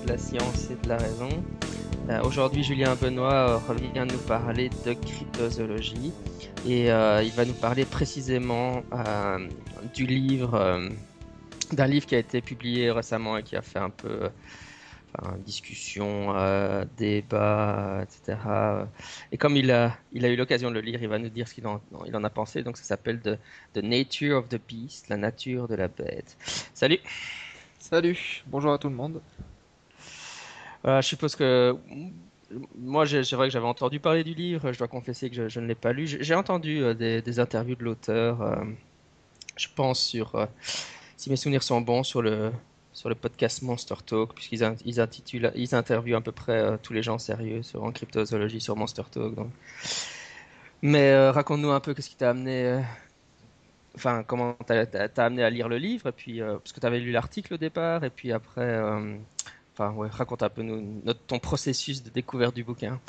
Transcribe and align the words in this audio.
De 0.00 0.08
la 0.08 0.16
science 0.16 0.70
et 0.70 0.82
de 0.82 0.88
la 0.88 0.96
raison. 0.96 1.28
Euh, 2.08 2.22
Aujourd'hui, 2.22 2.64
Julien 2.64 2.94
Benoît 2.94 3.58
revient 3.58 4.06
nous 4.10 4.18
parler 4.20 4.70
de 4.86 4.94
cryptozoologie 4.94 6.12
et 6.66 6.90
euh, 6.90 7.22
il 7.22 7.30
va 7.32 7.44
nous 7.44 7.52
parler 7.52 7.84
précisément 7.84 8.82
euh, 8.94 9.46
du 9.92 10.06
livre, 10.06 10.54
euh, 10.54 10.88
d'un 11.72 11.86
livre 11.86 12.06
qui 12.06 12.14
a 12.14 12.18
été 12.18 12.40
publié 12.40 12.90
récemment 12.90 13.36
et 13.36 13.42
qui 13.42 13.54
a 13.54 13.60
fait 13.60 13.80
un 13.80 13.90
peu 13.90 14.30
euh, 14.30 14.30
discussion, 15.44 16.36
euh, 16.36 16.86
débat, 16.96 17.98
euh, 17.98 18.02
etc. 18.02 18.38
Et 19.30 19.36
comme 19.36 19.56
il 19.56 19.70
a, 19.70 19.98
eu 20.14 20.36
l'occasion 20.36 20.70
de 20.70 20.76
le 20.76 20.80
lire, 20.80 21.02
il 21.02 21.08
va 21.08 21.18
nous 21.18 21.28
dire 21.28 21.46
ce 21.46 21.52
qu'il 21.52 21.66
en, 21.66 21.82
il 22.06 22.16
en 22.16 22.24
a 22.24 22.30
pensé. 22.30 22.62
Donc 22.62 22.78
ça 22.78 22.84
s'appelle 22.84 23.20
the, 23.20 23.38
the 23.74 23.82
Nature 23.82 24.38
of 24.38 24.48
the 24.48 24.58
Beast, 24.66 25.10
la 25.10 25.18
nature 25.18 25.68
de 25.68 25.74
la 25.74 25.88
bête. 25.88 26.38
Salut! 26.72 27.00
Salut, 27.78 28.42
bonjour 28.46 28.72
à 28.72 28.78
tout 28.78 28.88
le 28.88 28.94
monde. 28.94 29.20
Je 30.84 31.00
suppose 31.02 31.36
que 31.36 31.76
moi, 32.76 33.06
c'est 33.06 33.32
vrai 33.32 33.48
que 33.48 33.52
j'avais 33.52 33.66
entendu 33.66 34.00
parler 34.00 34.24
du 34.24 34.34
livre. 34.34 34.72
Je 34.72 34.78
dois 34.78 34.88
confesser 34.88 35.30
que 35.30 35.48
je, 35.48 35.60
ne 35.60 35.66
l'ai 35.66 35.74
pas 35.74 35.92
lu. 35.92 36.06
J'ai 36.06 36.34
entendu 36.34 36.82
euh, 36.82 36.94
des, 36.94 37.40
interviews 37.40 37.76
de 37.76 37.84
l'auteur. 37.84 38.42
euh, 38.42 38.56
je 39.56 39.68
pense 39.74 40.00
sur, 40.00 40.34
euh, 40.34 40.46
si 41.16 41.30
mes 41.30 41.36
souvenirs 41.36 41.62
sont 41.62 41.80
bons, 41.80 42.02
sur 42.02 42.22
le 42.22 42.52
sur 42.94 43.08
le 43.08 43.14
podcast 43.14 43.62
Monster 43.62 43.94
Talk, 44.04 44.34
puisqu'ils 44.34 44.62
ils 44.84 45.00
intitulent, 45.00 45.50
ils 45.54 45.74
interviewent 45.74 46.16
à 46.16 46.20
peu 46.20 46.32
près 46.32 46.78
tous 46.82 46.92
les 46.92 47.02
gens 47.02 47.18
sérieux 47.18 47.62
sur 47.62 47.82
en 47.84 47.90
cryptozoologie 47.90 48.60
sur 48.60 48.76
Monster 48.76 49.04
Talk. 49.10 49.34
Mais 50.82 51.30
raconte-nous 51.30 51.70
un 51.70 51.80
peu 51.80 51.94
qu'est-ce 51.94 52.10
qui 52.10 52.16
t'a 52.16 52.30
amené, 52.30 52.82
enfin 53.94 54.22
comment 54.24 54.56
t'as 54.66 55.08
amené 55.16 55.42
à 55.42 55.48
lire 55.48 55.70
le 55.70 55.78
livre, 55.78 56.08
et 56.08 56.12
puis 56.12 56.40
parce 56.40 56.72
que 56.72 56.80
tu 56.80 56.86
avais 56.86 57.00
lu 57.00 57.12
l'article 57.12 57.54
au 57.54 57.58
départ, 57.58 58.04
et 58.04 58.10
puis 58.10 58.30
après. 58.30 58.82
Enfin, 59.74 59.94
raconte 60.10 60.42
un 60.42 60.50
peu 60.50 60.62
notre, 60.62 61.20
ton 61.20 61.38
processus 61.38 62.02
de 62.02 62.10
découverte 62.10 62.54
du 62.54 62.62
bouquin. 62.62 63.00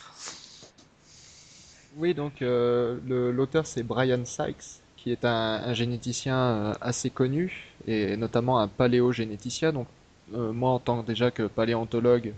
Oui, 1.97 2.14
donc 2.14 2.42
euh, 2.42 3.00
l'auteur 3.31 3.67
c'est 3.67 3.83
Brian 3.83 4.25
Sykes, 4.25 4.81
qui 4.97 5.11
est 5.11 5.25
un, 5.25 5.73
généticien 5.73 6.38
euh, 6.38 6.73
assez 6.81 7.09
connu, 7.09 7.73
et 7.86 8.17
notamment 8.17 8.59
un 8.59 8.67
paléogénéticien. 8.67 9.73
Donc 9.73 9.88
euh, 10.34 10.52
moi 10.53 10.72
en 10.72 10.80
tant 10.80 11.02
que 11.02 11.08
déjà 11.08 11.31
que 11.31 11.44
paléontologue, 11.44 12.34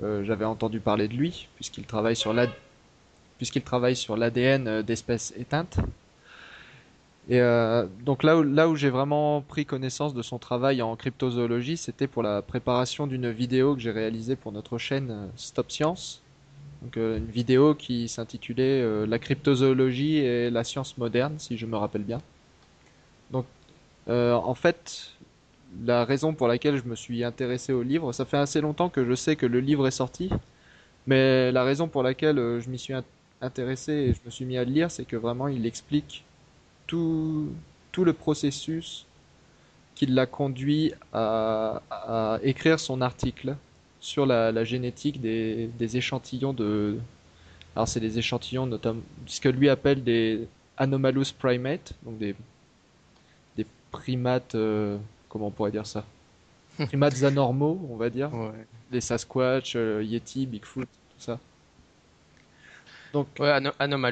j'avais 0.00 0.44
entendu 0.44 0.78
parler 0.78 1.08
de 1.08 1.14
lui, 1.14 1.48
puisqu'il 1.56 1.84
travaille 1.84 2.14
sur 2.14 2.32
l'ADN 4.16 4.82
d'espèces 4.82 5.34
éteintes. 5.36 5.78
Et 7.28 7.40
euh, 7.40 7.86
donc 8.04 8.22
là 8.22 8.38
où, 8.68 8.76
j'ai 8.76 8.88
vraiment 8.90 9.42
pris 9.42 9.66
connaissance 9.66 10.14
de 10.14 10.22
son 10.22 10.38
travail 10.38 10.80
en 10.80 10.96
cryptozoologie, 10.96 11.76
c'était 11.76 12.06
pour 12.06 12.22
la 12.22 12.40
préparation 12.40 13.06
d'une 13.06 13.30
vidéo 13.30 13.74
que 13.74 13.80
j'ai 13.82 13.90
réalisée 13.90 14.34
pour 14.34 14.50
notre 14.52 14.78
chaîne 14.78 15.10
euh, 15.10 15.26
Stop 15.36 15.70
Science. 15.70 16.22
Euh, 16.96 17.18
une 17.18 17.26
vidéo 17.26 17.74
qui 17.74 18.08
s'intitulait 18.08 19.06
La 19.06 19.18
cryptozoologie 19.18 20.18
et 20.18 20.50
la 20.50 20.64
science 20.64 20.96
moderne, 20.98 21.38
si 21.38 21.58
je 21.58 21.66
me 21.66 21.76
rappelle 21.76 22.04
bien. 22.04 22.20
Donc 23.30 23.46
en 24.08 24.54
fait, 24.54 25.12
la 25.84 26.04
raison 26.04 26.34
pour 26.34 26.48
laquelle 26.48 26.76
je 26.76 26.84
me 26.84 26.96
suis 26.96 27.24
intéressé 27.24 27.72
au 27.72 27.82
livre, 27.82 28.12
ça 28.12 28.24
fait 28.24 28.38
assez 28.38 28.60
longtemps 28.60 28.88
que 28.90 29.04
je 29.04 29.14
sais 29.14 29.36
que 29.36 29.46
le 29.46 29.60
livre 29.60 29.86
est 29.86 29.90
sorti, 29.92 30.30
mais 31.06 31.52
la 31.52 31.64
raison 31.64 31.88
pour 31.88 32.02
laquelle 32.04 32.36
je 32.60 32.70
m'y 32.70 32.78
suis 32.78 32.94
int- 32.94 33.04
intéressé 33.42 33.92
et 33.92 34.14
je 34.14 34.20
me 34.24 34.30
suis 34.30 34.46
mis 34.46 34.58
à 34.58 34.64
le 34.64 34.72
lire, 34.72 34.90
c'est 34.90 35.06
que 35.06 35.16
vraiment 35.16 35.48
il 35.48 35.66
explique 35.66 36.27
tout, 36.88 37.52
tout 37.92 38.04
le 38.04 38.12
processus 38.12 39.06
qui 39.94 40.06
l'a 40.06 40.26
conduit 40.26 40.92
à, 41.12 41.82
à 41.90 42.38
écrire 42.42 42.80
son 42.80 43.00
article 43.00 43.54
sur 44.00 44.26
la, 44.26 44.50
la 44.50 44.64
génétique 44.64 45.20
des, 45.20 45.68
des 45.78 45.96
échantillons 45.96 46.52
de... 46.52 46.98
Alors 47.76 47.86
c'est 47.86 48.00
des 48.00 48.18
échantillons 48.18 48.66
notamment, 48.66 49.02
ce 49.26 49.40
que 49.40 49.48
lui 49.48 49.68
appelle 49.68 50.02
des 50.02 50.48
anomalous 50.76 51.32
primates, 51.38 51.92
donc 52.04 52.18
des, 52.18 52.34
des 53.56 53.66
primates, 53.90 54.54
euh, 54.54 54.96
comment 55.28 55.48
on 55.48 55.50
pourrait 55.50 55.72
dire 55.72 55.86
ça? 55.86 56.04
Primates 56.86 57.22
anormaux, 57.24 57.80
on 57.90 57.96
va 57.96 58.08
dire. 58.08 58.32
Ouais. 58.32 58.50
Les 58.92 59.00
Sasquatch, 59.00 59.74
euh, 59.74 60.02
Yeti, 60.02 60.46
Bigfoot, 60.46 60.88
tout 60.88 61.20
ça. 61.20 61.40
Donc, 63.12 63.28
Ouais, 63.38 63.58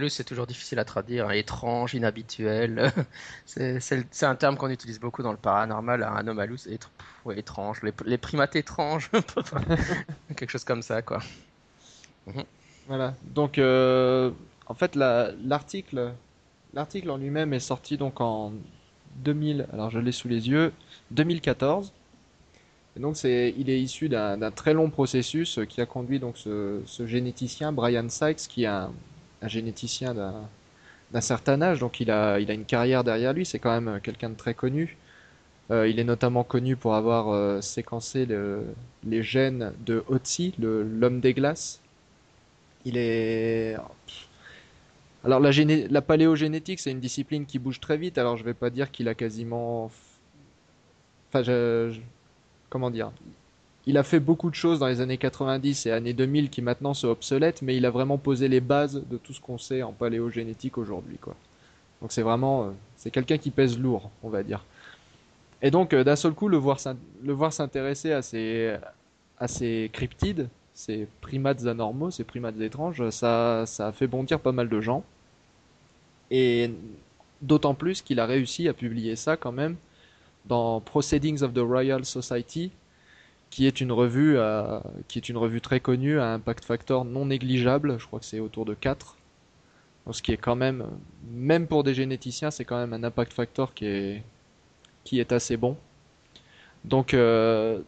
c'est 0.08 0.24
toujours 0.24 0.46
difficile 0.46 0.78
à 0.78 0.84
traduire. 0.84 1.28
hein, 1.28 1.32
Étrange, 1.32 1.94
inhabituel. 1.94 2.92
C'est 3.44 4.22
un 4.22 4.34
terme 4.36 4.56
qu'on 4.56 4.70
utilise 4.70 5.00
beaucoup 5.00 5.22
dans 5.22 5.32
le 5.32 5.38
paranormal. 5.38 6.02
hein, 6.02 6.14
Anomalous, 6.16 6.66
étr- 6.66 6.88
pff, 6.96 7.06
ouais, 7.24 7.38
étrange. 7.38 7.82
Les, 7.82 7.92
les 8.04 8.18
primates 8.18 8.56
étranges. 8.56 9.10
Quelque 10.36 10.50
chose 10.50 10.64
comme 10.64 10.82
ça, 10.82 11.02
quoi. 11.02 11.20
Mhm. 12.26 12.44
Voilà. 12.86 13.14
Donc, 13.22 13.58
euh, 13.58 14.30
en 14.66 14.74
fait, 14.74 14.94
la- 14.96 15.32
l'article, 15.44 16.12
l'article 16.74 17.10
en 17.10 17.16
lui-même 17.16 17.52
est 17.52 17.60
sorti 17.60 17.96
donc 17.96 18.20
en 18.20 18.52
2000. 19.16 19.66
Alors, 19.72 19.90
je 19.90 19.98
l'ai 19.98 20.12
sous 20.12 20.28
les 20.28 20.48
yeux, 20.48 20.72
2014. 21.10 21.92
Donc, 22.98 23.22
il 23.24 23.68
est 23.70 23.80
issu 23.80 24.08
d'un 24.08 24.50
très 24.50 24.72
long 24.72 24.90
processus 24.90 25.60
qui 25.68 25.80
a 25.80 25.86
conduit 25.86 26.18
donc 26.18 26.38
ce, 26.38 26.80
généticien 27.06 27.72
Brian 27.72 28.08
Sykes, 28.08 28.48
qui 28.48 28.64
est 28.64 28.66
un, 28.66 28.92
généticien 29.42 30.14
d'un 30.14 31.20
certain 31.20 31.60
âge. 31.62 31.80
Donc, 31.80 32.00
il 32.00 32.10
a, 32.10 32.38
une 32.38 32.64
carrière 32.64 33.04
derrière 33.04 33.32
lui. 33.32 33.44
C'est 33.44 33.58
quand 33.58 33.78
même 33.78 34.00
quelqu'un 34.00 34.30
de 34.30 34.34
très 34.36 34.54
connu. 34.54 34.96
Euh, 35.70 35.88
il 35.88 35.98
est 35.98 36.04
notamment 36.04 36.44
connu 36.44 36.76
pour 36.76 36.94
avoir 36.94 37.28
euh, 37.30 37.60
séquencé 37.60 38.24
le- 38.24 38.64
les 39.04 39.22
gènes 39.22 39.72
de 39.84 40.04
Otzi, 40.08 40.54
l'homme 40.58 41.20
des 41.20 41.34
glaces. 41.34 41.80
Il 42.84 42.96
est. 42.96 43.76
Alors 45.24 45.40
la, 45.40 45.50
géné- 45.50 45.88
paléogénétique, 46.00 46.78
c'est 46.78 46.92
une 46.92 47.00
discipline 47.00 47.46
qui 47.46 47.58
bouge 47.58 47.80
très 47.80 47.96
vite. 47.96 48.16
Alors 48.16 48.36
je 48.36 48.44
vais 48.44 48.54
pas 48.54 48.70
dire 48.70 48.90
qu'il 48.90 49.08
a 49.08 49.14
quasiment. 49.14 49.90
Comment 52.68 52.90
dire? 52.90 53.10
Il 53.86 53.98
a 53.98 54.02
fait 54.02 54.20
beaucoup 54.20 54.50
de 54.50 54.54
choses 54.54 54.80
dans 54.80 54.88
les 54.88 55.00
années 55.00 55.18
90 55.18 55.86
et 55.86 55.92
années 55.92 56.12
2000 56.12 56.50
qui 56.50 56.60
maintenant 56.60 56.92
sont 56.92 57.08
obsolètes, 57.08 57.62
mais 57.62 57.76
il 57.76 57.86
a 57.86 57.90
vraiment 57.90 58.18
posé 58.18 58.48
les 58.48 58.60
bases 58.60 59.02
de 59.08 59.16
tout 59.16 59.32
ce 59.32 59.40
qu'on 59.40 59.58
sait 59.58 59.82
en 59.82 59.92
paléogénétique 59.92 60.76
aujourd'hui, 60.76 61.18
quoi. 61.18 61.36
Donc 62.02 62.12
c'est 62.12 62.22
vraiment, 62.22 62.64
euh, 62.64 62.70
c'est 62.96 63.10
quelqu'un 63.10 63.38
qui 63.38 63.50
pèse 63.50 63.78
lourd, 63.78 64.10
on 64.22 64.28
va 64.28 64.42
dire. 64.42 64.64
Et 65.62 65.70
donc 65.70 65.92
euh, 65.94 66.04
d'un 66.04 66.16
seul 66.16 66.32
coup, 66.34 66.48
le 66.48 66.56
voir 66.56 66.78
le 67.24 67.32
voir 67.32 67.52
s'intéresser 67.52 68.12
à 68.12 68.22
ces, 68.22 68.76
à 69.38 69.48
ces 69.48 69.90
cryptides, 69.92 70.48
ces 70.74 71.08
primates 71.20 71.66
anormaux, 71.66 72.10
ces 72.10 72.24
primates 72.24 72.60
étranges, 72.60 73.08
ça, 73.10 73.64
ça 73.66 73.88
a 73.88 73.92
fait 73.92 74.06
bondir 74.06 74.40
pas 74.40 74.52
mal 74.52 74.68
de 74.68 74.80
gens. 74.80 75.04
Et 76.30 76.70
d'autant 77.40 77.74
plus 77.74 78.02
qu'il 78.02 78.20
a 78.20 78.26
réussi 78.26 78.68
à 78.68 78.74
publier 78.74 79.16
ça 79.16 79.36
quand 79.36 79.52
même 79.52 79.76
dans 80.48 80.80
Proceedings 80.80 81.42
of 81.42 81.52
the 81.54 81.58
Royal 81.60 82.04
Society, 82.04 82.72
qui 83.50 83.66
est 83.66 83.80
une 83.80 83.92
revue, 83.92 84.38
à- 84.38 84.82
qui 85.08 85.18
est 85.18 85.28
une 85.28 85.36
revue 85.38 85.60
très 85.60 85.80
connue, 85.80 86.18
à 86.20 86.32
impact 86.34 86.64
factor 86.64 87.04
non 87.04 87.26
négligeable, 87.26 87.98
je 87.98 88.06
crois 88.06 88.20
que 88.20 88.26
c'est 88.26 88.40
autour 88.40 88.64
de 88.64 88.74
4. 88.74 89.16
Donc, 90.06 90.16
Ce 90.16 90.22
qui 90.22 90.32
est 90.32 90.36
quand 90.36 90.56
même, 90.56 90.86
même 91.32 91.66
pour 91.66 91.84
des 91.84 91.94
généticiens, 91.94 92.50
c'est 92.50 92.64
quand 92.64 92.78
même 92.78 92.92
un 92.92 93.04
impact 93.04 93.32
factor 93.32 93.74
qui 93.74 93.86
est, 93.86 94.22
qui 95.04 95.20
est 95.20 95.32
assez 95.32 95.56
bon. 95.56 95.76
Donc 96.84 97.14
euh, 97.14 97.80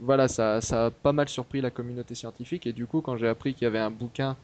voilà, 0.00 0.28
ça, 0.28 0.58
a 0.72 0.90
pas 0.90 1.12
mal 1.12 1.28
surpris 1.28 1.60
la 1.60 1.70
communauté 1.70 2.14
scientifique 2.14 2.66
et 2.66 2.72
du 2.72 2.86
coup, 2.86 3.00
quand 3.02 3.16
j'ai 3.16 3.28
appris 3.28 3.54
qu'il 3.54 3.64
y 3.64 3.68
avait 3.68 3.78
un 3.78 3.90
bouquin 3.90 4.36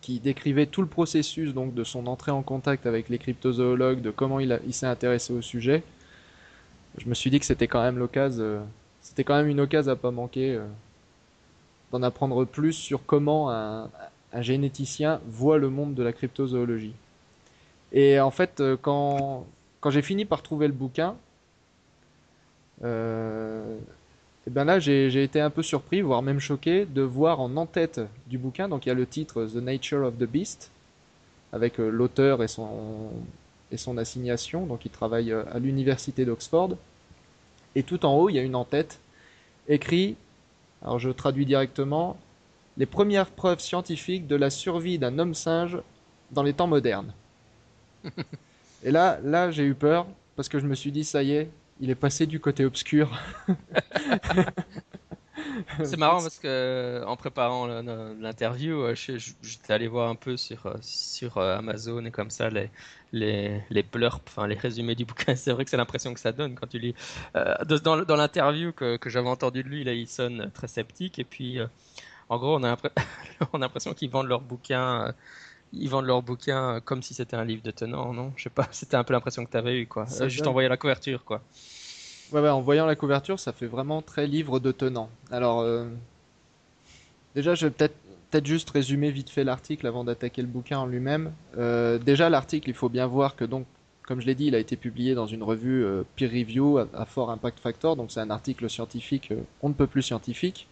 qui 0.00 0.20
décrivait 0.20 0.66
tout 0.66 0.82
le 0.82 0.86
processus 0.88 1.54
donc 1.54 1.74
de 1.74 1.82
son 1.82 2.06
entrée 2.06 2.30
en 2.30 2.42
contact 2.42 2.86
avec 2.86 3.08
les 3.08 3.18
cryptozoologues, 3.18 4.02
de 4.02 4.10
comment 4.10 4.38
il 4.38 4.60
s'est 4.72 4.86
intéressé 4.86 5.32
au 5.32 5.40
sujet, 5.40 5.82
je 6.98 7.08
me 7.08 7.14
suis 7.14 7.30
dit 7.30 7.40
que 7.40 7.46
c'était 7.46 7.68
quand 7.68 7.82
même 7.82 7.98
l'occasion, 7.98 8.42
euh, 8.42 8.60
c'était 9.00 9.24
quand 9.24 9.44
une 9.44 9.60
occasion 9.60 9.92
à 9.92 9.96
pas 9.96 10.10
manquer 10.10 10.54
euh, 10.54 10.64
d'en 11.92 12.02
apprendre 12.02 12.44
plus 12.44 12.72
sur 12.72 13.04
comment 13.04 13.50
un, 13.50 13.90
généticien 14.40 15.20
voit 15.26 15.58
le 15.58 15.70
monde 15.70 15.94
de 15.94 16.02
la 16.02 16.12
cryptozoologie. 16.12 16.94
Et 17.92 18.18
en 18.18 18.32
fait, 18.32 18.60
euh, 18.60 18.76
quand, 18.80 19.46
j'ai 19.86 20.02
fini 20.02 20.24
par 20.24 20.42
trouver 20.42 20.66
le 20.66 20.72
bouquin, 20.72 21.16
et 22.82 24.50
ben 24.50 24.64
là, 24.64 24.78
j'ai 24.78 25.22
été 25.22 25.40
un 25.40 25.50
peu 25.50 25.62
surpris, 25.62 26.02
voire 26.02 26.20
même 26.20 26.40
choqué, 26.40 26.84
de 26.84 27.02
voir 27.02 27.40
en 27.40 27.56
en-tête 27.56 28.00
du 28.26 28.36
bouquin, 28.36 28.68
donc 28.68 28.84
il 28.84 28.88
y 28.88 28.92
a 28.92 28.94
le 28.94 29.06
titre 29.06 29.46
The 29.46 29.56
Nature 29.56 30.04
of 30.04 30.18
the 30.18 30.24
Beast, 30.24 30.70
avec 31.52 31.78
l'auteur 31.78 32.42
et 32.42 32.48
son, 32.48 33.10
son 33.76 33.98
assignation, 33.98 34.66
donc 34.66 34.84
il 34.84 34.90
travaille 34.90 35.32
euh, 35.32 35.44
à 35.52 35.58
l'université 35.58 36.24
d'Oxford, 36.24 36.76
et 37.74 37.82
tout 37.82 38.04
en 38.06 38.14
haut, 38.14 38.28
il 38.28 38.34
y 38.34 38.38
a 38.38 38.42
une 38.42 38.54
en-tête, 38.54 39.00
écrit, 39.68 40.16
alors 40.82 40.98
je 40.98 41.10
traduis 41.10 41.46
directement, 41.46 42.16
les 42.76 42.86
premières 42.86 43.30
preuves 43.30 43.60
scientifiques 43.60 44.26
de 44.26 44.36
la 44.36 44.50
survie 44.50 44.98
d'un 44.98 45.18
homme 45.18 45.34
singe 45.34 45.78
dans 46.32 46.42
les 46.42 46.52
temps 46.52 46.66
modernes. 46.66 47.12
Et 48.84 48.90
là, 48.90 49.18
là, 49.22 49.50
j'ai 49.50 49.64
eu 49.64 49.74
peur, 49.74 50.06
parce 50.36 50.48
que 50.48 50.58
je 50.58 50.66
me 50.66 50.74
suis 50.74 50.92
dit, 50.92 51.04
ça 51.04 51.22
y 51.22 51.32
est, 51.32 51.50
il 51.80 51.90
est 51.90 51.94
passé 51.94 52.26
du 52.26 52.38
côté 52.40 52.64
obscur. 52.64 53.10
C'est 55.84 55.96
marrant 55.96 56.20
parce 56.20 56.38
que 56.38 57.02
en 57.06 57.16
préparant 57.16 57.66
l'interview, 57.66 58.82
euh, 58.82 58.94
j'étais 58.94 59.72
allé 59.72 59.88
voir 59.88 60.08
un 60.08 60.14
peu 60.14 60.36
sur, 60.36 60.66
euh, 60.66 60.74
sur 60.80 61.38
euh, 61.38 61.58
Amazon 61.58 62.04
et 62.04 62.10
comme 62.10 62.30
ça 62.30 62.50
les, 62.50 62.70
les, 63.12 63.60
les 63.70 63.84
enfin 64.02 64.46
les 64.46 64.56
résumés 64.56 64.94
du 64.94 65.04
bouquin. 65.04 65.34
C'est 65.36 65.52
vrai 65.52 65.64
que 65.64 65.70
c'est 65.70 65.76
l'impression 65.76 66.14
que 66.14 66.20
ça 66.20 66.32
donne 66.32 66.54
quand 66.54 66.66
tu 66.66 66.78
lis. 66.78 66.94
dans, 67.34 68.04
dans 68.04 68.16
l'interview 68.16 68.72
que, 68.72 68.96
que 68.96 69.10
j'avais 69.10 69.28
entendu 69.28 69.62
de 69.62 69.68
lui, 69.68 69.84
là, 69.84 69.92
il 69.92 70.08
sonne 70.08 70.50
très 70.52 70.68
sceptique 70.68 71.18
et 71.18 71.24
puis 71.24 71.58
en 72.28 72.38
gros, 72.38 72.56
on 72.58 72.64
a 72.64 72.76
l'impression 73.58 73.94
qu'ils 73.94 74.10
vendent 74.10 74.28
leur 74.28 74.40
bouquin 74.40 75.14
ils 75.72 75.88
vendent 75.90 76.06
leur 76.06 76.22
bouquin 76.22 76.80
comme 76.80 77.02
si 77.02 77.14
c'était 77.14 77.36
un 77.36 77.44
livre 77.44 77.62
de 77.62 77.70
tenant, 77.72 78.12
non? 78.12 78.32
Je 78.36 78.44
sais 78.44 78.50
pas, 78.50 78.68
c'était 78.72 78.96
un 78.96 79.04
peu 79.04 79.12
l'impression 79.12 79.44
que 79.44 79.50
tu 79.50 79.56
avais 79.56 79.80
eu, 79.80 79.86
quoi. 79.86 80.06
juste 80.28 80.46
en 80.46 80.52
voyant 80.52 80.68
la 80.68 80.76
couverture, 80.76 81.24
quoi. 81.24 81.42
En 82.32 82.60
voyant 82.60 82.86
la 82.86 82.96
couverture, 82.96 83.38
ça 83.38 83.52
fait 83.52 83.66
vraiment 83.66 84.02
très 84.02 84.26
livre 84.26 84.58
de 84.58 84.72
tenant. 84.72 85.08
Alors, 85.30 85.60
euh, 85.60 85.86
déjà, 87.34 87.54
je 87.54 87.66
vais 87.66 87.70
peut-être 87.70 87.94
peut-être 88.30 88.46
juste 88.46 88.70
résumer 88.70 89.12
vite 89.12 89.30
fait 89.30 89.44
l'article 89.44 89.86
avant 89.86 90.02
d'attaquer 90.02 90.42
le 90.42 90.48
bouquin 90.48 90.78
en 90.80 90.86
lui-même. 90.86 91.32
Euh, 91.56 91.98
déjà, 91.98 92.28
l'article, 92.28 92.68
il 92.68 92.74
faut 92.74 92.88
bien 92.88 93.06
voir 93.06 93.36
que 93.36 93.44
donc, 93.44 93.64
comme 94.02 94.20
je 94.20 94.26
l'ai 94.26 94.34
dit, 94.34 94.46
il 94.46 94.56
a 94.56 94.58
été 94.58 94.76
publié 94.76 95.14
dans 95.14 95.26
une 95.26 95.44
revue 95.44 95.84
euh, 95.84 96.02
peer 96.16 96.28
review 96.28 96.78
à, 96.78 97.04
fort 97.04 97.30
impact 97.30 97.60
factor, 97.60 97.94
donc 97.94 98.10
c'est 98.10 98.18
un 98.18 98.30
article 98.30 98.68
scientifique, 98.68 99.32
on 99.62 99.68
ne 99.68 99.74
peut 99.74 99.86
plus 99.86 100.02
scientifique. 100.02 100.66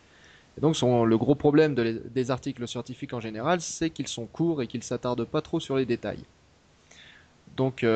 Et 0.58 0.60
donc, 0.60 0.76
le 0.82 1.16
gros 1.16 1.36
problème 1.36 1.74
des 1.74 2.30
articles 2.30 2.66
scientifiques 2.66 3.14
en 3.14 3.20
général, 3.20 3.60
c'est 3.60 3.88
qu'ils 3.88 4.08
sont 4.08 4.26
courts 4.26 4.60
et 4.60 4.66
qu'ils 4.66 4.82
s'attardent 4.82 5.24
pas 5.24 5.40
trop 5.40 5.60
sur 5.60 5.76
les 5.76 5.86
détails. 5.86 6.24
Donc, 7.56 7.86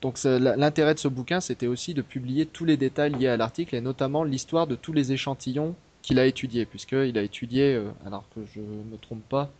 donc 0.00 0.22
l'intérêt 0.22 0.94
de 0.94 0.98
ce 0.98 1.08
bouquin, 1.08 1.40
c'était 1.40 1.66
aussi 1.66 1.92
de 1.92 2.02
publier 2.02 2.46
tous 2.46 2.64
les 2.64 2.76
détails 2.76 3.12
liés 3.14 3.28
à 3.28 3.36
l'article 3.36 3.74
et 3.74 3.80
notamment 3.80 4.22
l'histoire 4.22 4.66
de 4.66 4.76
tous 4.76 4.92
les 4.92 5.12
échantillons 5.12 5.74
qu'il 6.02 6.18
a 6.18 6.26
étudiés, 6.26 6.66
puisqu'il 6.66 7.18
a 7.18 7.22
étudié, 7.22 7.74
euh, 7.74 7.90
alors 8.06 8.24
que 8.34 8.40
je 8.54 8.60
ne 8.60 8.90
me 8.90 8.96
trompe 8.96 9.22
pas, 9.28 9.50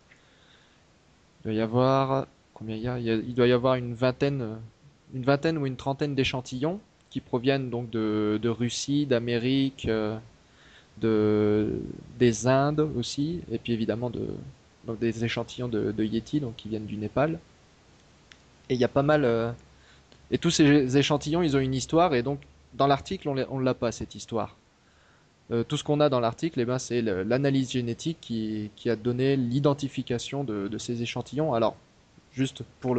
il 1.41 1.49
doit 1.49 1.53
y 1.55 1.61
avoir 1.61 2.27
combien 2.55 2.77
il 2.77 2.83
y 2.83 2.89
a, 2.89 2.99
il 2.99 3.35
doit 3.35 3.49
y 3.49 3.53
avoir 3.53 3.75
une 3.75 3.95
vingtaine, 3.95 4.59
une 5.15 5.25
vingtaine 5.25 5.59
ou 5.59 5.67
une 5.67 5.77
trentaine 5.77 6.15
d'échantillons 6.15 6.81
qui 7.11 7.21
proviennent 7.21 7.71
donc 7.71 7.91
de, 7.91 8.49
Russie, 8.49 9.07
d'Amérique, 9.07 9.87
euh, 9.89 10.17
de 11.01 11.81
des 12.19 12.47
Indes 12.47 12.89
aussi, 12.97 13.41
et 13.51 13.59
puis 13.59 13.73
évidemment 13.73 14.11
de 14.11 14.29
des 15.01 15.25
échantillons 15.25 15.69
de, 15.69 16.05
Yeti 16.05 16.41
donc 16.41 16.57
qui 16.57 16.69
viennent 16.69 16.87
du 16.87 16.97
Népal. 16.97 17.39
Et 18.71 18.75
il 18.75 18.81
y 18.81 18.85
a 18.85 18.89
pas 18.89 19.03
mal 19.03 19.25
euh, 19.25 19.53
et 20.31 20.39
tous 20.39 20.51
ces 20.51 20.97
échantillons, 20.97 21.43
ils 21.43 21.57
ont 21.57 21.61
une 21.61 21.75
histoire, 21.75 22.15
et 22.15 22.23
donc 22.23 22.41
dans 22.75 22.87
l'article, 22.87 23.29
on 23.29 23.59
ne 23.59 23.65
l'a 23.65 23.75
pas, 23.75 23.93
cette 23.93 24.15
histoire. 24.15 24.57
Euh, 25.51 25.65
tout 25.65 25.79
ce 25.79 25.85
qu'on 25.85 26.01
a 26.01 26.09
dans 26.09 26.21
l'article, 26.21 26.61
eh 26.61 26.65
ben, 26.67 26.79
c'est 26.79 27.01
l'analyse 27.01 27.71
génétique 27.71 28.19
qui, 28.21 28.91
a 28.91 28.97
donné 28.97 29.37
l'identification 29.37 30.45
de, 30.45 30.77
ces 30.79 31.03
échantillons. 31.03 31.55
Alors, 31.55 31.77
juste 32.33 32.63
pour 32.81 32.95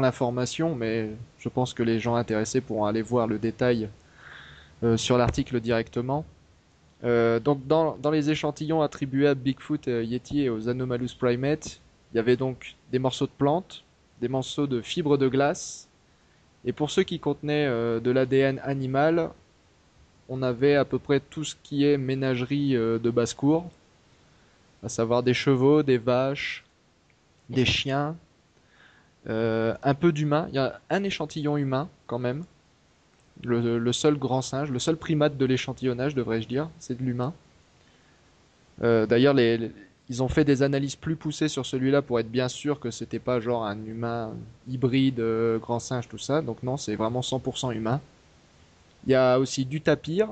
l'information, 0.00 0.74
mais 0.74 1.10
je 1.38 1.48
pense 1.48 1.74
que 1.74 1.82
les 1.82 2.00
gens 2.00 2.14
intéressés 2.14 2.60
pourront 2.60 2.86
aller 2.86 3.02
voir 3.02 3.26
le 3.26 3.38
détail 3.38 3.90
euh, 4.82 4.96
sur 4.96 5.18
l'article 5.18 5.60
directement. 5.60 6.24
Euh, 7.04 7.38
donc 7.38 7.66
dans, 7.66 7.98
dans, 7.98 8.10
les 8.10 8.30
échantillons 8.30 8.80
attribués 8.80 9.28
à 9.28 9.34
Bigfoot, 9.34 9.86
Yeti 9.86 10.42
et 10.42 10.48
aux 10.48 10.70
Anomalous 10.70 11.10
primates, 11.18 11.80
il 12.12 12.16
y 12.16 12.18
avait 12.20 12.36
donc 12.36 12.76
des 12.90 12.98
morceaux 12.98 13.26
de 13.26 13.32
plantes, 13.36 13.84
des 14.22 14.28
morceaux 14.28 14.66
de 14.66 14.80
fibres 14.80 15.18
de 15.18 15.28
glace, 15.28 15.88
et 16.64 16.72
pour 16.72 16.90
ceux 16.90 17.02
qui 17.02 17.18
contenaient 17.18 17.66
euh, 17.66 18.00
de 18.00 18.10
l'ADN 18.10 18.60
animal, 18.62 19.30
on 20.28 20.42
avait 20.42 20.76
à 20.76 20.84
peu 20.84 20.98
près 20.98 21.20
tout 21.20 21.44
ce 21.44 21.54
qui 21.62 21.84
est 21.84 21.98
ménagerie 21.98 22.76
euh, 22.76 22.98
de 22.98 23.10
basse-cour, 23.10 23.70
à 24.82 24.88
savoir 24.88 25.22
des 25.22 25.34
chevaux, 25.34 25.82
des 25.82 25.98
vaches, 25.98 26.64
des 27.50 27.66
chiens, 27.66 28.16
euh, 29.28 29.74
un 29.82 29.94
peu 29.94 30.12
d'humains. 30.12 30.46
Il 30.50 30.54
y 30.54 30.58
a 30.58 30.80
un 30.88 31.04
échantillon 31.04 31.56
humain 31.56 31.88
quand 32.06 32.18
même. 32.18 32.44
Le, 33.42 33.92
seul 33.92 34.16
grand 34.16 34.42
singe, 34.42 34.70
le 34.70 34.78
seul 34.78 34.96
primate 34.96 35.36
de 35.36 35.44
l'échantillonnage, 35.44 36.14
devrais-je 36.14 36.46
dire, 36.46 36.70
c'est 36.78 36.96
de 36.96 37.02
l'humain. 37.02 37.34
D'ailleurs, 38.80 39.34
les, 39.34 39.72
ils 40.10 40.22
ont 40.22 40.28
fait 40.28 40.44
des 40.44 40.62
analyses 40.62 40.96
plus 40.96 41.16
poussées 41.16 41.48
sur 41.48 41.64
celui-là 41.64 42.02
pour 42.02 42.20
être 42.20 42.30
bien 42.30 42.48
sûr 42.48 42.78
que 42.78 42.90
c'était 42.90 43.18
pas 43.18 43.40
genre 43.40 43.64
un 43.64 43.82
humain 43.86 44.34
hybride, 44.68 45.20
euh, 45.20 45.58
grand 45.58 45.78
singe, 45.78 46.08
tout 46.08 46.18
ça. 46.18 46.42
Donc 46.42 46.62
non, 46.62 46.76
c'est 46.76 46.94
vraiment 46.94 47.20
100% 47.20 47.72
humain. 47.74 48.00
Il 49.06 49.12
y 49.12 49.14
a 49.14 49.38
aussi 49.38 49.64
du 49.64 49.80
tapir. 49.80 50.28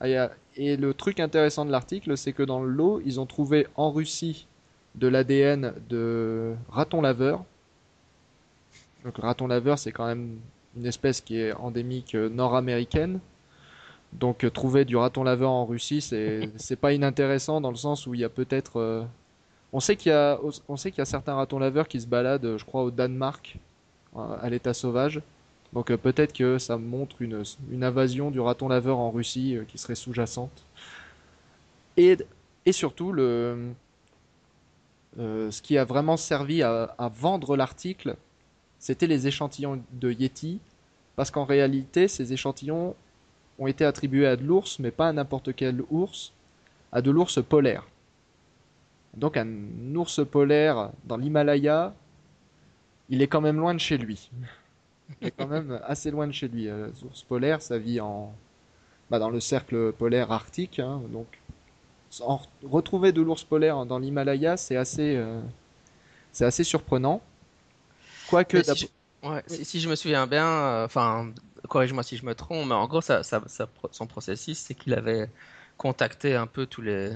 Ah, 0.00 0.30
et 0.56 0.76
le 0.76 0.94
truc 0.94 1.20
intéressant 1.20 1.64
de 1.64 1.70
l'article, 1.70 2.16
c'est 2.16 2.32
que 2.32 2.42
dans 2.42 2.62
l'eau, 2.62 3.00
ils 3.04 3.18
ont 3.20 3.26
trouvé 3.26 3.66
en 3.76 3.90
Russie 3.90 4.46
de 4.94 5.08
l'ADN 5.08 5.72
de 5.88 6.54
raton 6.68 7.00
laveur. 7.00 7.44
Donc 9.04 9.18
le 9.18 9.24
raton 9.24 9.46
laveur, 9.46 9.78
c'est 9.78 9.92
quand 9.92 10.06
même 10.06 10.38
une 10.76 10.86
espèce 10.86 11.20
qui 11.22 11.38
est 11.38 11.52
endémique 11.52 12.14
euh, 12.14 12.28
nord-américaine. 12.28 13.20
Donc 14.12 14.44
euh, 14.44 14.50
trouver 14.50 14.84
du 14.84 14.96
raton 14.96 15.24
laveur 15.24 15.50
en 15.50 15.66
Russie, 15.66 16.00
c'est 16.56 16.76
pas 16.76 16.92
inintéressant 16.92 17.60
dans 17.60 17.70
le 17.70 17.76
sens 17.76 18.06
où 18.06 18.14
il 18.14 18.20
y 18.20 18.24
a 18.24 18.28
peut-être 18.28 18.78
euh, 18.80 19.04
on 19.72 19.80
sait 19.80 19.96
qu'il 19.96 20.10
y 20.10 20.14
a 20.14 20.38
on 20.68 20.76
sait 20.76 20.90
qu'il 20.90 20.98
y 20.98 21.02
a 21.02 21.06
certains 21.06 21.34
ratons 21.34 21.58
laveurs 21.58 21.88
qui 21.88 22.00
se 22.00 22.06
baladent, 22.06 22.56
je 22.56 22.64
crois 22.64 22.82
au 22.82 22.90
Danemark 22.90 23.58
euh, 24.16 24.36
à 24.40 24.48
l'état 24.50 24.74
sauvage. 24.74 25.20
Donc 25.72 25.94
peut-être 25.96 26.32
que 26.32 26.58
ça 26.58 26.78
montre 26.78 27.20
une, 27.20 27.42
une 27.70 27.84
invasion 27.84 28.30
du 28.30 28.40
raton 28.40 28.68
laveur 28.68 28.98
en 28.98 29.10
Russie 29.10 29.58
qui 29.68 29.78
serait 29.78 29.96
sous-jacente. 29.96 30.64
Et, 31.96 32.16
et 32.64 32.72
surtout 32.72 33.12
le 33.12 33.72
ce 35.18 35.62
qui 35.62 35.78
a 35.78 35.84
vraiment 35.84 36.16
servi 36.16 36.62
à, 36.62 36.94
à 36.98 37.08
vendre 37.08 37.56
l'article, 37.56 38.16
c'était 38.78 39.06
les 39.06 39.26
échantillons 39.26 39.82
de 39.92 40.12
Yeti, 40.12 40.60
parce 41.16 41.30
qu'en 41.30 41.44
réalité, 41.44 42.06
ces 42.08 42.32
échantillons 42.32 42.94
ont 43.58 43.66
été 43.66 43.84
attribués 43.84 44.26
à 44.26 44.36
de 44.36 44.44
l'ours, 44.44 44.78
mais 44.78 44.90
pas 44.90 45.08
à 45.08 45.12
n'importe 45.12 45.54
quel 45.54 45.82
ours, 45.90 46.32
à 46.92 47.02
de 47.02 47.10
l'ours 47.10 47.42
polaire. 47.42 47.86
Donc 49.14 49.36
un 49.36 49.48
ours 49.94 50.20
polaire 50.30 50.90
dans 51.04 51.16
l'Himalaya, 51.16 51.94
il 53.08 53.22
est 53.22 53.28
quand 53.28 53.40
même 53.40 53.56
loin 53.56 53.74
de 53.74 53.80
chez 53.80 53.96
lui. 53.96 54.30
Il 55.20 55.28
est 55.28 55.30
quand 55.30 55.46
même 55.46 55.80
assez 55.86 56.10
loin 56.10 56.26
de 56.26 56.32
chez 56.32 56.48
lui. 56.48 56.68
Euh, 56.68 56.88
l'ours 57.02 57.22
polaire, 57.22 57.62
ça 57.62 57.78
vit 57.78 58.00
en, 58.00 58.34
bah, 59.10 59.18
dans 59.18 59.30
le 59.30 59.40
cercle 59.40 59.92
polaire 59.92 60.32
arctique. 60.32 60.78
Hein, 60.78 61.00
donc 61.10 61.26
retrouver 62.64 63.12
de 63.12 63.22
l'ours 63.22 63.44
polaire 63.44 63.84
dans 63.86 63.98
l'Himalaya, 63.98 64.56
c'est 64.56 64.76
assez, 64.76 65.16
euh, 65.16 65.40
c'est 66.32 66.44
assez 66.44 66.64
surprenant. 66.64 67.20
Quoique. 68.28 68.62
Si, 68.62 68.90
ouais, 69.22 69.42
si, 69.46 69.80
je 69.80 69.88
me 69.88 69.94
souviens 69.94 70.26
bien, 70.26 70.46
euh, 70.46 70.84
enfin, 70.86 71.32
corrige-moi 71.66 72.02
si 72.02 72.16
je 72.16 72.24
me 72.24 72.34
trompe, 72.34 72.68
mais 72.68 72.74
en 72.74 72.86
gros, 72.86 73.00
ça, 73.00 73.22
son 73.90 74.06
processus, 74.06 74.58
c'est 74.58 74.74
qu'il 74.74 74.94
avait 74.94 75.28
contacté 75.76 76.34
un 76.34 76.46
peu 76.46 76.66
tous 76.66 76.82
les, 76.82 77.12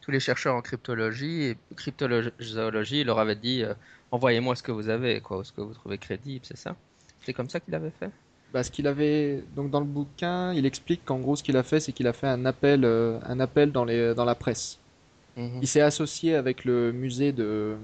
tous 0.00 0.10
les 0.10 0.20
chercheurs 0.20 0.54
en 0.54 0.62
cryptologie 0.62 1.44
et 1.44 1.56
cryptozoologie, 1.76 3.00
il 3.00 3.06
leur 3.06 3.18
avait 3.18 3.36
dit 3.36 3.62
euh, 3.62 3.74
envoyez-moi 4.10 4.56
ce 4.56 4.62
que 4.62 4.72
vous 4.72 4.88
avez, 4.88 5.20
quoi, 5.20 5.44
ce 5.44 5.52
que 5.52 5.60
vous 5.60 5.74
trouvez 5.74 5.98
crédible, 5.98 6.44
c'est 6.44 6.56
ça? 6.56 6.76
C'est 7.24 7.32
comme 7.32 7.48
ça 7.48 7.60
qu'il 7.60 7.74
avait 7.74 7.92
fait? 7.98 8.10
Bah, 8.52 8.62
ce 8.62 8.70
qu'il 8.70 8.86
avait 8.86 9.42
donc 9.56 9.70
dans 9.70 9.80
le 9.80 9.86
bouquin, 9.86 10.52
il 10.52 10.66
explique 10.66 11.04
qu'en 11.04 11.18
gros 11.18 11.36
ce 11.36 11.42
qu'il 11.42 11.56
a 11.56 11.62
fait, 11.62 11.80
c'est 11.80 11.92
qu'il 11.92 12.06
a 12.06 12.12
fait 12.12 12.26
un 12.26 12.44
appel, 12.44 12.84
euh, 12.84 13.18
un 13.24 13.40
appel 13.40 13.72
dans 13.72 13.84
les 13.84 14.14
dans 14.14 14.24
la 14.24 14.34
presse. 14.34 14.78
Mhm. 15.36 15.60
Il 15.62 15.68
s'est 15.68 15.80
associé 15.80 16.34
avec 16.34 16.64
le 16.64 16.92
musée 16.92 17.32
de 17.32 17.76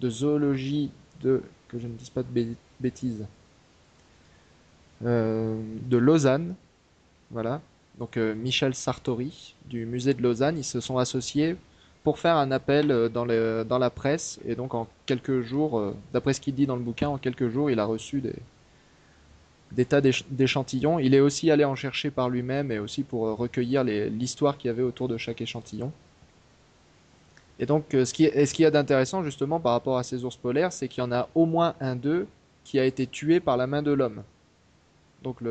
de 0.00 0.10
zoologie 0.10 0.92
de 1.22 1.42
que 1.68 1.78
je 1.78 1.88
ne 1.88 1.94
dise 1.94 2.10
pas 2.10 2.22
de 2.22 2.56
bêtises 2.80 3.26
de 5.00 5.96
Lausanne. 5.96 6.54
Voilà. 7.30 7.60
Donc 7.98 8.16
euh, 8.16 8.34
Michel 8.34 8.74
Sartori 8.74 9.54
du 9.66 9.84
musée 9.84 10.14
de 10.14 10.22
Lausanne, 10.22 10.56
ils 10.56 10.64
se 10.64 10.80
sont 10.80 10.98
associés 10.98 11.56
pour 12.04 12.18
faire 12.18 12.36
un 12.36 12.50
appel 12.52 12.90
euh, 12.90 13.08
dans, 13.08 13.78
la 13.78 13.90
presse. 13.90 14.38
Et 14.46 14.54
donc 14.54 14.74
en 14.74 14.86
quelques 15.06 15.42
jours, 15.42 15.94
d'après 16.12 16.32
ce 16.32 16.40
qu'il 16.40 16.54
dit 16.54 16.66
dans 16.66 16.76
le 16.76 16.82
bouquin, 16.82 17.08
en 17.08 17.18
quelques 17.18 17.48
jours, 17.48 17.70
il 17.70 17.80
a 17.80 17.84
reçu 17.84 18.22
des, 19.74 19.84
tas 19.84 20.00
d'échantillons. 20.00 20.98
Il 20.98 21.14
est 21.14 21.20
aussi 21.20 21.50
allé 21.50 21.64
en 21.64 21.74
chercher 21.74 22.10
par 22.10 22.28
lui-même 22.30 22.70
et 22.70 22.78
aussi 22.78 23.02
pour 23.02 23.36
recueillir 23.36 23.84
l'histoire 23.84 24.56
qu'il 24.56 24.68
y 24.68 24.70
avait 24.70 24.82
autour 24.82 25.08
de 25.08 25.16
chaque 25.16 25.40
échantillon. 25.40 25.92
Et 27.60 27.66
donc, 27.66 27.86
ce 27.90 28.12
qu'il 28.14 28.62
y 28.62 28.66
a 28.66 28.70
d'intéressant 28.70 29.24
justement 29.24 29.58
par 29.58 29.72
rapport 29.72 29.98
à 29.98 30.04
ces 30.04 30.24
ours 30.24 30.36
polaires, 30.36 30.72
c'est 30.72 30.86
qu'il 30.86 31.02
y 31.02 31.06
en 31.06 31.10
a 31.10 31.28
au 31.34 31.44
moins 31.44 31.74
un 31.80 31.96
d'eux 31.96 32.28
qui 32.62 32.78
a 32.78 32.84
été 32.84 33.08
tué 33.08 33.40
par 33.40 33.56
la 33.56 33.66
main 33.66 33.82
de 33.82 33.90
l'homme. 33.90 34.22
Donc 35.22 35.38
il 35.42 35.48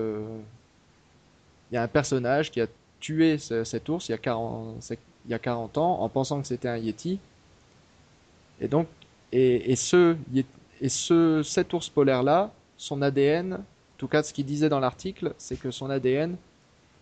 y 1.72 1.78
a 1.78 1.84
un 1.84 1.88
personnage 1.88 2.52
qui 2.52 2.62
a 2.62 2.68
tué 3.00 3.38
cet 3.38 3.90
ours 3.90 4.10
il 4.10 4.12
y 4.12 4.16
a 4.16 4.18
40, 4.18 4.92
il 5.26 5.32
y 5.32 5.34
a 5.34 5.40
40 5.40 5.78
ans 5.78 6.02
en 6.02 6.10
pensant 6.10 6.42
que 6.42 6.48
c'était 6.48 6.70
un 6.70 6.78
yeti. 6.78 7.20
Et 8.60 8.68
donc, 8.68 8.88
et, 9.32 9.76
ce, 9.76 10.16
et 10.82 10.90
ce, 10.90 11.44
cet 11.44 11.74
ours 11.74 11.90
polaire 11.90 12.24
là, 12.24 12.52
son 12.78 13.02
ADN 13.02 13.60
tout 13.98 14.08
cas, 14.08 14.24
ce 14.24 14.34
qu'il 14.34 14.46
disait 14.46 14.70
dans 14.70 14.80
l'article, 14.80 15.34
c'est 15.38 15.60
que 15.60 15.72
son 15.72 15.90
ADN 15.90 16.38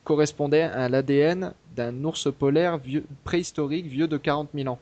correspondait 0.04 0.62
à 0.62 0.88
l'ADN 0.88 1.54
d'un 1.76 2.04
ours 2.04 2.32
polaire 2.32 2.80
préhistorique 3.24 3.88
vieux 3.88 4.08
de 4.08 4.18
40 4.18 4.50
000 4.54 4.70
ans. 4.70 4.80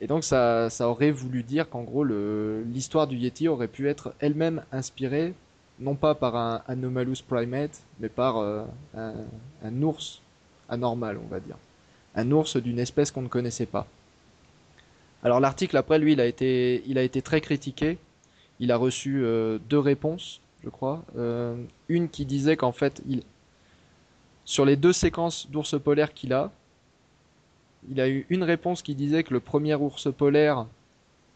Et 0.00 0.06
donc 0.06 0.24
ça, 0.24 0.68
ça 0.70 0.88
aurait 0.88 1.12
voulu 1.12 1.42
dire 1.42 1.68
qu'en 1.70 1.82
gros 1.82 2.04
l'histoire 2.04 3.06
du 3.06 3.16
Yeti 3.16 3.48
aurait 3.48 3.68
pu 3.68 3.88
être 3.88 4.12
elle-même 4.18 4.64
inspirée 4.72 5.34
non 5.78 5.96
pas 5.96 6.14
par 6.14 6.36
un 6.36 6.62
Anomalous 6.66 7.22
primate, 7.26 7.82
mais 7.98 8.08
par 8.08 8.38
euh, 8.38 8.64
un, 8.94 9.82
ours 9.82 10.22
anormal, 10.68 11.18
on 11.22 11.26
va 11.26 11.40
dire. 11.40 11.56
Un 12.14 12.30
ours 12.30 12.56
d'une 12.56 12.78
espèce 12.78 13.10
qu'on 13.10 13.22
ne 13.22 13.28
connaissait 13.28 13.66
pas. 13.66 13.86
Alors 15.22 15.40
l'article 15.40 15.76
après 15.76 15.98
lui, 15.98 16.12
il 16.12 16.20
a 16.20 16.26
été, 16.26 16.82
il 16.86 16.98
a 16.98 17.02
été 17.02 17.22
très 17.22 17.40
critiqué. 17.40 17.98
Il 18.60 18.70
a 18.70 18.76
reçu 18.76 19.24
euh, 19.24 19.58
deux 19.68 19.78
réponses, 19.78 20.40
je 20.62 20.68
crois. 20.68 21.02
Euh, 21.16 21.56
une 21.88 22.08
qui 22.08 22.24
disait 22.24 22.56
qu'en 22.56 22.72
fait, 22.72 23.02
il, 23.08 23.22
sur 24.44 24.64
les 24.64 24.76
deux 24.76 24.92
séquences 24.92 25.50
d'ours 25.50 25.80
polaires 25.82 26.14
qu'il 26.14 26.32
a, 26.32 26.52
il 27.90 28.00
a 28.00 28.08
eu 28.08 28.26
une 28.28 28.44
réponse 28.44 28.82
qui 28.82 28.94
disait 28.94 29.24
que 29.24 29.34
le 29.34 29.40
premier 29.40 29.74
ours 29.74 30.08
polaire, 30.12 30.66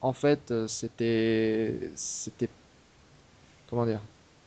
en 0.00 0.12
fait, 0.12 0.54
c'était, 0.68 1.90
c'était, 1.96 2.48
comment 3.68 3.84
dire 3.84 4.00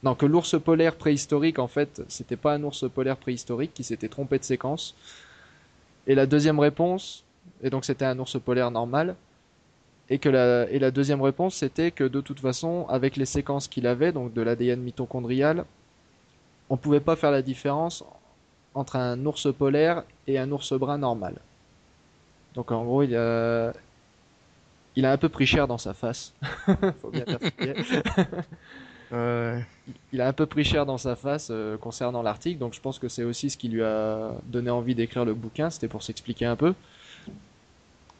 Non, 0.03 0.15
que 0.15 0.25
l'ours 0.25 0.59
polaire 0.59 0.95
préhistorique, 0.95 1.59
en 1.59 1.67
fait, 1.67 2.01
c'était 2.07 2.37
pas 2.37 2.53
un 2.55 2.63
ours 2.63 2.89
polaire 2.89 3.17
préhistorique 3.17 3.73
qui 3.73 3.83
s'était 3.83 4.07
trompé 4.09 4.39
de 4.39 4.43
séquence. 4.43 4.95
Et 6.07 6.15
la 6.15 6.25
deuxième 6.25 6.59
réponse, 6.59 7.23
et 7.61 7.69
donc 7.69 7.85
c'était 7.85 8.05
un 8.05 8.17
ours 8.17 8.39
polaire 8.39 8.71
normal, 8.71 9.15
et 10.09 10.17
que 10.19 10.29
la, 10.29 10.69
et 10.69 10.79
la 10.79 10.91
deuxième 10.91 11.21
réponse 11.21 11.55
c'était 11.55 11.91
que 11.91 12.03
de 12.03 12.19
toute 12.21 12.39
façon, 12.39 12.85
avec 12.89 13.15
les 13.15 13.25
séquences 13.25 13.67
qu'il 13.67 13.87
avait, 13.87 14.11
donc 14.11 14.33
de 14.33 14.41
l'ADN 14.41 14.81
mitochondrial, 14.81 15.65
on 16.69 16.77
pouvait 16.77 16.99
pas 16.99 17.15
faire 17.15 17.31
la 17.31 17.41
différence 17.41 18.03
entre 18.73 18.95
un 18.95 19.25
ours 19.25 19.53
polaire 19.53 20.03
et 20.27 20.39
un 20.39 20.51
ours 20.51 20.73
brun 20.73 20.97
normal. 20.97 21.35
Donc 22.55 22.71
en 22.71 22.83
gros, 22.83 23.03
il 23.03 23.15
a, 23.15 23.73
il 24.95 25.05
a 25.05 25.11
un 25.11 25.17
peu 25.17 25.29
pris 25.29 25.45
cher 25.45 25.67
dans 25.67 25.77
sa 25.77 25.93
face. 25.93 26.33
Faut 27.01 27.11
bien 27.11 27.25
Il 29.11 30.21
a 30.21 30.27
un 30.27 30.33
peu 30.33 30.45
pris 30.45 30.63
cher 30.63 30.85
dans 30.85 30.97
sa 30.97 31.15
face 31.15 31.49
euh, 31.51 31.77
concernant 31.77 32.21
l'article, 32.21 32.59
donc 32.59 32.73
je 32.73 32.79
pense 32.81 32.97
que 32.99 33.09
c'est 33.09 33.23
aussi 33.23 33.49
ce 33.49 33.57
qui 33.57 33.67
lui 33.67 33.83
a 33.83 34.33
donné 34.45 34.69
envie 34.69 34.95
d'écrire 34.95 35.25
le 35.25 35.33
bouquin, 35.33 35.69
c'était 35.69 35.89
pour 35.89 36.03
s'expliquer 36.03 36.45
un 36.45 36.55
peu. 36.55 36.73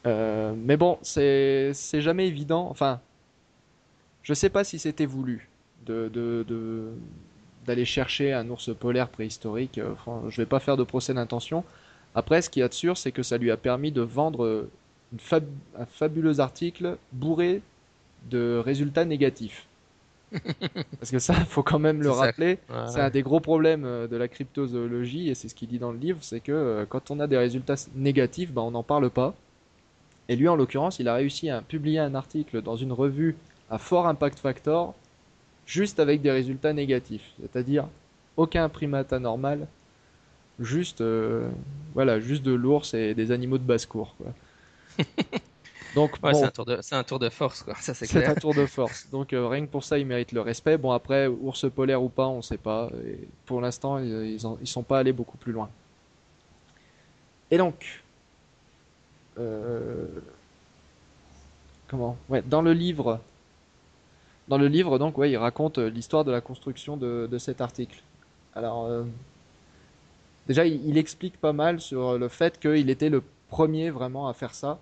Euh, 0.08 0.54
mais 0.58 0.78
bon, 0.78 0.98
c'est 1.02 1.74
jamais 1.94 2.28
évident. 2.28 2.68
Enfin, 2.70 3.00
je 4.24 4.34
sais 4.34 4.50
pas 4.50 4.64
si 4.64 4.80
c'était 4.80 5.06
voulu 5.06 5.50
de, 5.86 6.10
de, 6.10 6.46
de 6.48 6.92
d'aller 7.66 7.86
chercher 7.86 8.34
un 8.34 8.50
ours 8.50 8.76
polaire 8.76 9.10
préhistorique. 9.10 9.80
Enfin, 9.94 10.24
je 10.30 10.38
vais 10.42 10.48
pas 10.48 10.60
faire 10.60 10.78
de 10.78 10.84
procès 10.84 11.14
d'intention. 11.14 11.64
Après, 12.16 12.42
ce 12.42 12.50
qu'il 12.50 12.62
y 12.62 12.64
a 12.64 12.70
de 12.70 12.74
sûr, 12.74 12.98
c'est 12.98 13.12
que 13.12 13.24
ça 13.24 13.38
lui 13.38 13.52
a 13.52 13.58
permis 13.58 13.92
de 13.92 14.02
vendre 14.02 14.68
un 15.78 15.86
fabuleux 15.86 16.40
article 16.40 16.98
bourré 17.12 17.62
de 18.24 18.62
résultats 18.66 19.06
négatifs. 19.06 19.68
Parce 21.00 21.12
que 21.12 21.20
ça, 21.20 21.34
faut 21.34 21.64
quand 21.64 21.80
même 21.80 22.02
le 22.02 22.12
rappeler. 22.12 22.60
C'est 22.88 23.02
un 23.02 23.10
des 23.10 23.22
gros 23.22 23.40
problèmes 23.40 23.84
euh, 23.86 24.08
de 24.08 24.16
la 24.16 24.28
cryptozoologie, 24.28 25.30
et 25.30 25.36
c'est 25.36 25.50
ce 25.50 25.56
qu'il 25.56 25.68
dit 25.68 25.80
dans 25.80 25.92
le 25.92 25.98
livre, 25.98 26.20
c'est 26.22 26.40
que 26.40 26.52
euh, 26.52 26.86
quand 26.88 27.12
on 27.12 27.20
a 27.20 27.28
des 27.28 27.38
résultats 27.38 27.76
négatifs, 27.96 28.52
ben, 28.52 28.62
on 28.62 28.72
n'en 28.72 28.84
parle 28.84 29.10
pas. 29.10 29.36
Et 30.30 30.36
lui, 30.36 30.48
en 30.48 30.56
l'occurrence, 30.56 31.00
il 31.00 31.08
a 31.08 31.16
réussi 31.16 31.50
à 31.50 31.62
publier 31.62 32.00
un 32.00 32.16
article 32.16 32.62
dans 32.62 32.78
une 32.78 32.94
revue 32.94 33.36
à 33.70 33.78
fort 33.78 34.08
impact 34.08 34.40
factor, 34.40 34.94
juste 35.66 36.00
avec 36.00 36.22
des 36.22 36.32
résultats 36.32 36.74
négatifs. 36.74 37.34
C'est-à-dire 37.42 37.88
aucun 38.38 38.70
primate 38.70 39.12
anormal, 39.12 39.68
juste, 40.60 41.02
euh, 41.02 41.50
voilà, 41.94 42.20
juste 42.20 42.44
de 42.44 42.54
l'ours 42.54 42.94
et 42.94 43.14
des 43.14 43.32
animaux 43.32 43.58
de 43.58 43.64
basse-cour. 43.64 44.16
Donc, 45.96 46.18
c'est 46.22 46.44
un, 46.44 46.50
tour 46.50 46.66
de, 46.66 46.80
un 46.92 47.04
tour 47.04 47.20
de 47.20 47.30
force, 47.30 47.64
quoi. 47.64 47.76
Ça, 47.80 47.94
c'est 47.94 48.06
C'est 48.06 48.26
un 48.26 48.36
tour 48.36 48.54
de 48.54 48.66
force. 48.66 49.10
Donc, 49.10 49.34
euh, 49.34 49.48
rien 49.48 49.66
que 49.66 49.72
pour 49.72 49.84
ça, 49.84 49.98
il 49.98 50.06
mérite 50.06 50.32
le 50.32 50.42
respect. 50.42 50.78
Bon, 50.78 50.92
après, 50.92 51.28
ours 51.28 51.70
polaire 51.70 52.02
ou 52.02 52.10
pas, 52.10 52.28
on 52.28 52.42
sait 52.42 52.58
pas. 52.58 52.90
Et 53.06 53.28
pour 53.46 53.60
l'instant, 53.60 53.98
ils, 54.00 54.40
ils, 54.62 54.68
sont 54.68 54.84
pas 54.84 55.00
allés 55.00 55.12
beaucoup 55.12 55.38
plus 55.38 55.52
loin. 55.52 55.70
Et 57.50 57.58
donc, 57.58 58.04
euh, 59.38 60.08
comment? 61.88 62.18
Ouais, 62.30 62.42
dans 62.42 62.62
le 62.62 62.72
livre, 62.72 63.20
dans 64.48 64.58
le 64.58 64.68
livre, 64.68 64.98
donc, 64.98 65.18
ouais, 65.18 65.30
il 65.30 65.38
raconte 65.38 65.78
l'histoire 65.78 66.24
de 66.24 66.32
la 66.32 66.40
construction 66.40 66.96
de, 66.96 67.28
de 67.30 67.38
cet 67.38 67.60
article. 67.60 68.02
Alors, 68.56 68.90
déjà, 70.48 70.66
il, 70.66 70.98
explique 70.98 71.40
pas 71.40 71.54
mal 71.54 71.82
sur 71.82 72.18
le 72.18 72.28
fait 72.30 72.60
qu'il 72.60 72.90
était 72.90 73.10
le 73.10 73.24
premier 73.50 73.90
vraiment 73.90 74.30
à 74.30 74.34
faire 74.34 74.54
ça, 74.54 74.80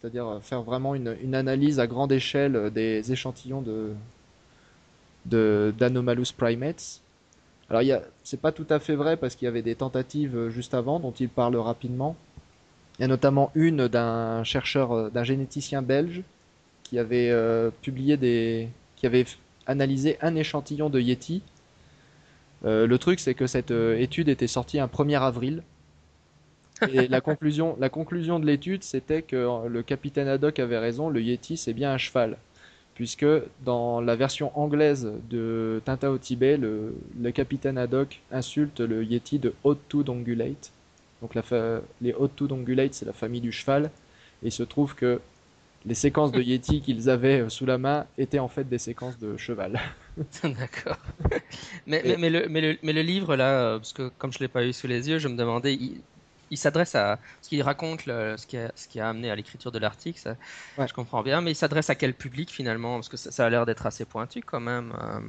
c'est-à-dire 0.00 0.40
faire 0.42 0.62
vraiment 0.62 0.94
une, 0.94 1.34
analyse 1.34 1.80
à 1.80 1.86
grande 1.86 2.12
échelle 2.12 2.70
des 2.70 3.12
échantillons 3.12 3.62
de 3.62 3.92
d'Anomalous 5.26 6.32
primates. 6.36 7.02
Alors, 7.68 7.82
c'est 8.24 8.40
pas 8.40 8.52
tout 8.52 8.66
à 8.70 8.80
fait 8.80 8.96
vrai 8.96 9.16
parce 9.16 9.36
qu'il 9.36 9.44
y 9.44 9.48
avait 9.48 9.62
des 9.62 9.74
tentatives 9.74 10.48
juste 10.48 10.74
avant 10.74 10.98
dont 10.98 11.12
il 11.12 11.28
parle 11.28 11.56
rapidement. 11.56 12.16
Il 12.98 13.02
y 13.02 13.04
a 13.04 13.08
notamment 13.08 13.52
une 13.54 13.86
d'un 13.86 14.42
chercheur, 14.44 15.10
d'un 15.10 15.24
généticien 15.24 15.82
belge 15.82 16.22
qui 16.82 16.98
avait 16.98 17.30
euh, 17.30 17.70
publié 17.82 18.16
des, 18.16 18.68
qui 18.96 19.06
avait 19.06 19.26
analysé 19.66 20.16
un 20.22 20.34
échantillon 20.34 20.90
de 20.90 21.00
Yeti 21.00 21.42
euh, 22.64 22.86
le 22.86 22.98
truc, 22.98 23.20
c'est 23.20 23.34
que 23.34 23.46
cette 23.46 23.70
euh, 23.70 23.98
étude 23.98 24.28
était 24.28 24.46
sortie 24.46 24.78
un 24.78 24.86
1er 24.86 25.20
avril. 25.20 25.62
Et 26.88 27.08
la 27.08 27.20
conclusion, 27.20 27.76
la 27.78 27.88
conclusion 27.88 28.40
de 28.40 28.46
l'étude, 28.46 28.82
c'était 28.82 29.22
que 29.22 29.66
le 29.68 29.82
capitaine 29.82 30.28
Haddock 30.28 30.58
avait 30.58 30.78
raison, 30.78 31.08
le 31.10 31.20
Yeti, 31.20 31.56
c'est 31.56 31.72
bien 31.72 31.92
un 31.92 31.98
cheval. 31.98 32.36
Puisque 32.94 33.26
dans 33.64 34.00
la 34.00 34.14
version 34.16 34.56
anglaise 34.58 35.10
de 35.30 35.80
Tintin 35.84 36.10
au 36.10 36.18
Tibet, 36.18 36.56
le, 36.58 36.92
capitaine 37.32 37.78
Haddock 37.78 38.20
insulte 38.30 38.80
le 38.80 39.04
Yeti 39.04 39.38
de 39.38 39.54
Ungulate. 39.64 40.72
Donc 41.22 41.34
la 41.34 41.42
les 42.00 42.14
Ungulate, 42.14 42.94
c'est 42.94 43.06
la 43.06 43.12
famille 43.12 43.40
du 43.40 43.52
cheval. 43.52 43.90
Et 44.42 44.48
il 44.48 44.52
se 44.52 44.62
trouve 44.62 44.94
que 44.94 45.20
les 45.86 45.94
séquences 45.94 46.32
de 46.32 46.42
Yeti 46.42 46.80
qu'ils 46.82 47.08
avaient 47.08 47.40
euh, 47.40 47.48
sous 47.48 47.66
la 47.66 47.78
main 47.78 48.06
étaient 48.18 48.38
en 48.38 48.48
fait 48.48 48.68
des 48.68 48.78
séquences 48.78 49.18
de 49.18 49.36
cheval. 49.36 49.80
D'accord. 50.42 50.98
Mais, 51.86 52.02
mais, 52.18 52.30
le, 52.30 52.48
mais, 52.48 52.60
le, 52.60 52.78
mais, 52.82 52.92
le, 52.92 53.02
livre, 53.02 53.36
là, 53.36 53.62
euh, 53.62 53.78
parce 53.78 53.92
que 53.92 54.10
comme 54.18 54.32
je 54.32 54.38
ne 54.38 54.44
l'ai 54.44 54.48
pas 54.48 54.64
eu 54.64 54.72
sous 54.72 54.86
les 54.86 55.08
yeux, 55.08 55.18
je 55.18 55.28
me 55.28 55.36
demandais, 55.36 55.74
il, 55.74 56.00
il 56.50 56.58
s'adresse 56.58 56.94
à 56.94 57.18
ce 57.40 57.48
qu'il 57.48 57.62
raconte, 57.62 58.02
ce, 58.02 58.46
qui 58.46 58.56
a, 58.56 58.72
ce 58.74 58.88
qui 58.88 59.00
a 59.00 59.08
amené 59.08 59.30
à 59.30 59.36
l'écriture 59.36 59.72
de 59.72 59.78
l'article, 59.78 60.36
ouais. 60.78 60.88
je 60.88 60.94
comprends 60.94 61.22
bien, 61.22 61.40
mais 61.40 61.52
il 61.52 61.56
s'adresse 61.56 61.90
à 61.90 61.94
quel 61.94 62.14
public 62.14 62.50
finalement? 62.50 62.94
Parce 62.96 63.08
que 63.08 63.16
ça, 63.16 63.46
a 63.46 63.50
l'air 63.50 63.66
d'être 63.66 63.86
assez 63.86 64.04
pointu 64.04 64.42
quand 64.42 64.60
même. 64.60 64.92
Euh. 65.02 65.20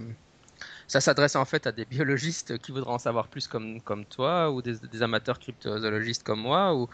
ça 0.88 1.02
s'adresse 1.02 1.36
en 1.36 1.46
fait 1.46 1.68
à 1.68 1.72
des 1.72 1.86
biologistes 1.86 2.58
qui 2.58 2.72
voudraient 2.72 2.94
en 2.94 3.00
savoir 3.00 3.28
plus 3.28 3.48
comme, 3.48 3.82
comme 3.82 4.06
toi, 4.06 4.52
ou 4.52 4.62
des, 4.62 4.76
des 4.80 5.02
amateurs 5.04 5.40
cryptozoologistes 5.40 6.24
comme 6.24 6.42
moi, 6.42 6.74
ou 6.76 6.88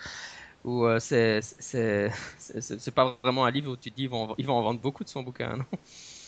ou 0.64 0.86
euh, 0.86 1.00
c'est 1.00 1.42
c'est 1.42 2.92
pas 2.94 3.18
vraiment 3.24 3.46
un 3.46 3.52
livre 3.52 3.72
où 3.72 3.78
tu 3.78 3.90
te 3.90 3.96
dis 3.96 4.04
ils 4.04 4.10
vont, 4.10 4.36
ils 4.38 4.46
vont 4.46 4.56
en 4.56 4.62
vendre 4.62 4.82
beaucoup 4.82 5.04
de 5.04 5.10
son 5.10 5.24
bouquin, 5.24 5.58
non? 5.58 5.66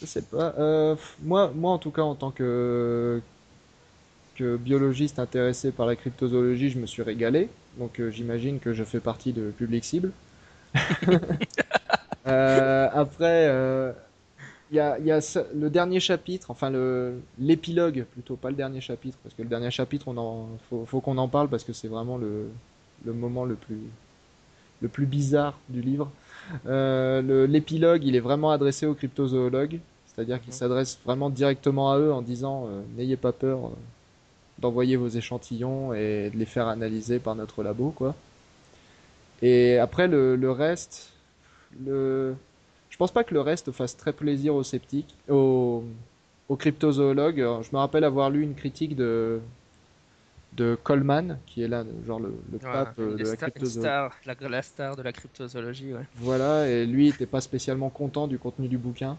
Je 0.02 0.06
sais 0.06 0.22
pas. 0.22 0.54
Euh, 0.58 0.96
moi, 1.22 1.52
moi, 1.54 1.72
en 1.74 1.78
tout 1.78 1.92
cas, 1.92 2.04
en 2.04 2.16
tant 2.16 2.32
que, 2.32 3.22
que 4.40 4.56
biologiste 4.58 5.20
intéressé 5.20 5.72
par 5.72 5.86
la 5.86 5.96
cryptozoologie, 5.96 6.70
je 6.70 6.80
me 6.80 6.86
suis 6.86 7.04
régalé. 7.04 7.50
Donc 7.78 8.00
euh, 8.00 8.10
j'imagine 8.10 8.60
que 8.60 8.74
je 8.74 8.84
fais 8.84 9.00
partie 9.00 9.34
de 9.34 9.52
public 9.52 9.84
cible. 9.84 10.12
après, 12.26 13.46
il 14.72 14.78
y 14.78 14.80
a, 14.80 15.00
y 15.00 15.12
a 15.12 15.20
le 15.54 15.70
dernier 15.70 16.00
chapitre, 16.00 16.52
enfin 16.52 16.72
l'épilogue 17.40 18.06
plutôt, 18.12 18.36
pas 18.36 18.50
le 18.50 18.56
dernier 18.56 18.82
chapitre, 18.82 19.18
parce 19.24 19.36
que 19.36 19.42
le 19.42 19.50
dernier 19.50 19.72
chapitre, 19.72 20.08
on 20.08 20.18
en, 20.18 20.48
faut, 20.70 20.86
faut 20.86 21.02
qu'on 21.02 21.18
en 21.18 21.28
parle 21.28 21.50
parce 21.50 21.64
que 21.64 21.74
c'est 21.74 21.88
vraiment 21.88 22.18
le, 22.18 22.50
le 23.06 23.14
moment 23.14 23.46
le 23.46 23.56
plus 23.56 23.82
le 24.82 24.88
plus 24.88 25.06
bizarre 25.06 25.60
du 25.70 25.82
livre. 25.82 26.12
Euh, 26.66 27.48
l'épilogue, 27.48 28.04
il 28.04 28.16
est 28.16 28.20
vraiment 28.22 28.52
adressé 28.52 28.86
aux 28.86 28.96
cryptozoologues, 28.96 29.80
c'est-à-dire 30.06 30.42
qu'il 30.42 30.54
s'adresse 30.54 31.00
vraiment 31.06 31.30
directement 31.30 31.92
à 31.92 32.00
eux 32.00 32.12
en 32.14 32.22
disant 32.22 32.68
euh, 32.68 32.82
n'ayez 32.96 33.18
pas 33.18 33.32
peur 33.32 33.68
euh, 33.68 33.70
d'envoyer 34.62 34.96
vos 34.96 35.08
échantillons 35.08 35.94
et 35.94 36.30
de 36.34 36.38
les 36.38 36.46
faire 36.46 36.68
analyser 36.68 37.20
par 37.20 37.36
notre 37.36 37.64
labo, 37.64 37.92
quoi. 37.92 38.16
Et 39.42 39.78
après 39.78 40.08
le, 40.08 40.36
le 40.36 40.52
reste, 40.52 41.12
le, 41.86 42.36
je 42.90 42.98
pense 42.98 43.12
pas 43.12 43.24
que 43.24 43.34
le 43.34 43.42
reste 43.42 43.72
fasse 43.72 43.96
très 43.96 44.12
plaisir 44.12 44.54
aux 44.56 44.64
sceptiques, 44.64 45.16
aux, 45.30 45.84
aux 46.50 46.56
cryptozoologues. 46.56 47.38
Je 47.62 47.70
me 47.72 47.78
rappelle 47.78 48.04
avoir 48.04 48.30
lu 48.30 48.44
une 48.44 48.56
critique 48.56 48.96
de 48.96 49.40
de 50.54 50.76
Coleman, 50.84 51.38
qui 51.46 51.62
est 51.62 51.68
là, 51.68 51.84
genre 52.08 52.20
le, 52.20 52.34
pape 52.60 52.98
euh, 53.00 53.16
de 53.16 53.24
la 53.24 53.36
cryptozoologie. 53.36 53.80
La, 54.50 54.62
star 54.64 54.96
de 54.96 55.02
la 55.02 55.14
cryptozoologie, 55.14 55.94
ouais. 55.94 56.06
Voilà, 56.16 56.68
et 56.68 56.86
lui 56.86 57.06
n'était 57.06 57.28
pas 57.28 57.42
spécialement 57.42 57.90
content 57.90 58.28
du 58.28 58.40
contenu 58.40 58.68
du 58.68 58.78
bouquin. 58.78 59.16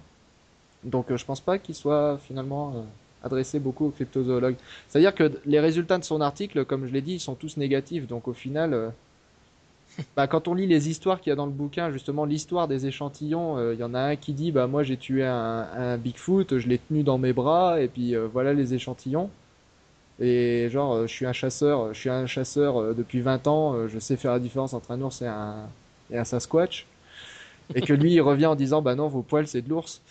Donc 0.82 1.11
euh, 1.11 1.16
je 1.16 1.25
pense 1.25 1.40
pas 1.40 1.59
qu'il 1.59 1.75
soit 1.75 2.18
finalement 2.26 2.73
euh, 2.75 2.82
adressé 3.22 3.58
beaucoup 3.58 3.86
aux 3.86 3.90
cryptozoologues. 3.90 4.56
C'est-à-dire 4.88 5.14
que 5.14 5.32
les 5.44 5.60
résultats 5.60 5.98
de 5.98 6.04
son 6.04 6.20
article, 6.20 6.64
comme 6.64 6.86
je 6.86 6.92
l'ai 6.92 7.02
dit, 7.02 7.18
sont 7.18 7.34
tous 7.34 7.56
négatifs. 7.56 8.06
Donc 8.06 8.28
au 8.28 8.32
final, 8.32 8.74
euh, 8.74 8.88
bah, 10.16 10.26
quand 10.26 10.48
on 10.48 10.54
lit 10.54 10.66
les 10.66 10.88
histoires 10.88 11.20
qu'il 11.20 11.30
y 11.30 11.32
a 11.32 11.36
dans 11.36 11.46
le 11.46 11.52
bouquin, 11.52 11.90
justement 11.90 12.24
l'histoire 12.24 12.68
des 12.68 12.86
échantillons, 12.86 13.58
euh, 13.58 13.74
il 13.74 13.80
y 13.80 13.84
en 13.84 13.94
a 13.94 14.00
un 14.00 14.16
qui 14.16 14.32
dit 14.32 14.52
bah 14.52 14.66
moi 14.66 14.82
j'ai 14.82 14.96
tué 14.96 15.24
un, 15.24 15.68
un, 15.74 15.96
Bigfoot, 15.98 16.58
je 16.58 16.68
l'ai 16.68 16.78
tenu 16.78 17.02
dans 17.02 17.18
mes 17.18 17.32
bras 17.32 17.80
et 17.80 17.88
puis 17.88 18.14
euh, 18.14 18.26
voilà 18.32 18.54
les 18.54 18.74
échantillons. 18.74 19.30
Et 20.20 20.68
genre 20.70 21.06
je 21.06 21.12
suis 21.12 21.24
un 21.24 21.32
chasseur, 21.32 21.94
je 21.94 21.98
suis 21.98 22.10
un 22.10 22.26
chasseur 22.26 22.94
depuis 22.94 23.22
20 23.22 23.46
ans, 23.46 23.88
je 23.88 23.98
sais 23.98 24.18
faire 24.18 24.32
la 24.32 24.38
différence 24.38 24.74
entre 24.74 24.90
un 24.90 25.00
ours 25.00 25.22
et 25.22 25.26
un, 25.26 25.66
et 26.10 26.18
un 26.18 26.24
Sasquatch. 26.24 26.86
Et 27.74 27.80
que 27.80 27.94
lui 27.94 28.12
il 28.12 28.20
revient 28.20 28.46
en 28.46 28.54
disant 28.54 28.82
bah 28.82 28.94
non 28.94 29.08
vos 29.08 29.22
poils 29.22 29.46
c'est 29.46 29.62
de 29.62 29.70
l'ours. 29.70 30.02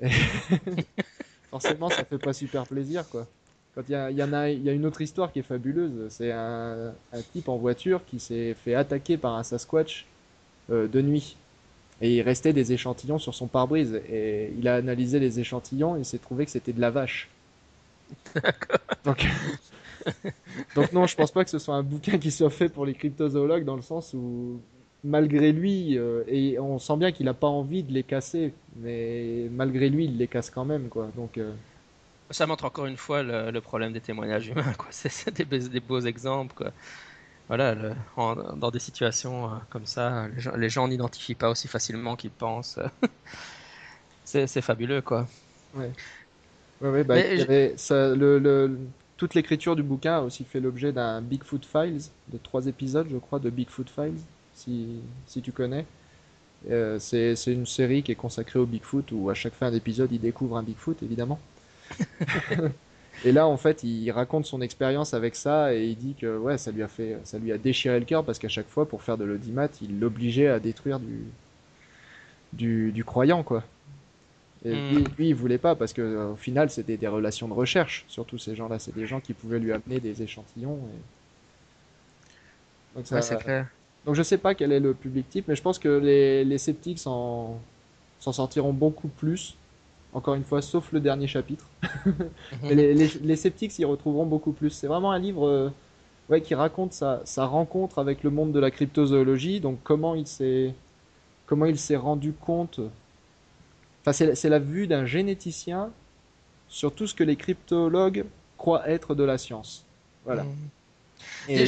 Forcément 1.50 1.90
ça 1.90 2.04
fait 2.04 2.18
pas 2.18 2.32
super 2.32 2.64
plaisir 2.66 3.08
quoi. 3.08 3.26
Quand 3.74 3.82
il 3.88 3.92
y, 3.92 4.14
y, 4.18 4.22
en 4.22 4.32
a, 4.32 4.50
il 4.50 4.64
y 4.64 4.68
a 4.68 4.72
une 4.72 4.84
autre 4.84 5.00
histoire 5.00 5.32
qui 5.32 5.38
est 5.38 5.44
fabuleuse. 5.44 6.08
C'est 6.08 6.32
un, 6.32 6.92
un, 7.12 7.22
type 7.32 7.48
en 7.48 7.56
voiture 7.56 8.04
qui 8.04 8.18
s'est 8.18 8.54
fait 8.54 8.74
attaquer 8.74 9.16
par 9.16 9.36
un 9.36 9.44
Sasquatch 9.44 10.06
euh, 10.70 10.88
de 10.88 11.00
nuit. 11.00 11.36
Et 12.00 12.16
il 12.16 12.22
restait 12.22 12.52
des 12.52 12.72
échantillons 12.72 13.18
sur 13.18 13.34
son 13.34 13.46
pare-brise. 13.46 14.00
Et 14.08 14.52
il 14.58 14.66
a 14.66 14.74
analysé 14.76 15.20
les 15.20 15.38
échantillons 15.38 15.96
et 15.96 16.00
il 16.00 16.04
s'est 16.04 16.18
trouvé 16.18 16.46
que 16.46 16.50
c'était 16.50 16.72
de 16.72 16.80
la 16.80 16.90
vache. 16.90 17.28
Donc, 19.04 19.24
donc 20.74 20.92
non, 20.92 21.06
je 21.06 21.14
pense 21.14 21.30
pas 21.30 21.44
que 21.44 21.50
ce 21.50 21.60
soit 21.60 21.76
un 21.76 21.84
bouquin 21.84 22.18
qui 22.18 22.32
soit 22.32 22.50
fait 22.50 22.68
pour 22.68 22.84
les 22.86 22.94
cryptozoologues 22.94 23.64
dans 23.64 23.76
le 23.76 23.82
sens 23.82 24.14
où 24.14 24.60
malgré 25.04 25.52
lui, 25.52 25.98
euh, 25.98 26.24
et 26.26 26.58
on 26.58 26.78
sent 26.78 26.96
bien 26.96 27.12
qu'il 27.12 27.26
n'a 27.26 27.34
pas 27.34 27.46
envie 27.46 27.82
de 27.82 27.92
les 27.92 28.02
casser, 28.02 28.52
mais 28.76 29.48
malgré 29.50 29.88
lui, 29.88 30.04
il 30.06 30.18
les 30.18 30.28
casse 30.28 30.50
quand 30.50 30.64
même, 30.64 30.88
quoi. 30.88 31.10
Donc 31.16 31.38
euh, 31.38 31.52
ça 32.30 32.46
montre 32.46 32.64
encore 32.64 32.86
une 32.86 32.96
fois 32.96 33.22
le, 33.22 33.50
le 33.50 33.60
problème 33.60 33.92
des 33.92 34.00
témoignages 34.00 34.48
humains. 34.48 34.72
C'est 34.90 35.34
des, 35.34 35.44
des, 35.44 35.80
beaux 35.80 36.00
exemples. 36.00 36.54
Quoi. 36.54 36.72
Voilà, 37.48 37.74
le, 37.74 37.92
en, 38.16 38.36
dans 38.56 38.70
des 38.70 38.78
situations 38.78 39.46
euh, 39.46 39.56
comme 39.70 39.86
ça, 39.86 40.26
les 40.56 40.68
gens, 40.68 40.86
n'identifient 40.88 41.34
pas 41.34 41.50
aussi 41.50 41.68
facilement 41.68 42.16
qu'ils 42.16 42.30
pensent. 42.30 42.78
c'est 44.24 44.60
fabuleux, 44.60 45.02
quoi. 45.02 45.26
Ouais. 45.74 45.90
Ouais, 46.80 46.90
ouais, 46.90 47.04
bah, 47.04 47.18
y 47.18 47.42
avait 47.42 47.74
ça, 47.76 48.14
le, 48.14 48.38
le, 48.38 48.78
toute 49.16 49.34
l'écriture 49.34 49.76
du 49.76 49.82
bouquin 49.82 50.18
a 50.18 50.20
aussi 50.20 50.44
fait 50.44 50.60
l'objet 50.60 50.92
d'un 50.92 51.20
Bigfoot 51.20 51.66
Files, 51.66 52.00
de 52.28 52.38
trois 52.38 52.66
épisodes, 52.66 53.06
je 53.10 53.18
crois, 53.18 53.38
de 53.38 53.50
Bigfoot 53.50 53.90
Files, 53.90 54.20
si, 54.60 55.00
si 55.26 55.42
tu 55.42 55.52
connais. 55.52 55.86
Euh, 56.70 56.98
c'est 56.98 57.34
une 57.46 57.66
série 57.66 58.02
qui 58.02 58.12
est 58.12 58.16
consacrée 58.16 58.58
au 58.58 58.66
Bigfoot 58.66 59.12
où 59.12 59.30
à 59.30 59.34
chaque 59.34 59.54
fin 59.54 59.70
d'épisode 59.70 60.12
il 60.12 60.20
découvre 60.20 60.56
un 60.56 60.62
Bigfoot 60.62 61.02
évidemment. 61.02 61.38
et 63.24 63.32
là, 63.32 63.46
en 63.46 63.56
fait, 63.56 63.82
il 63.82 64.10
raconte 64.10 64.46
son 64.46 64.60
expérience 64.60 65.14
avec 65.14 65.36
ça 65.36 65.74
et 65.74 65.86
il 65.86 65.96
dit 65.96 66.14
que 66.14 66.36
ouais, 66.36 66.58
ça 66.58 66.70
lui 66.70 66.82
a 66.82 66.88
fait, 66.88 67.18
ça 67.24 67.38
lui 67.38 67.52
a 67.52 67.58
déchiré 67.58 67.98
le 67.98 68.04
cœur 68.04 68.24
parce 68.24 68.38
qu'à 68.38 68.48
chaque 68.48 68.68
fois, 68.68 68.86
pour 68.86 69.02
faire 69.02 69.16
de 69.16 69.24
l'audimat, 69.24 69.68
il 69.80 69.98
l'obligeait 69.98 70.48
à 70.48 70.60
détruire 70.60 71.00
du, 71.00 71.24
du, 72.52 72.92
du 72.92 73.04
croyant, 73.04 73.42
quoi. 73.42 73.64
Et 74.64 74.74
mm. 74.74 74.94
lui, 74.94 75.04
lui, 75.16 75.28
il 75.28 75.34
voulait 75.34 75.58
pas 75.58 75.74
parce 75.74 75.94
que 75.94 76.32
au 76.32 76.36
final, 76.36 76.68
c'était 76.68 76.98
des 76.98 77.08
relations 77.08 77.48
de 77.48 77.54
recherche. 77.54 78.04
Surtout 78.08 78.36
ces 78.36 78.54
gens-là, 78.54 78.78
c'est 78.78 78.94
des 78.94 79.06
gens 79.06 79.20
qui 79.20 79.32
pouvaient 79.32 79.58
lui 79.58 79.72
amener 79.72 80.00
des 80.00 80.22
échantillons. 80.22 80.76
Et... 80.76 80.98
Donc, 82.96 83.06
ça, 83.06 83.16
ouais, 83.16 83.22
c'est 83.22 83.38
clair. 83.38 83.66
Donc 84.06 84.14
je 84.14 84.22
sais 84.22 84.38
pas 84.38 84.54
quel 84.54 84.72
est 84.72 84.80
le 84.80 84.94
public 84.94 85.28
type, 85.28 85.48
mais 85.48 85.56
je 85.56 85.62
pense 85.62 85.78
que 85.78 85.88
les, 85.88 86.44
les 86.44 86.58
sceptiques 86.58 86.98
s'en 86.98 87.60
sortiront 88.20 88.72
beaucoup 88.72 89.08
plus 89.08 89.56
encore 90.12 90.34
une 90.34 90.44
fois, 90.44 90.62
sauf 90.62 90.92
le 90.92 91.00
dernier 91.00 91.26
chapitre. 91.26 91.66
Mais 92.62 92.74
les, 92.74 92.94
les, 92.94 93.08
les, 93.22 93.36
sceptiques 93.36 93.72
s'y 93.72 93.84
retrouveront 93.84 94.26
beaucoup 94.26 94.52
plus. 94.52 94.70
C'est 94.70 94.86
vraiment 94.86 95.12
un 95.12 95.18
livre 95.18 95.46
euh, 95.46 95.70
ouais, 96.28 96.40
qui 96.40 96.54
raconte 96.54 96.92
sa, 96.92 97.20
sa, 97.24 97.46
rencontre 97.46 97.98
avec 97.98 98.22
le 98.22 98.30
monde 98.30 98.52
de 98.52 98.58
la 98.58 98.70
cryptozoologie, 98.70 99.60
donc 99.60 99.78
comment 99.84 100.14
il 100.14 100.26
s'est 100.26 100.74
comment 101.46 101.66
il 101.66 101.78
s'est 101.78 101.96
rendu 101.96 102.32
compte. 102.32 102.80
Enfin, 104.00 104.12
c'est 104.12 104.48
la 104.48 104.58
vue 104.58 104.86
d'un 104.86 105.04
généticien 105.04 105.90
sur 106.68 106.94
tout 106.94 107.06
ce 107.06 107.14
que 107.14 107.24
les 107.24 107.36
cryptologues 107.36 108.24
croient 108.56 108.88
être 108.88 109.14
de 109.14 109.24
la 109.24 109.36
science. 109.36 109.84
Voilà. 110.24 110.44
Mmh. 110.44 110.48
Et... 111.48 111.64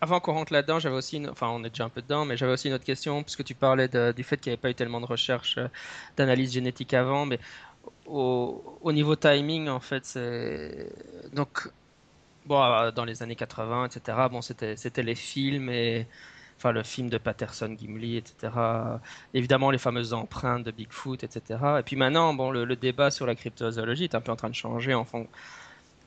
avant 0.00 0.20
qu'on 0.20 0.32
rentre 0.32 0.52
là-dedans, 0.52 0.78
j'avais 0.78 0.96
aussi, 0.96 1.16
une... 1.16 1.30
enfin, 1.30 1.48
on 1.48 1.64
est 1.64 1.70
déjà 1.70 1.84
un 1.84 1.88
peu 1.88 2.02
dedans, 2.02 2.24
mais 2.24 2.36
j'avais 2.36 2.52
aussi 2.52 2.68
une 2.68 2.74
autre 2.74 2.84
question, 2.84 3.22
puisque 3.22 3.44
tu 3.44 3.54
parlais 3.54 3.88
de, 3.88 4.12
du 4.12 4.22
fait 4.22 4.38
qu'il 4.38 4.50
n'y 4.50 4.54
avait 4.54 4.60
pas 4.60 4.70
eu 4.70 4.74
tellement 4.74 5.00
de 5.00 5.06
recherche 5.06 5.58
euh, 5.58 5.68
d'analyse 6.16 6.52
génétique 6.52 6.94
avant, 6.94 7.26
mais 7.26 7.38
au, 8.06 8.78
au, 8.82 8.92
niveau 8.92 9.16
timing, 9.16 9.68
en 9.68 9.80
fait, 9.80 10.04
c'est 10.04 10.92
donc 11.32 11.68
bon, 12.46 12.62
euh, 12.62 12.90
dans 12.90 13.04
les 13.04 13.22
années 13.22 13.36
80, 13.36 13.86
etc. 13.86 14.18
Bon, 14.30 14.42
c'était 14.42 14.76
c'était 14.76 15.02
les 15.02 15.14
films 15.14 15.70
et 15.70 16.06
enfin 16.58 16.72
le 16.72 16.82
film 16.82 17.08
de 17.08 17.18
Patterson, 17.18 17.74
Gimli, 17.78 18.16
etc. 18.16 18.52
Évidemment, 19.34 19.70
les 19.70 19.78
fameuses 19.78 20.12
empreintes 20.12 20.64
de 20.64 20.70
Bigfoot, 20.70 21.24
etc. 21.24 21.60
Et 21.78 21.82
puis 21.82 21.96
maintenant, 21.96 22.34
bon, 22.34 22.50
le, 22.50 22.64
le 22.64 22.76
débat 22.76 23.10
sur 23.10 23.26
la 23.26 23.34
cryptozoologie 23.34 24.04
est 24.04 24.14
un 24.14 24.20
peu 24.20 24.32
en 24.32 24.36
train 24.36 24.50
de 24.50 24.54
changer 24.54 24.94
en 24.94 25.04
fond 25.04 25.26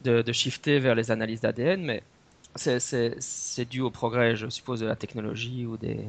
de, 0.03 0.21
de 0.21 0.31
shifter 0.33 0.79
vers 0.79 0.95
les 0.95 1.11
analyses 1.11 1.41
d'ADN, 1.41 1.83
mais 1.83 2.03
c'est 2.55 3.65
dû 3.69 3.81
au 3.81 3.89
progrès, 3.91 4.35
je 4.35 4.49
suppose, 4.49 4.79
de 4.79 4.85
la 4.85 4.95
technologie 4.95 5.65
ou 5.65 5.77
des, 5.77 5.99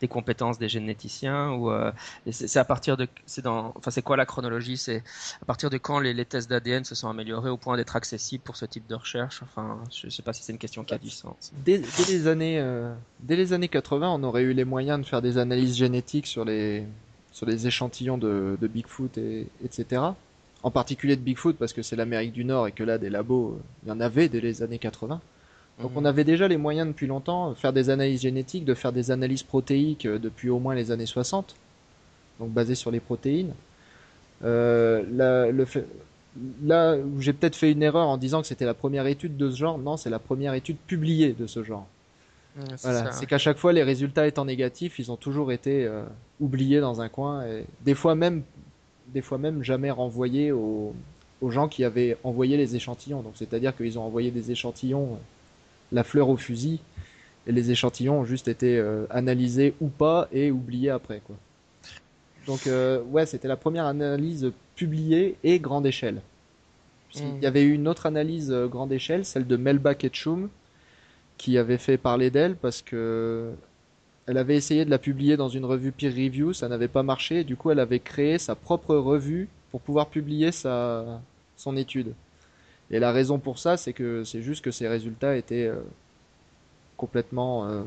des 0.00 0.08
compétences 0.08 0.58
des 0.58 0.68
généticiens 0.68 1.52
ou 1.52 1.70
euh, 1.70 1.92
c'est 2.30 2.58
à 2.58 2.64
partir 2.64 2.96
de 2.96 3.06
c'est 3.26 3.42
dans 3.42 3.72
enfin 3.76 3.90
c'est 3.90 4.02
quoi 4.02 4.16
la 4.16 4.26
chronologie? 4.26 4.76
C'est 4.76 5.02
à 5.42 5.44
partir 5.44 5.70
de 5.70 5.76
quand 5.78 6.00
les, 6.00 6.14
les 6.14 6.24
tests 6.24 6.48
d'ADN 6.48 6.84
se 6.84 6.94
sont 6.94 7.08
améliorés 7.08 7.50
au 7.50 7.56
point 7.56 7.76
d'être 7.76 7.96
accessibles 7.96 8.42
pour 8.42 8.56
ce 8.56 8.64
type 8.64 8.86
de 8.86 8.94
recherche? 8.94 9.42
Enfin 9.42 9.78
je 9.92 10.08
sais 10.08 10.22
pas 10.22 10.32
si 10.32 10.42
c'est 10.42 10.52
une 10.52 10.58
question 10.58 10.84
qui 10.84 10.94
a 10.94 10.98
du 10.98 11.10
sens. 11.10 11.52
dès, 11.64 11.78
dès 11.78 12.04
les 12.08 12.26
années 12.26 12.58
euh, 12.58 12.92
dès 13.20 13.36
les 13.36 13.52
années 13.52 13.68
80 13.68 14.08
on 14.10 14.22
aurait 14.24 14.42
eu 14.42 14.52
les 14.52 14.64
moyens 14.64 15.00
de 15.00 15.06
faire 15.06 15.22
des 15.22 15.38
analyses 15.38 15.76
génétiques 15.76 16.26
sur 16.26 16.44
les 16.44 16.84
sur 17.32 17.46
les 17.46 17.66
échantillons 17.66 18.18
de, 18.18 18.56
de 18.60 18.66
Bigfoot 18.66 19.16
et 19.18 19.46
etc 19.64 20.02
en 20.62 20.70
particulier 20.70 21.16
de 21.16 21.22
Bigfoot 21.22 21.56
parce 21.56 21.72
que 21.72 21.82
c'est 21.82 21.96
l'Amérique 21.96 22.32
du 22.32 22.44
Nord 22.44 22.66
et 22.68 22.72
que 22.72 22.82
là 22.82 22.98
des 22.98 23.10
labos 23.10 23.50
euh, 23.50 23.62
il 23.84 23.88
y 23.90 23.92
en 23.92 24.00
avait 24.00 24.28
dès 24.28 24.40
les 24.40 24.62
années 24.62 24.78
80 24.78 25.20
donc 25.82 25.92
on 25.96 26.04
avait 26.04 26.24
déjà 26.24 26.48
les 26.48 26.56
moyens 26.56 26.88
depuis 26.88 27.06
longtemps 27.06 27.50
de 27.50 27.54
faire 27.54 27.72
des 27.72 27.90
analyses 27.90 28.20
génétiques, 28.20 28.64
de 28.64 28.74
faire 28.74 28.92
des 28.92 29.10
analyses 29.10 29.42
protéiques 29.42 30.06
euh, 30.06 30.18
depuis 30.18 30.50
au 30.50 30.58
moins 30.58 30.74
les 30.74 30.90
années 30.90 31.06
60, 31.06 31.54
donc 32.38 32.50
basées 32.50 32.74
sur 32.74 32.90
les 32.90 33.00
protéines. 33.00 33.52
Euh, 34.44 35.02
là, 35.10 35.50
le 35.50 35.64
fait, 35.64 35.86
là 36.62 36.96
où 36.96 37.20
j'ai 37.20 37.32
peut-être 37.32 37.56
fait 37.56 37.72
une 37.72 37.82
erreur 37.82 38.08
en 38.08 38.16
disant 38.16 38.40
que 38.40 38.46
c'était 38.46 38.64
la 38.64 38.74
première 38.74 39.06
étude 39.06 39.36
de 39.36 39.50
ce 39.50 39.56
genre, 39.56 39.78
non, 39.78 39.96
c'est 39.96 40.10
la 40.10 40.18
première 40.18 40.54
étude 40.54 40.76
publiée 40.86 41.32
de 41.32 41.46
ce 41.46 41.62
genre. 41.62 41.86
Mmh, 42.56 42.60
voilà, 42.82 43.12
c'est 43.12 43.26
qu'à 43.26 43.38
chaque 43.38 43.58
fois 43.58 43.72
les 43.72 43.82
résultats 43.82 44.26
étant 44.26 44.44
négatifs, 44.44 44.98
ils 44.98 45.10
ont 45.12 45.16
toujours 45.16 45.52
été 45.52 45.86
euh, 45.86 46.02
oubliés 46.40 46.80
dans 46.80 47.00
un 47.00 47.08
coin 47.08 47.44
et 47.44 47.64
des 47.82 47.94
fois 47.94 48.14
même, 48.14 48.42
des 49.08 49.22
fois 49.22 49.38
même 49.38 49.62
jamais 49.62 49.90
renvoyés 49.90 50.50
aux, 50.50 50.94
aux 51.40 51.50
gens 51.50 51.68
qui 51.68 51.84
avaient 51.84 52.16
envoyé 52.24 52.56
les 52.56 52.76
échantillons. 52.76 53.22
Donc 53.22 53.32
c'est-à-dire 53.36 53.76
qu'ils 53.76 53.98
ont 53.98 54.02
envoyé 54.02 54.30
des 54.30 54.50
échantillons 54.50 55.18
la 55.92 56.04
fleur 56.04 56.28
au 56.28 56.36
fusil 56.36 56.80
et 57.46 57.52
les 57.52 57.70
échantillons 57.70 58.20
ont 58.20 58.24
juste 58.24 58.48
été 58.48 58.78
euh, 58.78 59.06
analysés 59.10 59.74
ou 59.80 59.88
pas 59.88 60.28
et 60.32 60.50
oubliés 60.50 60.90
après 60.90 61.20
quoi. 61.20 61.36
Donc 62.46 62.66
euh, 62.66 63.02
ouais, 63.02 63.26
c'était 63.26 63.48
la 63.48 63.56
première 63.56 63.86
analyse 63.86 64.52
publiée 64.74 65.36
et 65.44 65.58
grande 65.58 65.86
échelle. 65.86 66.20
Il 67.14 67.22
y 67.22 67.24
hmm. 67.24 67.44
avait 67.44 67.62
eu 67.62 67.74
une 67.74 67.88
autre 67.88 68.06
analyse 68.06 68.50
euh, 68.50 68.66
grande 68.66 68.92
échelle, 68.92 69.24
celle 69.24 69.46
de 69.46 69.56
Melba 69.56 69.94
Ketchum, 69.94 70.48
qui 71.38 71.58
avait 71.58 71.78
fait 71.78 71.96
parler 71.96 72.30
d'elle 72.30 72.56
parce 72.56 72.82
que 72.82 73.50
elle 74.26 74.36
avait 74.36 74.56
essayé 74.56 74.84
de 74.84 74.90
la 74.90 74.98
publier 74.98 75.36
dans 75.36 75.48
une 75.48 75.64
revue 75.64 75.90
peer 75.90 76.12
review, 76.12 76.52
ça 76.52 76.68
n'avait 76.68 76.88
pas 76.88 77.02
marché, 77.02 77.40
et 77.40 77.44
du 77.44 77.56
coup 77.56 77.70
elle 77.70 77.80
avait 77.80 77.98
créé 77.98 78.38
sa 78.38 78.54
propre 78.54 78.94
revue 78.94 79.48
pour 79.70 79.80
pouvoir 79.80 80.08
publier 80.08 80.52
sa 80.52 81.20
son 81.56 81.76
étude. 81.76 82.14
Et 82.90 82.98
la 82.98 83.12
raison 83.12 83.38
pour 83.38 83.58
ça, 83.58 83.76
c'est 83.76 83.92
que 83.92 84.24
c'est 84.24 84.42
juste 84.42 84.64
que 84.64 84.70
ces 84.70 84.88
résultats 84.88 85.36
étaient 85.36 85.66
euh, 85.66 85.80
complètement. 86.96 87.68
Euh... 87.68 87.82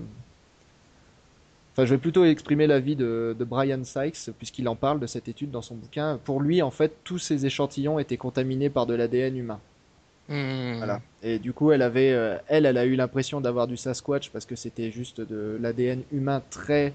Enfin, 1.73 1.85
je 1.85 1.95
vais 1.95 1.99
plutôt 1.99 2.23
exprimer 2.23 2.67
l'avis 2.67 2.95
de, 2.95 3.35
de 3.37 3.43
Brian 3.43 3.83
Sykes, 3.83 4.31
puisqu'il 4.37 4.67
en 4.67 4.75
parle 4.75 4.99
de 4.99 5.07
cette 5.07 5.27
étude 5.27 5.51
dans 5.51 5.63
son 5.63 5.75
bouquin. 5.75 6.19
Pour 6.23 6.39
lui, 6.39 6.61
en 6.61 6.71
fait, 6.71 6.93
tous 7.03 7.17
ces 7.17 7.45
échantillons 7.45 7.97
étaient 7.99 8.17
contaminés 8.17 8.69
par 8.69 8.85
de 8.85 8.93
l'ADN 8.93 9.35
humain. 9.35 9.59
Mmh. 10.29 10.77
Voilà. 10.77 11.01
Et 11.21 11.39
du 11.39 11.51
coup, 11.51 11.71
elle 11.71 11.81
avait, 11.81 12.11
euh, 12.11 12.37
elle, 12.47 12.65
elle 12.65 12.77
a 12.77 12.85
eu 12.85 12.95
l'impression 12.95 13.41
d'avoir 13.41 13.67
du 13.67 13.75
Sasquatch 13.75 14.29
parce 14.29 14.45
que 14.45 14.55
c'était 14.55 14.91
juste 14.91 15.19
de 15.19 15.57
l'ADN 15.59 16.03
humain 16.11 16.41
très 16.49 16.93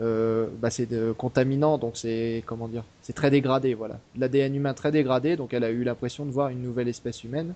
euh, 0.00 0.46
bah 0.60 0.70
c'est 0.70 0.88
contaminant, 1.16 1.78
donc 1.78 1.96
c'est 1.96 2.42
comment 2.46 2.68
dire, 2.68 2.84
c'est 3.02 3.12
très 3.12 3.30
dégradé, 3.30 3.74
voilà. 3.74 3.98
L'ADN 4.16 4.54
humain 4.54 4.74
très 4.74 4.92
dégradé, 4.92 5.36
donc 5.36 5.52
elle 5.54 5.64
a 5.64 5.70
eu 5.70 5.84
l'impression 5.84 6.26
de 6.26 6.30
voir 6.30 6.48
une 6.48 6.62
nouvelle 6.62 6.88
espèce 6.88 7.24
humaine. 7.24 7.54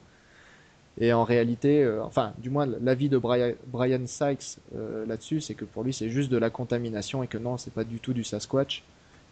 Et 1.01 1.13
en 1.13 1.25
réalité, 1.25 1.83
euh, 1.83 2.03
enfin, 2.05 2.35
du 2.39 2.51
moins 2.51 2.67
l'avis 2.67 3.09
de 3.09 3.17
Brian, 3.17 3.53
Brian 3.67 4.07
Sykes 4.07 4.59
euh, 4.77 5.07
là-dessus, 5.07 5.41
c'est 5.41 5.55
que 5.55 5.65
pour 5.65 5.85
lui 5.85 5.93
c'est 5.95 6.11
juste 6.11 6.31
de 6.31 6.37
la 6.37 6.51
contamination 6.51 7.23
et 7.23 7.29
que 7.29 7.39
non, 7.39 7.57
c'est 7.57 7.73
pas 7.73 7.85
du 7.85 7.99
tout 7.99 8.13
du 8.13 8.25
Sasquatch. 8.25 8.83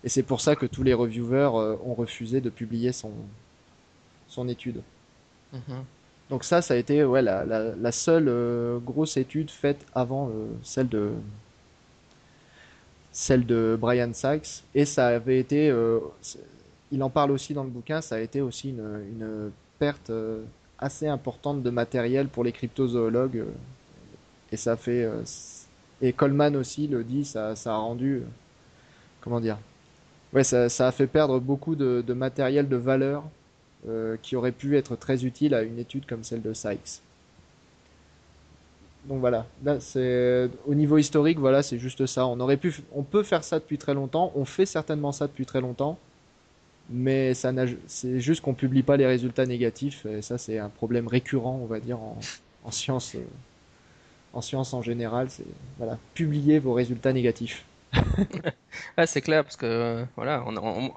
Et 0.02 0.08
c'est 0.08 0.22
pour 0.22 0.40
ça 0.40 0.56
que 0.56 0.64
tous 0.66 0.82
les 0.82 0.94
reviewers 0.94 1.50
euh, 1.54 1.76
ont 1.84 1.94
refusé 1.94 2.40
de 2.40 2.48
publier 2.48 2.92
son 2.92 3.12
son 4.28 4.48
étude. 4.48 4.80
Mhm. 5.52 5.84
Donc 6.30 6.44
ça, 6.44 6.62
ça 6.62 6.74
a 6.74 6.76
été 6.76 7.04
ouais, 7.04 7.22
la, 7.22 7.44
la, 7.44 7.92
seule 7.92 8.28
euh, 8.28 8.78
grosse 8.78 9.16
étude 9.16 9.50
faite 9.50 9.84
avant 9.94 10.28
euh, 10.28 10.46
celle 10.62 10.88
de 10.88 11.10
celle 13.12 13.46
de 13.46 13.76
Brian 13.80 14.12
Sachs. 14.12 14.64
Et 14.74 14.84
ça 14.84 15.08
avait 15.08 15.38
été, 15.38 15.70
euh, 15.70 16.00
il 16.92 17.02
en 17.02 17.10
parle 17.10 17.30
aussi 17.30 17.54
dans 17.54 17.64
le 17.64 17.70
bouquin, 17.70 18.00
ça 18.00 18.16
a 18.16 18.20
été 18.20 18.40
aussi 18.40 18.70
une, 18.70 19.50
perte 19.78 20.12
assez 20.78 21.06
importante 21.06 21.62
de 21.62 21.70
matériel 21.70 22.28
pour 22.28 22.44
les 22.44 22.52
cryptozoologues. 22.52 23.44
et 24.52 24.56
ça 24.56 24.76
fait 24.76 25.08
et 26.02 26.12
Coleman 26.12 26.56
aussi 26.56 26.86
le 26.86 27.04
dit, 27.04 27.24
ça, 27.24 27.52
a 27.52 27.76
rendu 27.76 28.22
comment 29.20 29.40
dire, 29.40 29.58
ouais, 30.32 30.44
ça, 30.44 30.64
a 30.64 30.92
fait 30.92 31.06
perdre 31.06 31.38
beaucoup 31.40 31.76
de, 31.76 32.12
matériel 32.12 32.68
de 32.68 32.76
valeur 32.76 33.24
euh, 33.88 34.16
qui 34.22 34.36
aurait 34.36 34.52
pu 34.52 34.76
être 34.76 34.96
très 34.96 35.24
utile 35.24 35.54
à 35.54 35.62
une 35.62 35.78
étude 35.78 36.06
comme 36.06 36.24
celle 36.24 36.42
de 36.42 36.52
Sykes. 36.52 37.02
Donc 39.04 39.20
voilà, 39.20 39.46
là 39.64 39.80
c'est 39.80 40.50
au 40.66 40.74
niveau 40.74 40.98
historique, 40.98 41.38
voilà, 41.38 41.62
c'est 41.62 41.78
juste 41.78 42.06
ça. 42.06 42.26
On 42.26 42.38
aurait 42.40 42.58
pu, 42.58 42.74
on 42.92 43.02
peut 43.02 43.22
faire 43.22 43.44
ça 43.44 43.58
depuis 43.58 43.78
très 43.78 43.94
longtemps, 43.94 44.30
on 44.34 44.44
fait 44.44 44.66
certainement 44.66 45.10
ça 45.12 45.26
depuis 45.26 45.46
très 45.46 45.60
longtemps, 45.62 45.98
mais 46.90 47.34
ça 47.34 47.52
c'est 47.86 48.20
juste 48.20 48.42
qu'on 48.42 48.54
publie 48.54 48.82
pas 48.82 48.96
les 48.96 49.06
résultats 49.06 49.46
négatifs. 49.46 50.06
Et 50.06 50.22
ça, 50.22 50.38
c'est 50.38 50.58
un 50.58 50.68
problème 50.68 51.08
récurrent, 51.08 51.58
on 51.62 51.66
va 51.66 51.80
dire, 51.80 51.98
en, 52.00 52.18
en 52.64 52.70
sciences, 52.70 53.14
euh, 53.14 53.24
en 54.32 54.40
sciences 54.42 54.74
en 54.74 54.82
général. 54.82 55.30
C'est 55.30 55.46
voilà, 55.78 55.98
publier 56.14 56.58
vos 56.58 56.74
résultats 56.74 57.12
négatifs. 57.12 57.64
ah, 58.96 59.06
c'est 59.06 59.20
clair 59.20 59.44
parce 59.44 59.56
que 59.56 59.66
euh, 59.66 60.04
voilà, 60.16 60.44
on, 60.46 60.56
on, 60.56 60.92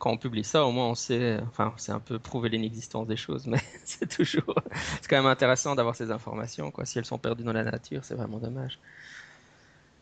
quand 0.00 0.10
on 0.10 0.16
publie 0.16 0.44
ça, 0.44 0.64
au 0.64 0.72
moins 0.72 0.88
on 0.88 0.94
sait, 0.94 1.38
enfin, 1.46 1.74
c'est 1.76 1.92
un 1.92 2.00
peu 2.00 2.18
prouver 2.18 2.48
l'inexistence 2.48 3.06
des 3.06 3.16
choses, 3.16 3.46
mais 3.46 3.58
c'est 3.84 4.08
toujours, 4.08 4.54
c'est 5.00 5.08
quand 5.08 5.18
même 5.18 5.26
intéressant 5.26 5.76
d'avoir 5.76 5.94
ces 5.94 6.10
informations, 6.10 6.70
quoi. 6.72 6.86
Si 6.86 6.98
elles 6.98 7.04
sont 7.04 7.18
perdues 7.18 7.44
dans 7.44 7.52
la 7.52 7.62
nature, 7.62 8.02
c'est 8.02 8.14
vraiment 8.14 8.38
dommage. 8.38 8.78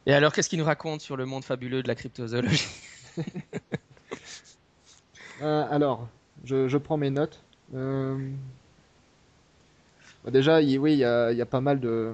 Et 0.07 0.15
alors, 0.15 0.33
qu'est-ce 0.33 0.49
qu'il 0.49 0.61
nous 0.61 0.65
raconte 0.65 1.01
sur 1.01 1.17
le 1.17 1.27
monde 1.27 1.45
fabuleux 1.45 1.83
de 1.83 1.89
la 1.89 1.95
cryptozoologie? 1.95 2.67
Euh, 5.41 5.65
Alors, 5.71 6.09
je, 6.45 6.77
prends 6.79 6.97
mes 6.97 7.11
notes. 7.11 7.41
Euh, 7.73 8.19
déjà, 10.27 10.61
il, 10.61 10.77
oui, 10.81 10.95
il 10.95 10.99
y, 10.99 11.05
a, 11.05 11.47
pas 11.47 11.61
mal 11.61 11.79
de. 11.79 12.13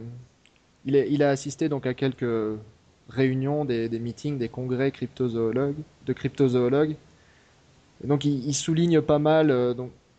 Il 0.85 1.23
a 1.23 1.31
assisté 1.31 1.71
donc 1.71 1.87
à 1.87 1.95
quelques 1.95 2.59
réunions, 3.09 3.65
des, 3.65 3.89
des 3.89 3.99
meetings, 3.99 4.37
des 4.37 4.51
congrès 4.51 4.91
cryptozoologues, 4.91 5.79
de 6.05 6.13
cryptozoologues 6.13 6.97
donc 8.03 8.25
ils, 8.25 8.55
soulignent 8.55 9.01
pas 9.01 9.19
mal 9.19 9.51
euh, 9.51 9.75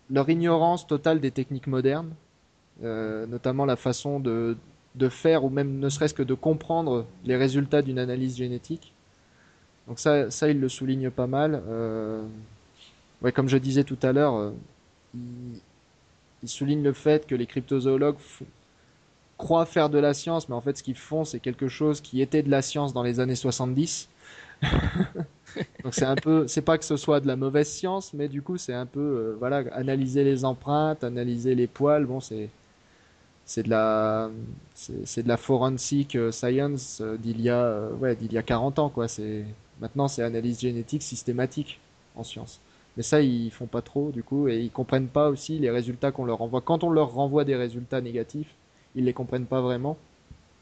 leur 0.09 0.29
ignorance 0.29 0.87
totale 0.87 1.19
des 1.19 1.31
techniques 1.31 1.67
modernes, 1.67 2.13
euh, 2.83 3.25
notamment 3.27 3.65
la 3.65 3.75
façon 3.75 4.19
de, 4.19 4.57
faire 5.09 5.43
ou 5.43 5.49
même 5.49 5.79
ne 5.79 5.89
serait-ce 5.89 6.13
que 6.13 6.23
de 6.23 6.33
comprendre 6.33 7.05
les 7.25 7.35
résultats 7.35 7.81
d'une 7.81 7.99
analyse 7.99 8.37
génétique. 8.37 8.93
Donc 9.87 9.99
ça, 9.99 10.27
ils 10.49 10.59
le 10.59 10.69
soulignent 10.69 11.11
pas 11.11 11.27
mal. 11.27 11.61
Euh, 11.67 12.23
comme 13.33 13.49
je 13.49 13.57
disais 13.57 13.83
tout 13.83 13.99
à 14.01 14.13
l'heure, 14.13 14.53
ils, 15.13 16.49
soulignent 16.49 16.83
le 16.83 16.93
fait 16.93 17.27
que 17.27 17.35
les 17.35 17.45
cryptozoologues 17.45 18.17
croient 19.37 19.65
faire 19.65 19.89
de 19.89 19.97
la 19.97 20.13
science, 20.13 20.47
mais 20.47 20.55
en 20.55 20.61
fait 20.61 20.77
ce 20.77 20.83
qu'ils 20.83 20.97
font 20.97 21.25
c'est 21.25 21.39
quelque 21.39 21.67
chose 21.67 22.01
qui 22.01 22.21
était 22.21 22.43
de 22.43 22.49
la 22.49 22.61
science 22.61 22.93
dans 22.93 23.03
les 23.03 23.19
années 23.19 23.35
70 23.35 24.07
Donc 25.83 25.93
c'est 25.93 26.05
un 26.05 26.15
peu, 26.15 26.47
c'est 26.47 26.61
pas 26.61 26.77
que 26.77 26.85
ce 26.85 26.97
soit 26.97 27.19
de 27.19 27.27
la 27.27 27.35
mauvaise 27.35 27.69
science, 27.69 28.13
mais 28.13 28.27
du 28.27 28.41
coup 28.41 28.57
c'est 28.57 28.73
un 28.73 28.85
peu, 28.85 28.99
euh, 28.99 29.35
voilà, 29.39 29.63
analyser 29.73 30.23
les 30.23 30.45
empreintes, 30.45 31.03
analyser 31.03 31.55
les 31.55 31.67
poils, 31.67 32.05
bon 32.05 32.19
c'est 32.19 32.49
c'est 33.45 33.63
de 33.63 33.69
la 33.69 34.29
c'est 34.73 35.23
de 35.23 35.27
la 35.27 35.37
forensic 35.37 36.15
euh, 36.15 36.31
science 36.31 36.99
euh, 37.01 37.15
d'il 37.17 37.41
y 37.41 37.49
a 37.49 37.89
ouais 37.99 38.15
d'il 38.15 38.33
y 38.33 38.37
a 38.37 38.43
40 38.43 38.79
ans 38.79 38.89
quoi. 38.89 39.07
C'est 39.07 39.45
maintenant 39.79 40.07
c'est 40.07 40.23
analyse 40.23 40.59
génétique 40.59 41.03
systématique 41.03 41.79
en 42.15 42.23
science. 42.23 42.59
Mais 42.97 43.03
ça 43.03 43.21
ils 43.21 43.51
font 43.51 43.67
pas 43.67 43.81
trop 43.81 44.09
du 44.11 44.23
coup 44.23 44.47
et 44.47 44.59
ils 44.59 44.71
comprennent 44.71 45.07
pas 45.07 45.29
aussi 45.29 45.59
les 45.59 45.69
résultats 45.69 46.11
qu'on 46.11 46.25
leur 46.25 46.41
envoie. 46.41 46.61
Quand 46.61 46.83
on 46.83 46.89
leur 46.89 47.11
renvoie 47.13 47.45
des 47.45 47.55
résultats 47.55 48.01
négatifs 48.01 48.49
ils 48.95 49.05
les 49.05 49.13
comprennent 49.13 49.45
pas 49.45 49.61
vraiment. 49.61 49.97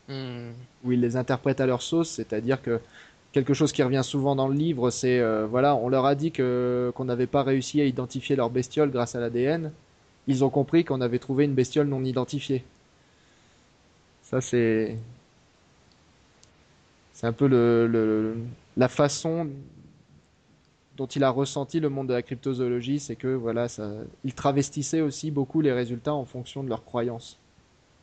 Hmm. 0.09 0.51
ou 0.83 0.91
ils 0.91 0.99
les 0.99 1.15
interprètent 1.15 1.61
à 1.61 1.65
leur 1.65 1.81
sauce 1.81 2.09
c'est-à-dire 2.09 2.61
que 2.61 2.81
quelque 3.33 3.53
chose 3.53 3.73
qui 3.73 3.83
revient 3.83 4.03
souvent 4.03 4.35
dans 4.35 4.47
le 4.47 4.55
livre, 4.55 4.89
c'est 4.91 5.19
euh, 5.19 5.45
voilà, 5.45 5.75
on 5.75 5.89
leur 5.89 6.05
a 6.05 6.15
dit 6.15 6.31
que 6.31 6.93
qu'on 6.95 7.05
n'avait 7.05 7.27
pas 7.27 7.43
réussi 7.43 7.81
à 7.81 7.85
identifier 7.85 8.35
leur 8.37 8.49
bestiole 8.49 8.91
grâce 8.91 9.15
à 9.15 9.19
l'ADN. 9.19 9.71
Ils 10.27 10.45
ont 10.45 10.49
compris 10.49 10.85
qu'on 10.85 11.01
avait 11.01 11.19
trouvé 11.19 11.43
une 11.43 11.53
bestiole 11.53 11.87
non 11.87 12.03
identifiée. 12.05 12.63
Ça 14.21 14.39
c'est 14.39 14.97
c'est 17.13 17.27
un 17.27 17.33
peu 17.33 17.47
le, 17.47 18.37
la 18.77 18.87
façon 18.87 19.49
dont 20.97 21.07
il 21.07 21.23
a 21.23 21.29
ressenti 21.29 21.79
le 21.79 21.89
monde 21.89 22.07
de 22.07 22.13
la 22.13 22.21
cryptozoologie, 22.21 22.99
c'est 22.99 23.15
que 23.15 23.29
voilà, 23.29 23.67
ça, 23.67 23.89
il 24.23 24.33
travestissait 24.33 25.01
aussi 25.01 25.31
beaucoup 25.31 25.61
les 25.61 25.71
résultats 25.71 26.13
en 26.13 26.25
fonction 26.25 26.63
de 26.63 26.69
leurs 26.69 26.85
croyances. 26.85 27.39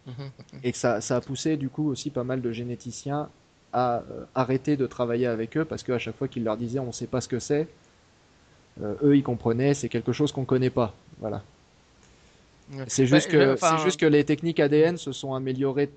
Mhm. 0.07 0.31
Et 0.65 0.73
que 0.73 0.79
ça, 0.79 1.01
ça 1.01 1.17
a 1.17 1.21
poussé 1.21 1.57
du 1.57 1.69
coup 1.69 1.89
aussi 1.89 2.11
pas 2.11 2.25
mal 2.25 2.41
de 2.41 2.51
généticiens 2.51 3.29
à 3.73 3.99
euh, 3.99 4.25
arrêter 4.35 4.77
de 4.77 4.87
travailler 4.87 5.27
avec 5.27 5.57
eux 5.57 5.65
parce 5.65 5.83
qu'à 5.83 5.99
chaque 5.99 6.17
fois 6.17 6.29
qu'ils 6.29 6.45
leur 6.45 6.57
disaient 6.57 6.79
on 6.79 6.87
ne 6.87 6.93
sait 6.93 7.07
pas 7.07 7.21
ce 7.21 7.29
que 7.29 7.39
c'est, 7.39 7.69
euh, 8.83 8.95
eux 9.03 9.17
ils 9.17 9.23
comprenaient 9.23 9.75
c'est 9.75 9.89
quelque 9.89 10.13
chose 10.13 10.33
qu'on 10.33 10.45
connaît 10.45 10.71
pas. 10.71 10.95
Voilà. 11.19 11.43
C'est 12.87 13.07
juste, 13.07 13.29
que, 13.29 13.57
c'est 13.57 13.79
juste 13.79 13.99
que 13.99 14.07
les 14.07 14.23
techniques 14.25 14.61
ADN 14.61 14.97
se 14.97 15.11
sont 15.11 15.35
améliorées 15.35 15.91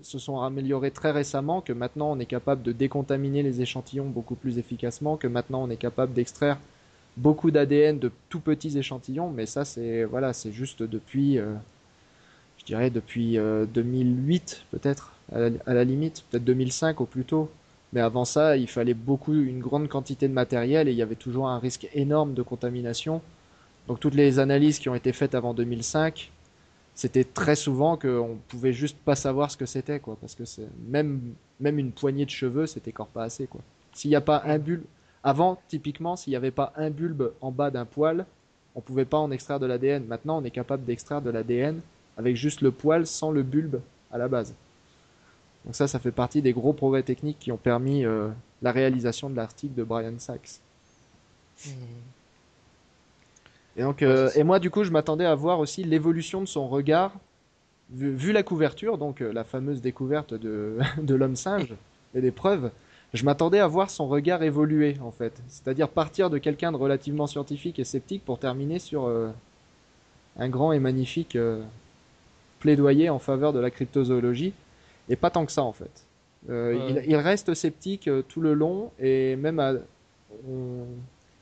se 0.00 0.18
sont 0.18 0.40
améliorées 0.40 0.90
très 0.90 1.12
récemment, 1.12 1.62
que 1.62 1.72
maintenant 1.72 2.12
on 2.12 2.18
est 2.18 2.26
capable 2.26 2.62
de 2.62 2.72
décontaminer 2.72 3.42
les 3.42 3.62
échantillons 3.62 4.06
beaucoup 4.06 4.34
plus 4.34 4.58
efficacement, 4.58 5.16
que 5.16 5.26
maintenant 5.26 5.62
on 5.62 5.70
est 5.70 5.78
capable 5.78 6.12
d'extraire 6.12 6.58
beaucoup 7.16 7.50
d'ADN 7.50 7.98
de 7.98 8.10
tout 8.28 8.40
petits 8.40 8.76
échantillons, 8.76 9.30
mais 9.30 9.46
ça 9.46 9.64
c'est 9.64 10.04
voilà, 10.04 10.34
c'est 10.34 10.52
juste 10.52 10.82
depuis, 10.82 11.38
euh, 11.38 11.54
je 12.58 12.64
dirais 12.66 12.90
depuis 12.90 13.38
2008 13.38 14.64
peut-être 14.70 15.13
à 15.32 15.74
la, 15.74 15.84
limite, 15.84 16.24
peut-être 16.30 16.44
2005 16.44 17.00
au 17.00 17.06
plus 17.06 17.24
tôt. 17.24 17.50
Mais 17.92 18.00
avant 18.00 18.24
ça, 18.24 18.56
il 18.56 18.68
fallait 18.68 18.94
beaucoup, 18.94 19.34
une 19.34 19.60
grande 19.60 19.88
quantité 19.88 20.28
de 20.28 20.32
matériel 20.32 20.88
et 20.88 20.92
il 20.92 20.96
y 20.96 21.02
avait 21.02 21.14
toujours 21.14 21.48
un 21.48 21.58
risque 21.58 21.88
énorme 21.94 22.34
de 22.34 22.42
contamination. 22.42 23.22
Donc 23.86 24.00
toutes 24.00 24.14
les 24.14 24.38
analyses 24.38 24.78
qui 24.78 24.88
ont 24.88 24.94
été 24.94 25.12
faites 25.12 25.34
avant 25.34 25.54
2005, 25.54 26.30
c'était 26.94 27.24
très 27.24 27.56
souvent 27.56 27.96
qu'on 27.96 28.38
pouvait 28.48 28.72
juste 28.72 28.96
pas 28.98 29.14
savoir 29.14 29.50
ce 29.50 29.56
que 29.56 29.66
c'était, 29.66 30.00
quoi, 30.00 30.16
parce 30.20 30.34
que 30.34 30.44
c'est 30.44 30.68
même 30.88 31.20
même 31.60 31.78
une 31.78 31.92
poignée 31.92 32.24
de 32.24 32.30
cheveux, 32.30 32.66
c'était 32.66 32.92
encore 32.92 33.08
pas 33.08 33.24
assez, 33.24 33.46
quoi. 33.46 33.60
S'il 33.92 34.10
n'y 34.10 34.16
a 34.16 34.20
pas 34.20 34.42
un 34.44 34.58
bulbe, 34.58 34.84
avant 35.22 35.58
typiquement, 35.68 36.16
s'il 36.16 36.32
n'y 36.32 36.36
avait 36.36 36.50
pas 36.50 36.72
un 36.76 36.90
bulbe 36.90 37.32
en 37.40 37.50
bas 37.50 37.70
d'un 37.70 37.84
poil, 37.84 38.26
on 38.74 38.80
pouvait 38.80 39.04
pas 39.04 39.18
en 39.18 39.30
extraire 39.30 39.60
de 39.60 39.66
l'ADN. 39.66 40.04
Maintenant, 40.04 40.38
on 40.40 40.44
est 40.44 40.50
capable 40.50 40.84
d'extraire 40.84 41.22
de 41.22 41.30
l'ADN 41.30 41.80
avec 42.16 42.36
juste 42.36 42.60
le 42.60 42.72
poil 42.72 43.06
sans 43.06 43.30
le 43.30 43.42
bulbe 43.42 43.80
à 44.10 44.18
la 44.18 44.28
base. 44.28 44.54
Donc 45.64 45.74
ça, 45.74 45.88
ça 45.88 45.98
fait 45.98 46.12
partie 46.12 46.42
des 46.42 46.52
gros 46.52 46.72
progrès 46.72 47.02
techniques 47.02 47.38
qui 47.38 47.50
ont 47.50 47.56
permis 47.56 48.04
euh, 48.04 48.28
la 48.62 48.72
réalisation 48.72 49.30
de 49.30 49.36
l'article 49.36 49.74
de 49.74 49.82
Brian 49.82 50.18
Sachs. 50.18 50.60
Hmm. 51.64 51.70
Et 53.76 53.82
donc, 53.82 54.02
euh, 54.02 54.30
et 54.34 54.44
moi, 54.44 54.60
du 54.60 54.70
coup, 54.70 54.84
je 54.84 54.90
m'attendais 54.90 55.24
à 55.24 55.34
voir 55.34 55.58
aussi 55.58 55.82
l'évolution 55.82 56.40
de 56.40 56.46
son 56.46 56.68
regard, 56.68 57.12
vu, 57.90 58.32
la 58.32 58.42
couverture, 58.42 58.98
donc 58.98 59.20
euh, 59.20 59.32
la 59.32 59.42
fameuse 59.42 59.80
découverte 59.80 60.34
de, 60.34 60.78
de 61.02 61.14
l'homme 61.14 61.36
singe 61.36 61.74
et 62.14 62.20
des 62.20 62.30
preuves. 62.30 62.70
Je 63.14 63.24
m'attendais 63.24 63.60
à 63.60 63.66
voir 63.66 63.90
son 63.90 64.06
regard 64.06 64.42
évoluer, 64.42 64.96
en 65.00 65.12
fait. 65.12 65.40
C'est-à-dire 65.48 65.88
partir 65.88 66.30
de 66.30 66.38
quelqu'un 66.38 66.72
de 66.72 66.76
relativement 66.76 67.26
scientifique 67.26 67.78
et 67.78 67.84
sceptique 67.84 68.24
pour 68.24 68.38
terminer 68.38 68.80
sur 68.80 69.08
un 70.36 70.48
grand 70.48 70.72
et 70.72 70.80
magnifique 70.80 71.38
plaidoyer 72.58 73.10
en 73.10 73.20
faveur 73.20 73.52
de 73.52 73.60
la 73.60 73.70
cryptozoologie 73.70 74.52
et 75.08 75.16
pas 75.16 75.30
tant 75.30 75.46
que 75.46 75.52
ça 75.52 75.62
en 75.62 75.72
fait. 75.72 76.06
Euh, 76.50 77.02
il, 77.06 77.16
reste 77.16 77.54
sceptique 77.54 78.06
euh, 78.06 78.22
tout 78.22 78.42
le 78.42 78.52
long 78.52 78.90
et 78.98 79.34
même 79.34 79.80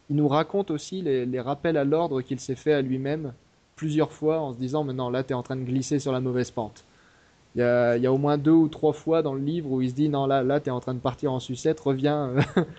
il 0.09 0.17
nous 0.17 0.29
raconte 0.29 0.71
aussi 0.71 1.03
les, 1.03 1.41
rappels 1.41 1.77
à 1.77 1.83
l'ordre 1.85 2.23
qu'il 2.23 2.39
s'est 2.39 2.55
fait 2.55 2.73
à 2.73 2.83
lui-même 2.83 3.33
plusieurs 3.75 4.13
fois 4.13 4.39
en 4.39 4.53
se 4.53 4.59
disant 4.59 4.85
mais 4.85 4.93
non 4.93 5.11
là 5.11 5.25
t'es 5.25 5.35
en 5.35 5.43
train 5.43 5.57
de 5.57 5.65
glisser 5.65 5.99
sur 5.99 6.13
la 6.13 6.21
mauvaise 6.21 6.51
pente. 6.51 6.85
Il 7.55 7.59
y, 7.59 7.65
a, 7.65 7.97
il 7.97 8.03
y 8.03 8.07
a 8.07 8.13
au 8.13 8.17
moins 8.17 8.39
deux 8.39 8.53
ou 8.53 8.69
trois 8.69 8.93
fois 8.93 9.23
dans 9.23 9.35
le 9.35 9.43
livre 9.43 9.71
où 9.71 9.83
il 9.83 9.91
se 9.91 9.95
dit 9.95 10.09
non 10.09 10.27
là 10.27 10.43
là 10.43 10.61
t'es 10.61 10.71
en 10.71 10.81
train 10.81 10.95
de 10.95 11.01
partir 11.01 11.33
en 11.33 11.41
sucette 11.41 11.81
reviens 11.81 12.35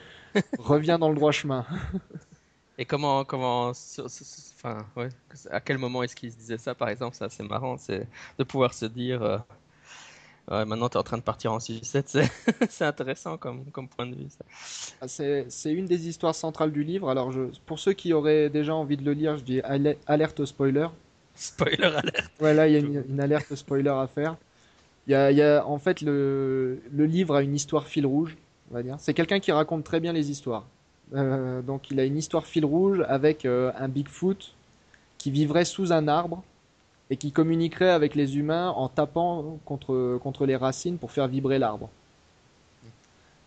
reviens 0.60 0.98
dans 0.98 1.10
le 1.10 1.16
droit 1.16 1.32
chemin. 1.32 1.66
Et 2.78 2.86
comment, 2.86 3.24
comment, 3.24 3.68
enfin, 3.70 4.86
ouais, 4.96 5.10
à 5.52 5.62
quel 5.62 5.78
moment 5.78 6.02
est-ce 6.02 6.16
qu'il 6.16 6.32
se 6.32 6.38
disait 6.38 6.58
ça, 6.58 6.74
par 6.74 6.90
exemple, 6.90 7.16
ça 7.16 7.30
c'est 7.30 7.44
marrant, 7.44 7.78
c'est 7.78 8.08
de 8.40 8.44
pouvoir 8.44 8.74
se 8.74 8.86
dire, 8.86 9.22
euh, 9.22 9.38
Ouais, 10.52 10.66
maintenant, 10.66 10.90
tu 10.90 10.96
es 10.96 11.00
en 11.00 11.04
train 11.04 11.18
de 11.18 11.24
partir 11.24 11.54
en 11.54 11.60
sucette, 11.60 12.10
c'est 12.10 12.30
c'est 12.70 12.86
intéressant 12.86 13.38
comme, 13.38 13.72
comme 13.72 13.88
point 13.90 14.06
de 14.08 14.16
vue. 14.16 14.28
Ah, 15.02 15.08
C'est 15.08 15.72
une 15.72 15.86
des 15.86 16.08
histoires 16.08 16.34
centrales 16.34 16.72
du 16.72 16.84
livre. 16.84 17.10
Alors, 17.10 17.32
je, 17.32 17.42
pour 17.66 17.78
ceux 17.80 17.94
qui 17.94 18.12
auraient 18.14 18.50
déjà 18.50 18.74
envie 18.74 18.98
de 18.98 19.04
le 19.04 19.14
lire, 19.14 19.38
je 19.38 19.44
dis 19.44 19.60
ale- 19.62 19.98
alerte 20.08 20.40
au 20.40 20.46
spoiler. 20.48 20.88
Spoiler 21.36 21.84
alert. 21.96 22.32
Ouais, 22.40 22.54
là, 22.54 22.68
il 22.68 22.74
y 22.74 22.76
a 22.76 22.80
une, 22.80 23.04
une 23.08 23.20
alerte 23.20 23.54
spoiler 23.56 23.90
à 23.90 24.08
faire. 24.08 24.38
Il 25.08 25.12
y 25.14 25.16
a, 25.16 25.32
il 25.32 25.38
y 25.38 25.42
a- 25.42 25.66
en 25.68 25.80
fait, 25.80 26.02
le, 26.02 26.82
le 26.92 27.06
livre 27.06 27.36
a 27.36 27.44
une 27.44 27.56
histoire 27.56 27.88
fil 27.88 28.06
rouge, 28.06 28.38
on 28.72 28.76
va 28.76 28.84
dire. 28.84 28.98
C'est 29.00 29.14
quelqu'un 29.14 29.40
qui 29.40 29.52
raconte 29.52 29.84
très 29.84 30.00
bien 30.00 30.14
les 30.14 30.32
histoires. 30.32 30.66
Euh, 31.16 31.62
donc, 31.62 31.92
il 31.92 32.00
a 32.00 32.06
une 32.06 32.18
histoire 32.18 32.46
fil 32.48 32.66
rouge 32.66 33.04
avec 33.08 33.46
euh, 33.46 33.72
un 33.78 33.88
Bigfoot 33.90 34.56
qui 35.18 35.32
vivrait 35.32 35.66
sous 35.66 35.94
un 35.94 36.08
arbre 36.08 36.44
et 37.10 37.18
qui 37.18 37.32
communiquerait 37.32 37.90
avec 37.90 38.16
les 38.16 38.38
humains 38.38 38.70
en 38.70 38.88
tapant 38.88 39.60
contre, 39.66 40.18
contre 40.22 40.46
les 40.46 40.56
racines 40.56 40.98
pour 40.98 41.12
faire 41.12 41.28
vibrer 41.28 41.60
l'arbre. 41.60 41.90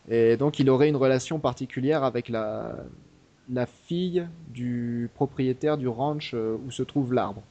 Et 0.08 0.36
donc, 0.36 0.58
il 0.58 0.70
aurait 0.70 0.88
une 0.88 0.96
relation 0.96 1.40
particulière 1.40 2.04
avec 2.04 2.28
la, 2.28 2.76
la 3.52 3.66
fille 3.66 4.26
du 4.48 5.10
propriétaire 5.14 5.78
du 5.78 5.88
ranch 5.88 6.32
euh, 6.34 6.56
où 6.66 6.70
se 6.70 6.82
trouve 6.82 7.12
l'arbre. 7.12 7.42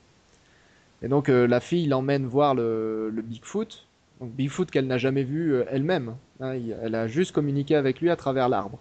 Et 1.01 1.07
donc 1.07 1.29
euh, 1.29 1.47
la 1.47 1.59
fille 1.59 1.87
l'emmène 1.87 2.25
voir 2.25 2.55
le, 2.55 3.09
le 3.09 3.21
Bigfoot. 3.21 3.85
Donc 4.19 4.31
Bigfoot 4.31 4.71
qu'elle 4.71 4.87
n'a 4.87 4.97
jamais 4.97 5.23
vu 5.23 5.53
euh, 5.53 5.65
elle-même. 5.69 6.15
hein. 6.39 6.57
Elle 6.81 6.95
a 6.95 7.07
juste 7.07 7.31
communiqué 7.33 7.75
avec 7.75 8.01
lui 8.01 8.09
à 8.09 8.15
travers 8.15 8.49
l'arbre. 8.49 8.79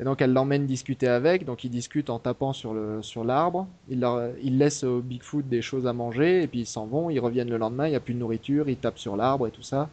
Et 0.00 0.04
donc 0.04 0.20
elle 0.22 0.32
l'emmène 0.32 0.66
discuter 0.66 1.08
avec. 1.08 1.44
Donc 1.44 1.64
ils 1.64 1.70
discutent 1.70 2.10
en 2.10 2.18
tapant 2.18 2.52
sur 2.52 2.72
le 2.74 3.02
sur 3.02 3.24
l'arbre. 3.24 3.66
Il 3.88 4.00
leur, 4.00 4.30
il 4.42 4.58
laisse 4.58 4.84
au 4.84 5.00
Bigfoot 5.00 5.48
des 5.48 5.62
choses 5.62 5.86
à 5.86 5.92
manger 5.92 6.42
et 6.42 6.46
puis 6.46 6.60
ils 6.60 6.66
s'en 6.66 6.86
vont. 6.86 7.10
Ils 7.10 7.18
reviennent 7.20 7.50
le 7.50 7.58
lendemain. 7.58 7.86
Il 7.86 7.90
n'y 7.90 7.96
a 7.96 8.00
plus 8.00 8.14
de 8.14 8.18
nourriture. 8.20 8.68
Ils 8.68 8.76
tapent 8.76 8.98
sur 8.98 9.16
l'arbre 9.16 9.46
et 9.46 9.50
tout 9.50 9.62
ça. 9.62 9.88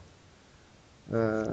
Euh, 1.13 1.43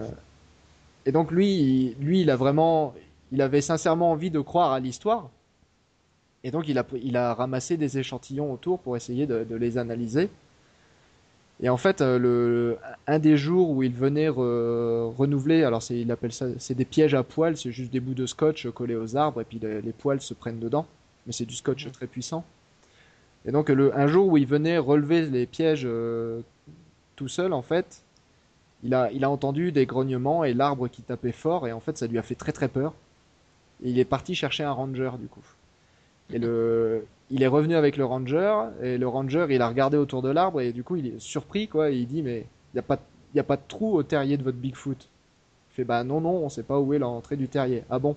et 1.07 1.13
donc 1.13 1.31
lui, 1.31 1.49
il- 1.55 1.97
lui, 2.01 2.21
il 2.23 2.31
a 2.31 2.37
vraiment, 2.37 2.95
il 3.33 3.43
avait 3.43 3.61
sincèrement 3.61 4.11
envie 4.13 4.31
de 4.31 4.41
croire 4.41 4.73
à 4.73 4.81
l'histoire. 4.81 5.31
Et 6.45 6.51
donc 6.51 6.69
il 6.69 6.79
a, 6.79 6.85
il 7.03 7.17
a 7.17 7.35
ramassé 7.35 7.77
des 7.77 7.99
échantillons 7.99 8.53
autour 8.53 8.81
pour 8.81 8.97
essayer 8.97 9.27
de 9.27 9.55
les 9.57 9.79
analyser. 9.79 10.29
Et 11.61 11.69
en 11.69 11.77
fait, 11.77 12.01
euh, 12.01 12.19
le, 12.19 12.79
un 13.07 13.19
des 13.19 13.37
jours 13.37 13.71
où 13.71 13.83
il 13.83 13.93
venait 13.95 14.29
re- 14.29 15.15
renouveler, 15.15 15.63
alors 15.63 15.83
il 15.91 16.11
appelle 16.11 16.33
ça, 16.33 16.47
c'est 16.59 16.75
des 16.75 16.85
pièges 16.85 17.15
à 17.15 17.23
poils, 17.23 17.57
c'est 17.57 17.71
juste 17.71 17.93
des 17.93 18.01
bouts 18.01 18.15
de 18.15 18.27
scotch 18.27 18.69
collés 18.71 18.97
aux 18.97 19.17
arbres 19.17 19.41
et 19.41 19.45
puis 19.45 19.59
les, 19.61 19.81
les 19.81 19.93
poils 19.93 20.21
se 20.21 20.35
prennent 20.35 20.59
dedans. 20.59 20.87
Mais 21.27 21.33
c'est 21.33 21.45
du 21.47 21.55
scotch 21.55 21.89
très 21.93 22.09
puissant. 22.09 22.45
Et 23.47 23.53
donc 23.53 23.69
le, 23.69 23.97
un 23.97 24.07
jour 24.09 24.29
où 24.29 24.37
il 24.37 24.47
venait 24.47 24.79
relever 24.79 25.27
les 25.27 25.47
pièges 25.47 25.85
euh, 25.85 26.41
tout 27.17 27.29
seul, 27.29 27.53
en 27.53 27.63
fait, 27.63 28.03
il 28.83 28.95
a, 28.95 29.11
il 29.13 29.25
a 29.25 29.31
entendu 29.31 29.73
des 29.73 29.87
grognements 29.87 30.45
et 30.45 30.55
l'arbre 30.55 30.89
qui 30.89 31.03
tapait 31.03 31.33
fort 31.33 31.69
et 31.69 31.73
en 31.73 31.81
fait 31.81 31.97
ça 31.99 32.07
lui 32.09 32.19
a 32.19 32.23
fait 32.23 32.35
très 32.35 32.53
très 32.53 32.69
peur. 32.69 32.95
Et 33.85 33.91
il 33.91 33.99
est 33.99 34.05
parti 34.05 34.35
chercher 34.35 34.65
un 34.65 34.73
ranger 34.73 35.13
du 35.21 35.29
coup. 35.29 35.45
Et 36.33 36.39
le, 36.39 37.05
il 37.31 37.43
est 37.43 37.49
revenu 37.49 37.75
avec 37.75 37.97
le 37.97 38.05
ranger, 38.05 38.69
et 38.83 38.99
le 38.99 39.09
ranger, 39.09 39.47
il 39.51 39.63
a 39.63 39.69
regardé 39.69 39.97
autour 39.97 40.23
de 40.23 40.31
l'arbre, 40.31 40.61
et 40.61 40.73
du 40.73 40.83
coup, 40.83 40.97
il 40.97 41.07
est 41.07 41.21
surpris, 41.21 41.69
quoi, 41.69 41.91
et 41.91 41.97
il 41.97 42.07
dit, 42.07 42.23
mais 42.23 42.39
il 42.39 42.77
n'y 42.77 42.81
a, 42.81 42.83
pas 42.83 42.99
a 43.37 43.43
pas 43.43 43.57
de 43.57 43.63
trou 43.69 43.95
au 43.95 44.03
terrier 44.03 44.37
de 44.37 44.43
votre 44.43 44.59
Bigfoot. 44.59 45.09
Il 45.71 45.75
fait, 45.75 45.85
bah 45.85 46.05
non, 46.05 46.21
non, 46.21 46.45
on 46.45 46.49
sait 46.49 46.63
pas 46.63 46.79
où 46.79 46.93
est 46.95 46.99
l'entrée 46.99 47.37
du 47.37 47.49
terrier. 47.49 47.85
Ah 47.91 47.99
bon? 47.99 48.17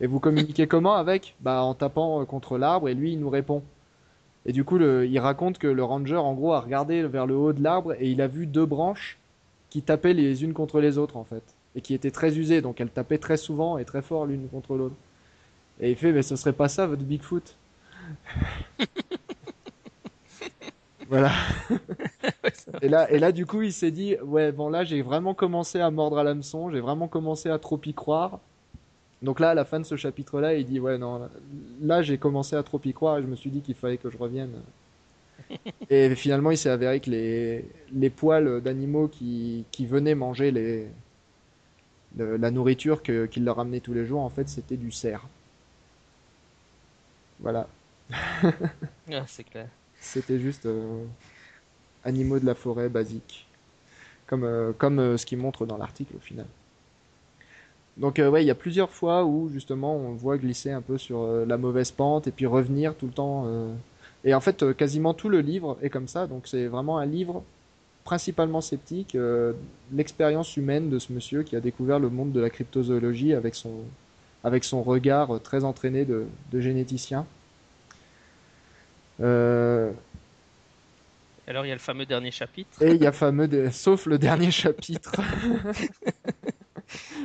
Et 0.00 0.06
vous 0.06 0.20
communiquez 0.20 0.66
comment 0.66 0.94
avec? 0.94 1.34
Bah 1.40 1.62
en 1.62 1.74
tapant 1.74 2.20
euh, 2.20 2.24
contre 2.24 2.58
l'arbre, 2.58 2.88
et 2.88 2.94
lui, 2.94 3.12
il 3.12 3.20
nous 3.20 3.30
répond. 3.30 3.62
Et 4.46 4.52
du 4.52 4.64
coup, 4.64 4.76
le, 4.76 5.06
il 5.06 5.18
raconte 5.18 5.58
que 5.58 5.66
le 5.66 5.84
ranger, 5.84 6.16
en 6.16 6.34
gros, 6.34 6.52
a 6.52 6.60
regardé 6.60 7.02
vers 7.02 7.26
le 7.26 7.36
haut 7.36 7.52
de 7.52 7.62
l'arbre, 7.62 7.94
et 8.00 8.10
il 8.10 8.20
a 8.20 8.26
vu 8.26 8.46
deux 8.46 8.66
branches 8.66 9.18
qui 9.70 9.82
tapaient 9.82 10.14
les 10.14 10.44
unes 10.44 10.52
contre 10.52 10.80
les 10.80 10.98
autres, 10.98 11.16
en 11.16 11.24
fait. 11.24 11.42
Et 11.76 11.80
qui 11.80 11.94
étaient 11.94 12.10
très 12.10 12.38
usées, 12.38 12.60
donc 12.60 12.80
elles 12.80 12.90
tapaient 12.90 13.18
très 13.18 13.36
souvent 13.36 13.78
et 13.78 13.84
très 13.84 14.02
fort 14.02 14.26
l'une 14.26 14.48
contre 14.48 14.76
l'autre. 14.76 14.94
Et 15.80 15.90
il 15.92 15.96
fait, 15.96 16.12
mais 16.12 16.22
ce 16.22 16.34
serait 16.36 16.52
pas 16.52 16.68
ça 16.68 16.86
votre 16.86 17.02
Bigfoot? 17.04 17.56
Voilà. 21.08 21.30
Et 22.82 22.88
là, 22.88 23.10
et 23.10 23.18
là, 23.18 23.32
du 23.32 23.46
coup, 23.46 23.62
il 23.62 23.72
s'est 23.72 23.90
dit, 23.90 24.16
ouais, 24.22 24.52
bon, 24.52 24.68
là, 24.68 24.84
j'ai 24.84 25.02
vraiment 25.02 25.34
commencé 25.34 25.80
à 25.80 25.90
mordre 25.90 26.18
à 26.18 26.24
l'hameçon, 26.24 26.70
j'ai 26.70 26.80
vraiment 26.80 27.08
commencé 27.08 27.48
à 27.50 27.58
trop 27.58 27.80
y 27.84 27.94
croire. 27.94 28.40
Donc 29.22 29.40
là, 29.40 29.50
à 29.52 29.54
la 29.54 29.64
fin 29.66 29.80
de 29.80 29.86
ce 29.86 29.96
chapitre-là, 29.96 30.54
il 30.54 30.66
dit, 30.66 30.80
ouais, 30.80 30.98
non, 30.98 31.18
là, 31.20 31.30
là, 31.82 32.02
j'ai 32.02 32.18
commencé 32.18 32.56
à 32.56 32.62
trop 32.64 32.80
y 32.84 32.92
croire 32.94 33.18
et 33.18 33.22
je 33.22 33.28
me 33.28 33.36
suis 33.36 33.50
dit 33.50 33.62
qu'il 33.62 33.76
fallait 33.76 33.98
que 33.98 34.10
je 34.10 34.18
revienne. 34.18 34.52
Et 35.90 36.14
finalement, 36.14 36.50
il 36.50 36.58
s'est 36.58 36.70
avéré 36.70 37.00
que 37.00 37.10
les, 37.10 37.64
les 37.92 38.10
poils 38.10 38.60
d'animaux 38.60 39.08
qui, 39.08 39.64
qui 39.70 39.86
venaient 39.86 40.14
manger 40.14 40.50
les, 40.50 40.88
le- 42.16 42.38
la 42.38 42.50
nourriture 42.50 43.02
qu'il 43.02 43.44
leur 43.44 43.58
amenait 43.60 43.80
tous 43.80 43.92
les 43.92 44.06
jours, 44.06 44.22
en 44.22 44.30
fait, 44.30 44.48
c'était 44.48 44.76
du 44.78 44.90
cerf. 44.90 45.26
Voilà. 47.40 47.66
Ah, 49.12 49.24
c'est 49.26 49.44
clair. 49.44 49.68
C'était 50.00 50.38
juste 50.38 50.66
euh, 50.66 51.04
animaux 52.04 52.38
de 52.38 52.46
la 52.46 52.54
forêt 52.54 52.88
basiques, 52.88 53.46
comme, 54.26 54.44
euh, 54.44 54.72
comme 54.76 54.98
euh, 54.98 55.16
ce 55.16 55.26
qu'ils 55.26 55.38
montrent 55.38 55.66
dans 55.66 55.76
l'article 55.76 56.14
au 56.16 56.20
final. 56.20 56.46
Donc 57.96 58.18
ouais, 58.18 58.42
il 58.42 58.46
y 58.46 58.50
a 58.50 58.56
plusieurs 58.56 58.90
fois 58.90 59.24
où 59.24 59.48
justement 59.50 59.94
on 59.94 60.14
voit 60.14 60.36
glisser 60.36 60.72
un 60.72 60.80
peu 60.80 60.98
sur 60.98 61.24
la 61.46 61.56
mauvaise 61.56 61.92
pente 61.92 62.26
et 62.26 62.32
puis 62.32 62.44
revenir 62.44 62.96
tout 62.96 63.06
le 63.06 63.12
temps. 63.12 63.46
Et 64.24 64.34
en 64.34 64.40
fait, 64.40 64.76
quasiment 64.76 65.14
tout 65.14 65.28
le 65.28 65.40
livre 65.40 65.78
est 65.80 65.90
comme 65.90 66.08
ça, 66.08 66.26
donc 66.26 66.48
c'est 66.48 66.66
vraiment 66.66 66.98
un 66.98 67.06
livre 67.06 67.44
principalement 68.02 68.60
sceptique, 68.60 69.16
l'expérience 69.92 70.56
humaine 70.56 70.90
de 70.90 70.98
ce 70.98 71.12
monsieur 71.12 71.44
qui 71.44 71.54
a 71.54 71.60
découvert 71.60 72.00
le 72.00 72.08
monde 72.08 72.32
de 72.32 72.40
la 72.40 72.50
cryptozoologie 72.50 73.32
avec 73.32 73.54
son, 73.54 73.70
avec 74.44 74.62
son 74.64 74.82
regard 74.82 75.34
euh, 75.36 75.38
très 75.38 75.64
entraîné 75.64 76.04
de, 76.04 76.26
de 76.52 76.60
généticien. 76.60 77.26
Euh, 79.20 79.90
Alors, 81.46 81.64
il 81.64 81.68
y 81.68 81.72
a 81.72 81.74
le 81.74 81.80
fameux 81.80 82.06
dernier 82.06 82.30
chapitre. 82.30 82.82
Et 82.82 82.92
il 82.92 83.02
y 83.02 83.06
a 83.06 83.12
fameux, 83.12 83.48
de- 83.48 83.68
sauf 83.72 84.06
le 84.06 84.18
dernier 84.18 84.50
chapitre. 84.50 85.12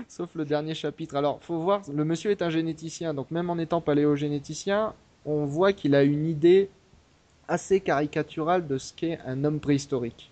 Sauf 0.08 0.30
le 0.36 0.46
dernier 0.46 0.74
chapitre. 0.74 1.16
Alors, 1.16 1.40
faut 1.44 1.60
voir, 1.60 1.82
le 1.94 2.04
monsieur 2.06 2.32
est 2.32 2.42
un 2.42 2.50
généticien, 2.50 3.14
donc 3.14 3.30
même 3.32 3.50
en 3.50 3.58
étant 3.58 3.82
paléogénéticien, 3.82 4.94
on 5.26 5.46
voit 5.46 5.74
qu'il 5.74 5.96
a 5.96 6.04
une 6.04 6.26
idée 6.26 6.70
assez 7.48 7.80
caricaturale 7.82 8.68
de 8.68 8.78
ce 8.78 8.94
qu'est 8.94 9.20
un 9.26 9.44
homme 9.44 9.60
préhistorique. 9.60 10.32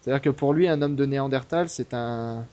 C'est-à-dire 0.00 0.22
que 0.22 0.30
pour 0.30 0.52
lui, 0.54 0.68
un 0.68 0.82
homme 0.82 0.96
de 0.96 1.06
Néandertal, 1.06 1.68
c'est 1.68 1.94
un, 1.94 2.44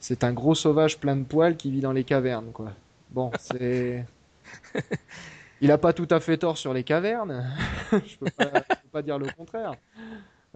c'est 0.00 0.24
un 0.24 0.32
gros 0.32 0.54
sauvage 0.54 0.98
plein 0.98 1.16
de 1.16 1.24
poils 1.24 1.56
qui 1.56 1.70
vit 1.70 1.80
dans 1.80 1.92
les 1.92 2.04
cavernes, 2.04 2.50
quoi. 2.52 2.72
Bon, 3.10 3.30
c'est, 3.38 4.04
il 5.60 5.70
a 5.70 5.78
pas 5.78 5.92
tout 5.92 6.08
à 6.10 6.20
fait 6.20 6.38
tort 6.38 6.58
sur 6.58 6.72
les 6.72 6.84
cavernes. 6.84 7.50
Je 7.92 8.16
peux 8.16 8.26
je 8.26 8.44
peux 8.44 8.88
pas 8.92 9.02
dire 9.02 9.18
le 9.18 9.26
contraire. 9.36 9.74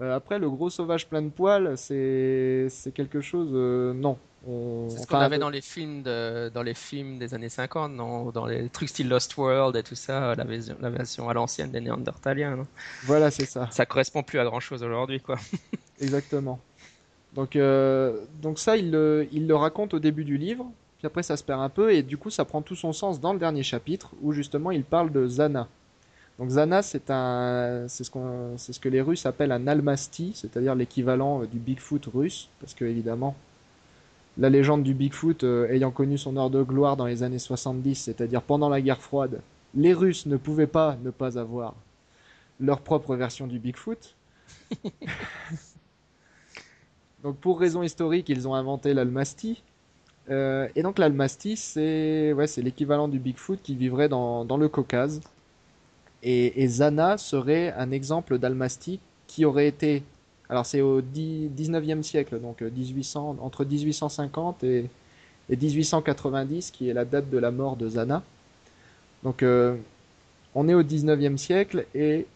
Euh, 0.00 0.16
après, 0.16 0.38
le 0.38 0.48
gros 0.48 0.70
sauvage 0.70 1.07
plein 1.07 1.22
de 1.22 1.28
poils, 1.28 1.76
c'est, 1.76 2.68
quelque 2.94 3.20
chose, 3.20 3.50
euh, 3.52 3.92
non. 3.92 4.18
On, 4.46 4.88
C'est 4.88 5.02
ce 5.02 5.07
qu'on 5.07 5.18
avait 5.18 5.38
dans 5.38 5.50
les 5.50 5.61
films 5.61 6.02
de, 6.02 6.48
dans 6.48 6.62
les 6.62 6.74
films 6.74 7.18
des 7.18 7.35
années 7.35 7.48
50, 7.48 7.92
non? 7.92 8.31
Dans 8.31 8.46
les 8.46 8.68
trucs 8.68 8.88
style 8.88 9.09
Lost 9.09 9.37
World 9.37 9.76
et 9.76 9.83
tout 9.83 9.94
ça, 9.94 10.35
la 10.35 10.44
version, 10.44 10.76
la 10.81 10.90
version 10.90 11.28
à 11.28 11.35
l'ancienne 11.35 11.70
des 11.70 11.81
Néandertaliens, 11.81 12.57
non? 12.57 12.66
Voilà, 13.05 13.31
c'est 13.31 13.44
ça. 13.44 13.68
Ça 13.70 13.87
correspond 13.87 14.22
plus 14.22 14.40
à 14.40 14.44
grand 14.44 14.61
chose 14.61 14.83
aujourd'hui, 14.83 15.20
quoi. 15.20 15.37
Exactement. 16.00 16.59
Donc, 17.35 17.57
euh, 17.57 18.25
donc 18.42 18.59
ça, 18.59 18.77
il 18.77 18.90
le, 18.90 19.27
il 19.33 19.47
le 19.47 19.57
raconte 19.57 19.95
au 19.95 19.99
début 19.99 20.25
du 20.25 20.37
livre, 20.37 20.71
puis 20.99 21.07
après 21.07 21.23
ça 21.23 21.37
se 21.37 21.45
perd 21.45 21.61
un 21.61 21.68
peu, 21.71 21.92
et 21.92 22.03
du 22.03 22.16
coup 22.18 22.31
ça 22.31 22.45
prend 22.45 22.62
tout 22.62 22.77
son 22.77 22.92
sens 22.92 23.21
dans 23.21 23.33
le 23.33 23.38
dernier 23.38 23.62
chapitre, 23.62 24.12
où 24.23 24.33
justement 24.33 24.71
il 24.71 24.85
parle 24.85 25.11
de 25.12 25.27
Zana. 25.27 25.68
Donc 26.38 26.51
Zana, 26.51 26.83
c'est 26.83 27.11
un, 27.11 27.87
c'est 27.88 28.05
ce 28.05 28.12
ce 28.57 28.81
que 28.81 28.88
les 28.88 29.01
Russes 29.01 29.27
appellent 29.27 29.53
un 29.53 29.66
almasty, 29.66 30.33
c'est-à-dire 30.35 30.75
l'équivalent 30.75 31.42
euh, 31.42 31.47
du 31.47 31.59
Bigfoot 31.59 32.05
russe, 32.12 32.49
parce 32.61 32.75
que 32.75 32.85
évidemment, 32.85 33.35
la 34.38 34.51
légende 34.51 34.83
du 34.83 34.95
Bigfoot 34.95 35.45
euh, 35.45 35.68
ayant 35.71 35.90
connu 35.90 36.18
son 36.18 36.37
heure 36.37 36.51
de 36.51 36.62
gloire 36.62 36.97
dans 36.97 37.07
les 37.07 37.23
années 37.23 37.38
70, 37.38 37.95
c'est-à-dire 37.95 38.42
pendant 38.42 38.68
la 38.68 38.81
guerre 38.81 39.01
froide, 39.01 39.40
les 39.75 39.95
Russes 39.95 40.27
ne 40.27 40.37
pouvaient 40.37 40.66
pas 40.66 40.97
ne 41.03 41.11
pas 41.11 41.38
avoir 41.38 41.75
leur 42.61 42.81
propre 42.81 43.16
version 43.16 43.47
du 43.47 43.59
Bigfoot. 43.59 44.14
Donc 47.23 47.37
pour 47.37 47.61
raison 47.61 47.83
historique, 47.83 48.29
ils 48.29 48.49
ont 48.49 48.55
inventé 48.55 48.95
l'Almasty. 48.95 49.63
Euh, 50.31 50.69
et 50.75 50.83
donc 50.83 50.99
l'Almasty, 50.99 51.57
c'est 51.57 52.33
ouais, 52.33 52.47
l'équivalent 52.59 53.09
du 53.09 53.19
Bigfoot 53.19 53.61
qui 53.63 53.77
vivrait 53.77 54.09
dans, 54.09 54.45
le 54.57 54.69
Caucase. 54.69 55.21
Et, 56.23 56.67
Zana 56.69 57.19
serait 57.19 57.73
un 57.77 57.91
exemple 57.91 58.39
d'Almasty 58.39 59.01
qui 59.27 59.45
aurait 59.45 59.67
été... 59.67 60.03
Alors 60.49 60.67
c'est 60.67 60.83
au 60.83 61.01
10 61.01 61.51
19e 61.57 62.03
siècle, 62.03 62.39
donc 62.39 62.63
euh, 62.63 62.71
1800, 62.71 63.39
entre 63.41 63.65
1850 63.65 64.65
et, 64.65 64.91
et 65.49 65.57
1890, 65.57 66.71
qui 66.71 66.91
est 66.91 66.93
la 66.93 67.05
date 67.05 67.31
de 67.31 67.39
la 67.39 67.51
mort 67.51 67.77
de 67.77 67.89
Zana. 67.89 68.23
Donc 69.23 69.43
euh, 69.43 69.77
on 70.55 70.69
est 70.69 70.75
au 70.75 70.83
19e 70.83 71.37
siècle 71.37 71.87
et 71.95 72.27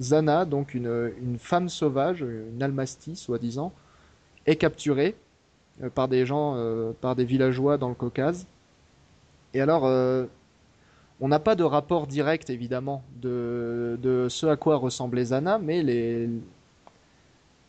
Zana, 0.00 0.44
donc 0.44 0.74
une, 0.74 1.12
une 1.22 1.38
femme 1.38 1.68
sauvage, 1.68 2.20
une 2.22 2.62
almastie 2.62 3.16
soi-disant, 3.16 3.72
est 4.46 4.56
capturée 4.56 5.14
euh, 5.82 5.90
par 5.90 6.08
des 6.08 6.26
gens, 6.26 6.54
euh, 6.56 6.92
par 7.00 7.14
des 7.16 7.24
villageois 7.24 7.78
dans 7.78 7.88
le 7.88 7.94
Caucase. 7.94 8.46
Et 9.54 9.60
alors, 9.60 9.86
euh, 9.86 10.26
on 11.20 11.28
n'a 11.28 11.38
pas 11.38 11.54
de 11.54 11.62
rapport 11.62 12.06
direct 12.06 12.50
évidemment 12.50 13.04
de, 13.22 13.98
de 14.02 14.26
ce 14.28 14.46
à 14.46 14.56
quoi 14.56 14.76
ressemblait 14.76 15.26
Zana, 15.26 15.58
mais 15.58 15.82
les, 15.82 16.28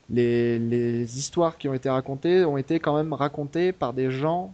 les, 0.09 0.59
les 0.59 1.17
histoires 1.17 1.57
qui 1.57 1.67
ont 1.69 1.73
été 1.73 1.89
racontées 1.89 2.45
ont 2.45 2.57
été 2.57 2.79
quand 2.79 2.95
même 2.95 3.13
racontées 3.13 3.71
par 3.71 3.93
des 3.93 4.11
gens 4.11 4.53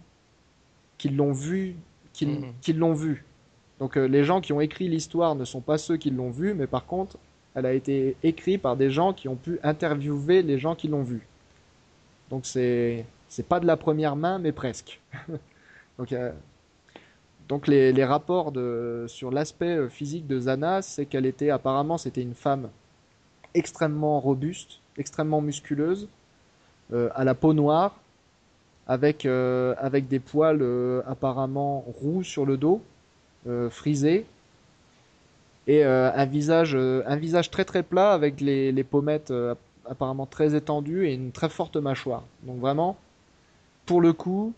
qui 0.98 1.10
l'ont 1.10 1.32
vu, 1.34 1.76
qui, 2.14 2.26
Mhm. 2.28 2.54
qui 2.62 2.74
l'ont 2.74 2.94
vu. 2.94 3.26
Donc 3.80 3.98
euh, 3.98 4.06
les 4.08 4.24
gens 4.24 4.42
qui 4.42 4.54
ont 4.54 4.62
écrit 4.62 4.88
l'histoire 4.88 5.36
ne 5.36 5.46
sont 5.46 5.62
pas 5.62 5.78
ceux 5.78 5.98
qui 5.98 6.12
l'ont 6.12 6.30
vu, 6.30 6.54
mais 6.54 6.68
par 6.68 6.86
contre, 6.86 7.18
elle 7.56 7.66
a 7.66 7.74
été 7.74 8.16
écrite 8.24 8.62
par 8.62 8.78
des 8.78 8.92
gens 8.92 9.14
qui 9.14 9.28
ont 9.28 9.36
pu 9.36 9.60
interviewer 9.64 10.42
les 10.42 10.60
gens 10.60 10.76
qui 10.76 10.88
l'ont 10.88 11.04
vu. 11.04 11.28
Donc 12.30 12.46
c'est 12.46 13.06
c'est 13.32 13.48
pas 13.48 13.62
de 13.62 13.66
la 13.66 13.78
première 13.78 14.18
main, 14.18 14.40
mais 14.40 14.52
presque. 14.52 15.00
Donc, 15.98 16.14
euh, 16.14 16.32
donc 17.48 17.68
les, 17.68 18.04
rapports 18.04 18.52
sur 19.08 19.30
l'aspect 19.30 19.78
euh, 19.78 19.88
physique 19.88 20.26
de 20.26 20.40
Zana, 20.40 20.82
c'est 20.82 21.06
qu'elle 21.06 21.28
était 21.28 21.52
apparemment 21.52 22.00
c'était 22.00 22.24
une 22.24 22.34
femme 22.34 22.70
extrêmement 23.54 24.20
robuste, 24.20 24.80
extrêmement 24.98 25.42
musculeuse, 25.42 26.08
euh, 26.92 27.10
à 27.14 27.24
la 27.24 27.36
peau 27.36 27.54
noire, 27.54 28.00
avec, 28.88 29.26
avec 29.26 30.08
des 30.08 30.20
poils 30.20 30.64
apparemment 31.06 31.86
roux 32.02 32.24
sur 32.24 32.46
le 32.46 32.58
dos, 32.58 32.82
frisés, 33.70 34.26
et 35.68 35.86
euh, 35.86 36.12
un 36.14 36.26
visage, 36.26 36.76
euh, 36.76 37.04
un 37.06 37.16
visage 37.16 37.52
très 37.52 37.66
très 37.66 37.84
plat 37.84 38.14
avec 38.14 38.42
les, 38.42 38.72
les 38.72 38.84
pommettes 38.84 39.32
euh, 39.32 39.56
apparemment 39.86 40.26
très 40.26 40.56
étendues 40.56 41.08
et 41.08 41.14
une 41.14 41.32
très 41.32 41.50
forte 41.50 41.78
mâchoire. 41.78 42.24
Donc 42.44 42.60
vraiment, 42.60 42.98
pour 43.86 44.02
le 44.02 44.14
coup, 44.14 44.54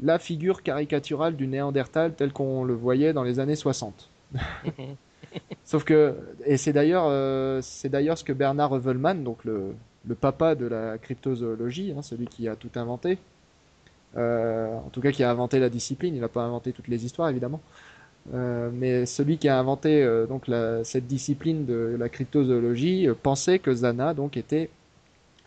la 0.00 0.18
figure 0.18 0.62
caricaturale 0.62 1.36
du 1.36 1.46
Néandertal 1.46 2.14
tel 2.14 2.32
qu'on 2.32 2.64
le 2.64 2.74
voyait 2.74 3.12
dans 3.12 3.22
les 3.22 3.38
années 3.40 3.56
60. 3.56 4.10
Mhm. 4.32 4.40
Sauf 5.64 5.84
que, 5.84 6.14
et 6.44 6.56
c'est 6.56 6.72
d'ailleurs, 6.72 7.06
euh, 7.08 7.60
c'est 7.62 7.88
d'ailleurs 7.88 8.18
ce 8.18 8.24
que 8.24 8.32
Bernard 8.32 8.70
Revelman, 8.70 9.24
donc 9.24 9.44
le, 9.44 9.74
le 10.06 10.14
papa 10.14 10.54
de 10.54 10.66
la 10.66 10.98
cryptozoologie, 10.98 11.94
hein, 11.96 12.02
celui 12.02 12.26
qui 12.26 12.48
a 12.48 12.56
tout 12.56 12.70
inventé, 12.76 13.18
euh, 14.16 14.76
en 14.76 14.90
tout 14.90 15.00
cas 15.00 15.10
qui 15.10 15.24
a 15.24 15.30
inventé 15.30 15.58
la 15.58 15.68
discipline, 15.68 16.14
il 16.14 16.20
n'a 16.20 16.28
pas 16.28 16.42
inventé 16.42 16.72
toutes 16.72 16.88
les 16.88 17.04
histoires 17.04 17.28
évidemment, 17.28 17.60
euh, 18.32 18.70
mais 18.72 19.04
celui 19.04 19.36
qui 19.36 19.48
a 19.48 19.58
inventé 19.58 20.02
euh, 20.02 20.26
donc 20.26 20.46
cette 20.84 21.06
discipline 21.06 21.66
de 21.66 21.94
la 21.98 22.08
cryptozoologie 22.08 23.06
euh, 23.06 23.14
pensait 23.14 23.58
que 23.58 23.74
Zana 23.74 24.14
donc 24.14 24.36
était 24.36 24.70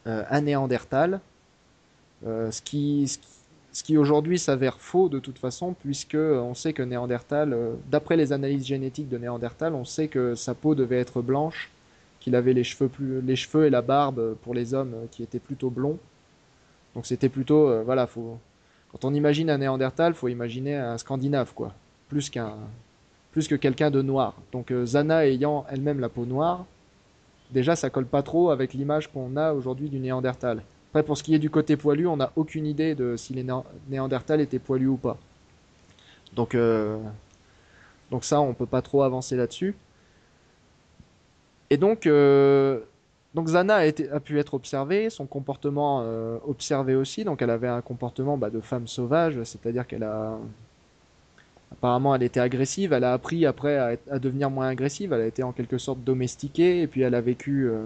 un 0.05 0.39
Néandertal, 0.39 1.19
ce 2.25 2.61
qui, 2.61 3.97
aujourd'hui 3.97 4.39
s'avère 4.39 4.79
faux 4.79 5.09
de 5.09 5.19
toute 5.19 5.37
façon, 5.37 5.75
puisque 5.77 6.15
on 6.15 6.53
sait 6.53 6.71
que 6.71 6.81
Néandertal, 6.81 7.53
d'après 7.91 8.15
les 8.15 8.31
analyses 8.31 8.65
génétiques 8.65 9.09
de 9.09 9.17
Néandertal, 9.17 9.73
on 9.73 9.83
sait 9.83 10.07
que 10.07 10.33
sa 10.33 10.53
peau 10.53 10.75
devait 10.75 10.99
être 10.99 11.21
blanche, 11.21 11.69
qu'il 12.21 12.37
avait 12.37 12.53
les 12.53 12.63
cheveux, 12.63 12.87
plus, 12.87 13.21
et 13.65 13.69
la 13.69 13.81
barbe 13.81 14.35
pour 14.43 14.53
les 14.53 14.73
hommes 14.73 14.95
qui 15.11 15.23
étaient 15.23 15.39
plutôt 15.39 15.69
blonds. 15.69 15.99
Donc 16.95 17.05
c'était 17.05 17.27
plutôt, 17.27 17.83
voilà, 17.83 18.07
quand 18.93 19.03
on 19.03 19.13
imagine 19.13 19.49
un 19.49 19.57
Néandertal, 19.57 20.13
faut 20.13 20.29
imaginer 20.29 20.77
un 20.77 20.97
Scandinave, 20.97 21.53
quoi, 21.53 21.73
plus 22.09 22.29
que 23.47 23.55
quelqu'un 23.55 23.91
de 23.91 24.01
noir. 24.01 24.35
Donc 24.51 24.71
euh, 24.71 24.85
Zana 24.85 25.27
ayant 25.27 25.65
elle-même 25.69 25.99
la 25.99 26.09
peau 26.09 26.25
noire, 26.25 26.65
déjà 27.51 27.75
ça 27.75 27.89
colle 27.89 28.05
pas 28.05 28.23
trop 28.23 28.49
avec 28.49 28.73
l'image 28.73 29.11
qu'on 29.11 29.35
a 29.37 29.53
aujourd'hui 29.53 29.89
du 29.89 29.99
Néandertal. 29.99 30.63
Après, 30.89 31.03
pour 31.03 31.17
ce 31.17 31.23
qui 31.23 31.35
est 31.35 31.39
du 31.39 31.49
côté 31.49 31.77
poilu, 31.77 32.07
on 32.07 32.17
n'a 32.17 32.31
aucune 32.35 32.65
idée 32.65 32.95
de 32.95 33.15
si 33.17 33.33
les 33.33 33.43
Néan- 33.43 33.65
Néandertals 33.89 34.41
étaient 34.41 34.59
poilus 34.59 34.87
ou 34.87 34.97
pas. 34.97 35.17
Donc, 36.33 36.55
euh, 36.55 36.97
donc 38.09 38.23
ça, 38.23 38.41
on 38.41 38.53
peut 38.53 38.65
pas 38.65 38.81
trop 38.81 39.03
avancer 39.03 39.35
là-dessus. 39.35 39.75
Et 41.69 41.77
donc, 41.77 42.07
euh, 42.07 42.79
donc 43.33 43.49
Zana 43.49 43.75
a, 43.75 44.19
pu 44.19 44.39
être 44.39 44.53
observée, 44.53 45.09
son 45.09 45.25
comportement 45.25 45.99
observé 46.47 46.95
aussi. 46.95 47.25
Donc, 47.25 47.41
elle 47.41 47.49
avait 47.49 47.67
un 47.67 47.81
comportement 47.81 48.37
bah, 48.37 48.49
de 48.49 48.61
femme 48.61 48.87
sauvage, 48.87 49.43
c'est-à-dire 49.43 49.85
qu'elle 49.85 50.03
a 50.03 50.39
apparemment 51.71 52.15
elle 52.15 52.23
était 52.23 52.39
agressive. 52.39 52.93
Elle 52.93 53.03
a 53.03 53.13
appris 53.13 53.45
après 53.45 53.77
à, 53.77 54.19
devenir 54.19 54.49
moins 54.49 54.69
agressive. 54.69 55.13
Elle 55.13 55.21
a 55.21 55.27
été 55.27 55.43
en 55.43 55.51
quelque 55.51 55.77
sorte 55.77 56.03
domestiquée 56.03 56.81
et 56.81 56.87
puis 56.87 57.01
elle 57.01 57.15
a 57.15 57.21
vécu. 57.21 57.67
euh, 57.69 57.85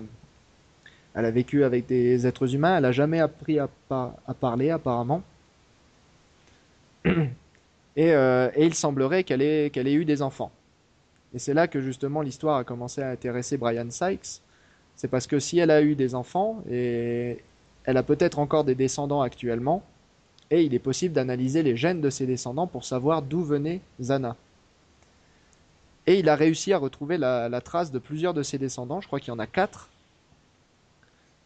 elle 1.13 1.25
a 1.25 1.31
vécu 1.31 1.63
avec 1.63 1.87
des 1.87 2.25
êtres 2.27 2.55
humains, 2.55 2.77
elle 2.77 2.85
a 2.85 2.91
jamais 2.91 3.19
appris 3.19 3.59
à, 3.59 3.67
par- 3.89 4.13
à 4.27 4.33
parler 4.33 4.69
apparemment. 4.69 5.23
Et, 7.97 8.13
euh, 8.13 8.49
et 8.55 8.65
il 8.65 8.73
semblerait 8.73 9.25
qu'elle 9.25 9.41
ait, 9.41 9.69
qu'elle 9.69 9.87
ait 9.87 9.93
eu 9.93 10.05
des 10.05 10.21
enfants. 10.21 10.51
Et 11.33 11.39
c'est 11.39 11.53
là 11.53 11.67
que 11.67 11.81
justement 11.81 12.21
l'histoire 12.21 12.57
a 12.57 12.63
commencé 12.63 13.01
à 13.01 13.09
intéresser 13.09 13.57
Brian 13.57 13.89
Sykes. 13.91 14.41
C'est 14.95 15.09
parce 15.09 15.27
que 15.27 15.39
si 15.39 15.59
elle 15.59 15.71
a 15.71 15.81
eu 15.81 15.95
des 15.95 16.15
enfants, 16.15 16.63
et 16.69 17.39
elle 17.85 17.97
a 17.97 18.03
peut-être 18.03 18.39
encore 18.39 18.63
des 18.63 18.75
descendants 18.75 19.21
actuellement, 19.21 19.83
et 20.51 20.63
il 20.63 20.73
est 20.75 20.79
possible 20.79 21.15
d'analyser 21.15 21.63
les 21.63 21.77
gènes 21.77 22.01
de 22.01 22.09
ses 22.09 22.27
descendants 22.27 22.67
pour 22.67 22.83
savoir 22.83 23.21
d'où 23.21 23.41
venait 23.41 23.79
Zana. 24.01 24.35
Et 26.05 26.19
il 26.19 26.27
a 26.29 26.35
réussi 26.35 26.73
à 26.73 26.77
retrouver 26.77 27.17
la, 27.17 27.61
trace 27.61 27.91
de 27.91 27.99
plusieurs 27.99 28.33
de 28.33 28.43
ses 28.43 28.57
descendants, 28.57 29.01
je 29.01 29.07
crois 29.07 29.19
qu'il 29.19 29.29
y 29.29 29.35
en 29.35 29.39
a 29.39 29.47
quatre, 29.47 29.89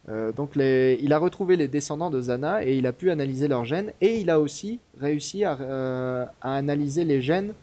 euh, 0.10 0.32
donc 0.32 0.56
il 0.56 1.14
a 1.14 1.18
retrouvé 1.18 1.56
les 1.56 1.68
descendants 1.68 2.10
de 2.10 2.22
Zana 2.22 2.64
et 2.64 2.78
il 2.78 2.86
a 2.86 2.94
pu 2.94 3.10
analyser 3.10 3.48
leurs 3.48 3.66
gènes 3.66 3.92
et 4.02 4.20
il 4.20 4.30
a 4.30 4.40
aussi 4.40 4.80
réussi 5.00 5.44
à, 5.44 5.58
euh, 5.60 6.26
analyser 6.42 7.06
les 7.06 7.22
gènes 7.22 7.54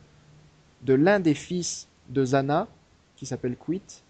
de 0.83 0.95
l'un 0.95 1.21
des 1.21 1.35
fils 1.35 1.89
de 2.09 2.25
Zana 2.25 2.67
qui 3.17 3.27
s'appelle 3.27 3.57
Quit. 3.57 4.03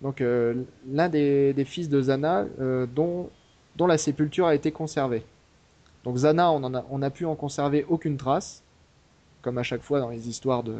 Donc 0.00 0.20
euh, 0.20 0.62
l'un 0.88 1.08
des, 1.08 1.54
fils 1.66 1.88
de 1.88 2.00
Zana 2.02 2.46
dont 2.94 3.30
la 3.78 3.98
sépulture 3.98 4.46
a 4.46 4.54
été 4.54 4.70
conservée. 4.70 5.24
Donc 6.04 6.16
Zana, 6.16 6.50
on, 6.50 6.62
en 6.64 6.74
a, 6.74 6.84
on 6.90 7.02
a 7.02 7.10
pu 7.10 7.24
en 7.26 7.34
conserver 7.36 7.84
aucune 7.88 8.16
trace, 8.16 8.62
comme 9.42 9.58
à 9.58 9.62
chaque 9.62 9.82
fois 9.82 10.00
dans 10.00 10.08
les 10.10 10.28
histoires 10.28 10.62
de, 10.62 10.78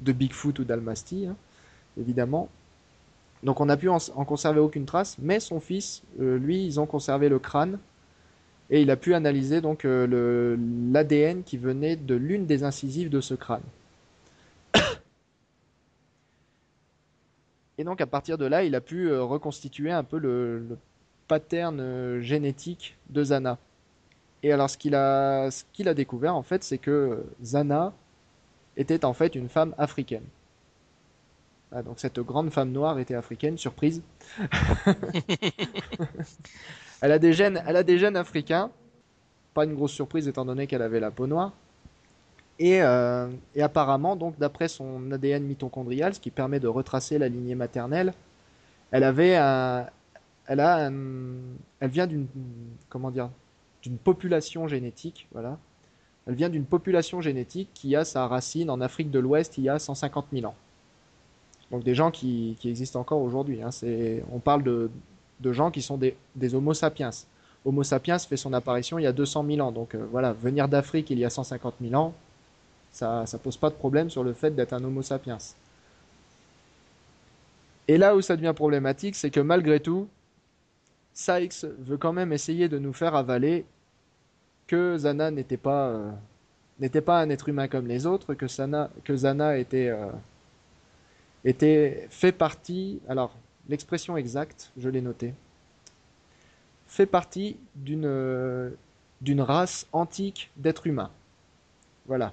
Bigfoot 0.00 0.58
ou 0.58 0.64
d'Almasty, 0.64 1.26
hein, 1.26 1.36
évidemment. 1.98 2.48
Donc 3.42 3.60
on 3.60 3.66
n'a 3.66 3.76
pu 3.76 3.88
en, 3.88 3.98
conserver 4.24 4.60
aucune 4.60 4.86
trace, 4.86 5.16
mais 5.18 5.40
son 5.40 5.60
fils, 5.60 6.02
euh, 6.20 6.38
lui, 6.38 6.64
ils 6.64 6.80
ont 6.80 6.86
conservé 6.86 7.28
le 7.28 7.38
crâne 7.38 7.78
et 8.70 8.82
il 8.82 8.90
a 8.90 8.96
pu 8.96 9.14
analyser 9.14 9.60
donc 9.60 9.84
euh, 9.84 10.56
l'ADN 10.92 11.42
qui 11.42 11.56
venait 11.56 11.96
de 11.96 12.14
l'une 12.14 12.46
des 12.46 12.64
incisives 12.64 13.08
de 13.08 13.20
ce 13.20 13.34
crâne. 13.34 13.62
Et 17.78 17.84
donc 17.84 18.00
à 18.00 18.06
partir 18.06 18.36
de 18.36 18.44
là, 18.44 18.62
il 18.62 18.74
a 18.74 18.80
pu 18.80 19.08
euh, 19.08 19.22
reconstituer 19.24 19.90
un 19.90 20.04
peu 20.04 20.18
le, 20.18 20.58
le 20.58 20.78
pattern 21.26 22.20
génétique 22.20 22.96
de 23.08 23.24
Zana. 23.24 23.58
Et 24.42 24.52
alors 24.52 24.70
ce 24.70 24.78
qu'il 24.78 24.94
a, 24.94 25.50
découvert 25.94 26.34
en 26.34 26.42
fait, 26.42 26.64
c'est 26.64 26.78
que 26.78 27.24
Zana 27.42 27.92
était 28.76 29.04
en 29.04 29.12
fait 29.12 29.34
une 29.34 29.48
femme 29.48 29.74
africaine. 29.78 30.24
Ah, 31.72 31.82
donc 31.82 32.00
cette 32.00 32.18
grande 32.20 32.50
femme 32.50 32.72
noire 32.72 32.98
était 32.98 33.14
africaine, 33.14 33.56
surprise. 33.56 34.02
Elle 37.02 37.12
a 37.12 37.18
des 37.18 37.32
gènes, 37.32 37.62
elle 37.66 37.76
a 37.76 37.82
des 37.82 37.98
gènes 37.98 38.16
africains. 38.16 38.70
Pas 39.54 39.64
une 39.64 39.74
grosse 39.74 39.92
surprise 39.92 40.28
étant 40.28 40.44
donné 40.44 40.66
qu'elle 40.66 40.82
avait 40.82 41.00
la 41.00 41.10
peau 41.10 41.26
noire. 41.26 41.52
Et, 42.58 42.82
euh, 42.82 43.28
apparemment, 43.58 44.16
donc 44.16 44.38
d'après 44.38 44.68
son 44.68 45.10
ADN 45.12 45.44
mitochondrial, 45.44 46.14
ce 46.14 46.20
qui 46.20 46.30
permet 46.30 46.60
de 46.60 46.68
retracer 46.68 47.18
la 47.18 47.28
lignée 47.28 47.54
maternelle, 47.54 48.12
elle 48.90 49.04
avait 49.04 49.36
un, 49.36 49.86
elle 50.46 50.60
a 50.60 50.86
un- 50.88 50.92
elle 51.80 51.90
vient 51.90 52.06
d'une, 52.06 52.26
comment 52.90 53.10
dire, 53.10 53.30
d'une 53.82 53.96
population 53.96 54.68
génétique, 54.68 55.26
voilà. 55.32 55.58
Elle 56.26 56.34
vient 56.34 56.48
d'une 56.48 56.64
population 56.64 57.20
génétique 57.20 57.70
qui 57.74 57.96
a 57.96 58.04
sa 58.04 58.26
racine 58.26 58.70
en 58.70 58.80
Afrique 58.80 59.10
de 59.10 59.18
l'Ouest 59.18 59.58
il 59.58 59.64
y 59.64 59.68
a 59.68 59.78
150 59.78 60.26
000 60.32 60.46
ans. 60.46 60.54
Donc 61.70 61.82
des 61.82 61.94
gens 61.94 62.10
qui, 62.10 62.56
existent 62.64 63.00
encore 63.00 63.20
aujourd'hui. 63.22 63.62
hein. 63.62 63.70
On 64.32 64.38
parle 64.38 64.62
de, 64.62 64.90
gens 65.52 65.70
qui 65.70 65.82
sont 65.82 65.96
des, 65.96 66.14
Homo 66.54 66.74
sapiens. 66.74 67.10
Homo 67.64 67.82
sapiens 67.82 68.18
fait 68.18 68.36
son 68.36 68.52
apparition 68.52 68.98
il 68.98 69.02
y 69.02 69.06
a 69.06 69.12
200 69.12 69.44
000 69.46 69.66
ans. 69.66 69.72
Donc 69.72 69.94
euh, 69.94 70.06
voilà, 70.10 70.32
venir 70.32 70.68
d'Afrique 70.68 71.10
il 71.10 71.18
y 71.18 71.24
a 71.24 71.30
150 71.30 71.74
000 71.80 71.94
ans, 71.94 72.14
ça 72.92 73.26
ça 73.26 73.38
pose 73.38 73.56
pas 73.56 73.70
de 73.70 73.74
problème 73.74 74.10
sur 74.10 74.24
le 74.24 74.32
fait 74.32 74.50
d'être 74.54 74.72
un 74.72 74.82
Homo 74.82 75.02
sapiens. 75.02 75.38
Et 77.88 77.98
là 77.98 78.14
où 78.14 78.20
ça 78.20 78.36
devient 78.36 78.52
problématique, 78.54 79.16
c'est 79.16 79.30
que 79.30 79.40
malgré 79.40 79.80
tout, 79.80 80.06
Sykes 81.12 81.64
veut 81.78 81.96
quand 81.96 82.12
même 82.12 82.32
essayer 82.32 82.68
de 82.68 82.78
nous 82.78 82.92
faire 82.92 83.14
avaler 83.14 83.64
que 84.66 84.96
Zana 84.98 85.30
n'était 85.30 85.56
pas, 85.56 85.88
euh, 85.88 86.10
n'était 86.78 87.00
pas 87.00 87.20
un 87.20 87.30
être 87.30 87.48
humain 87.48 87.68
comme 87.68 87.86
les 87.86 88.06
autres, 88.06 88.34
que, 88.34 88.46
Sana, 88.46 88.90
que 89.04 89.16
Zana 89.16 89.58
était, 89.58 89.88
euh, 89.88 90.10
était 91.44 92.06
fait 92.10 92.32
partie. 92.32 93.00
Alors, 93.08 93.36
l'expression 93.68 94.16
exacte, 94.16 94.70
je 94.76 94.88
l'ai 94.88 95.00
noté, 95.00 95.34
fait 96.86 97.06
partie 97.06 97.56
d'une 97.74 98.06
euh, 98.06 98.70
d'une 99.20 99.40
race 99.40 99.86
antique 99.92 100.50
d'êtres 100.56 100.86
humains. 100.86 101.10
Voilà. 102.06 102.32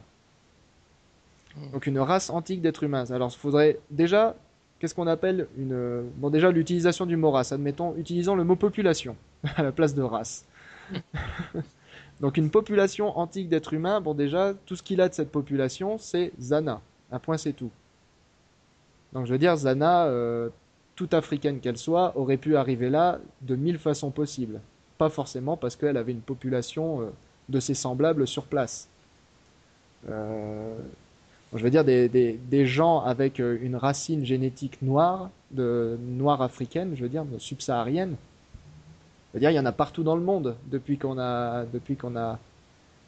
Hmm. 1.55 1.71
Donc 1.71 1.87
une 1.87 1.99
race 1.99 2.29
antique 2.29 2.61
d'êtres 2.61 2.83
humains. 2.83 3.11
Alors 3.11 3.31
il 3.33 3.37
faudrait 3.37 3.79
déjà, 3.91 4.35
qu'est-ce 4.79 4.95
qu'on 4.95 5.07
appelle 5.07 5.47
une... 5.57 6.03
Bon 6.17 6.29
déjà 6.29 6.51
l'utilisation 6.51 7.05
du 7.05 7.15
mot 7.15 7.31
race, 7.31 7.51
admettons, 7.51 7.95
utilisons 7.97 8.35
le 8.35 8.43
mot 8.43 8.55
population 8.55 9.15
à 9.55 9.63
la 9.63 9.71
place 9.71 9.93
de 9.95 10.01
race. 10.01 10.45
Donc 12.19 12.37
une 12.37 12.49
population 12.49 13.17
antique 13.17 13.49
d'êtres 13.49 13.73
humains, 13.73 14.01
bon 14.01 14.13
déjà, 14.13 14.53
tout 14.65 14.75
ce 14.75 14.83
qu'il 14.83 15.01
a 15.01 15.09
de 15.09 15.13
cette 15.13 15.31
population, 15.31 15.97
c'est 15.97 16.31
Zana. 16.39 16.81
Un 17.11 17.19
point 17.19 17.37
c'est 17.37 17.53
tout. 17.53 17.71
Donc 19.13 19.25
je 19.25 19.31
veux 19.31 19.37
dire, 19.37 19.55
Zana, 19.55 20.07
euh, 20.07 20.49
toute 20.95 21.13
africaine 21.13 21.59
qu'elle 21.59 21.77
soit, 21.77 22.17
aurait 22.17 22.37
pu 22.37 22.57
arriver 22.57 22.89
là 22.89 23.19
de 23.41 23.55
mille 23.55 23.77
façons 23.77 24.11
possibles. 24.11 24.59
Pas 24.97 25.09
forcément 25.09 25.57
parce 25.57 25.75
qu'elle 25.75 25.97
avait 25.97 26.11
une 26.11 26.21
population 26.21 27.01
euh, 27.01 27.05
de 27.49 27.59
ses 27.59 27.75
semblables 27.75 28.27
sur 28.27 28.45
place. 28.45 28.89
Euh, 30.09 30.75
je 31.55 31.63
veux 31.63 31.69
dire 31.69 31.85
des, 31.85 32.09
des, 32.09 32.33
des, 32.33 32.65
gens 32.65 32.99
avec 32.99 33.39
euh, 33.39 33.57
une 33.61 33.75
racine 33.75 34.25
génétique 34.25 34.81
noire, 34.81 35.29
de 35.51 35.97
noire 36.01 36.41
africaine, 36.41 36.93
je 36.95 37.03
veux 37.03 37.09
dire 37.09 37.25
subsaharienne. 37.37 38.15
Je 39.31 39.37
veux 39.37 39.39
dire, 39.39 39.51
il 39.51 39.55
y 39.55 39.59
en 39.59 39.65
a 39.65 39.71
partout 39.71 40.03
dans 40.03 40.15
le 40.15 40.21
monde 40.21 40.55
depuis 40.69 40.97
qu'on 40.97 41.17
a 41.17 41.65
depuis 41.65 41.95
qu'on 41.95 42.17
a 42.17 42.37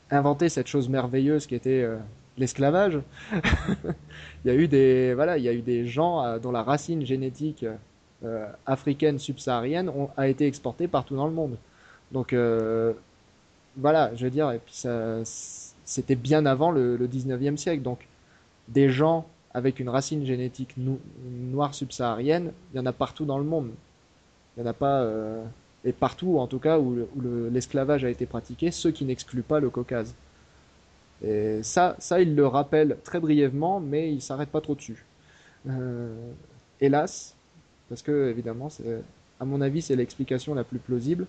inventé 0.10 0.48
cette 0.48 0.68
chose 0.68 0.88
merveilleuse 0.88 1.48
qui 1.48 1.56
était 1.56 1.82
euh, 1.82 1.98
l'esclavage. 2.38 3.00
il 3.34 4.46
y 4.46 4.50
a 4.50 4.56
eu 4.56 4.68
des 4.70 5.14
voilà, 5.14 5.38
il 5.38 5.44
y 5.44 5.50
a 5.50 5.54
eu 5.54 5.62
des 5.62 5.86
gens 5.86 6.24
euh, 6.24 6.40
dont 6.40 6.52
la 6.52 6.64
racine 6.64 7.06
génétique 7.06 7.66
africaine 8.66 9.18
subsaharienne 9.18 9.88
ont, 9.88 10.10
a 10.18 10.28
été 10.28 10.46
exportée 10.46 10.90
partout 10.90 11.16
dans 11.16 11.26
le 11.26 11.32
monde. 11.32 11.56
Donc 12.12 12.36
voilà, 13.78 14.12
je 14.16 14.26
veux 14.26 14.30
dire, 14.30 14.52
et 14.52 14.60
puis 14.60 14.74
ça, 14.76 15.20
c'était 15.86 16.16
bien 16.16 16.46
avant 16.46 16.72
le, 16.72 16.98
le 16.98 17.08
19e 17.08 17.56
siècle. 17.56 17.82
Donc 17.82 18.09
des 18.70 18.90
gens 18.90 19.28
avec 19.54 19.80
une 19.80 19.90
racine 19.90 20.26
génétique 20.26 20.76
no 20.78 21.00
noire 21.28 21.74
subsaharienne, 21.74 22.52
il 22.74 22.78
y 22.78 22.80
en 22.80 22.86
a 22.86 22.94
partout 22.94 23.26
dans 23.26 23.38
le 23.38 23.44
monde. 23.44 23.72
Il 24.56 24.62
n'y 24.62 24.68
en 24.68 24.72
a 24.72 24.74
pas, 24.74 25.02
euh, 25.02 25.44
et 25.84 25.92
partout 25.92 26.38
en 26.38 26.48
tout 26.48 26.60
cas 26.60 26.80
où, 26.80 26.96
l'esclavage 27.52 28.04
le, 28.04 28.08
a 28.08 28.12
été 28.12 28.26
pratiqué, 28.26 28.72
ce 28.72 28.88
qui 28.88 29.06
n'exclut 29.06 29.42
pas 29.42 29.60
le 29.60 29.70
Caucase. 29.70 30.14
Et 31.24 31.62
ça, 31.64 31.96
ça, 32.00 32.22
il 32.22 32.36
le 32.36 32.48
rappelle 32.48 32.98
très 33.04 33.20
brièvement, 33.20 33.80
mais 33.80 34.14
il 34.14 34.22
s'arrête 34.22 34.50
pas 34.50 34.62
trop 34.62 34.76
dessus. 34.76 35.06
Euh, 35.68 36.16
hélas, 36.80 37.36
parce 37.90 38.02
que 38.02 38.30
évidemment, 38.30 38.70
à 39.40 39.46
mon 39.46 39.62
avis, 39.62 39.82
c'est 39.82 39.96
l'explication 39.96 40.54
la 40.54 40.64
plus 40.64 40.80
plausible. 40.80 41.26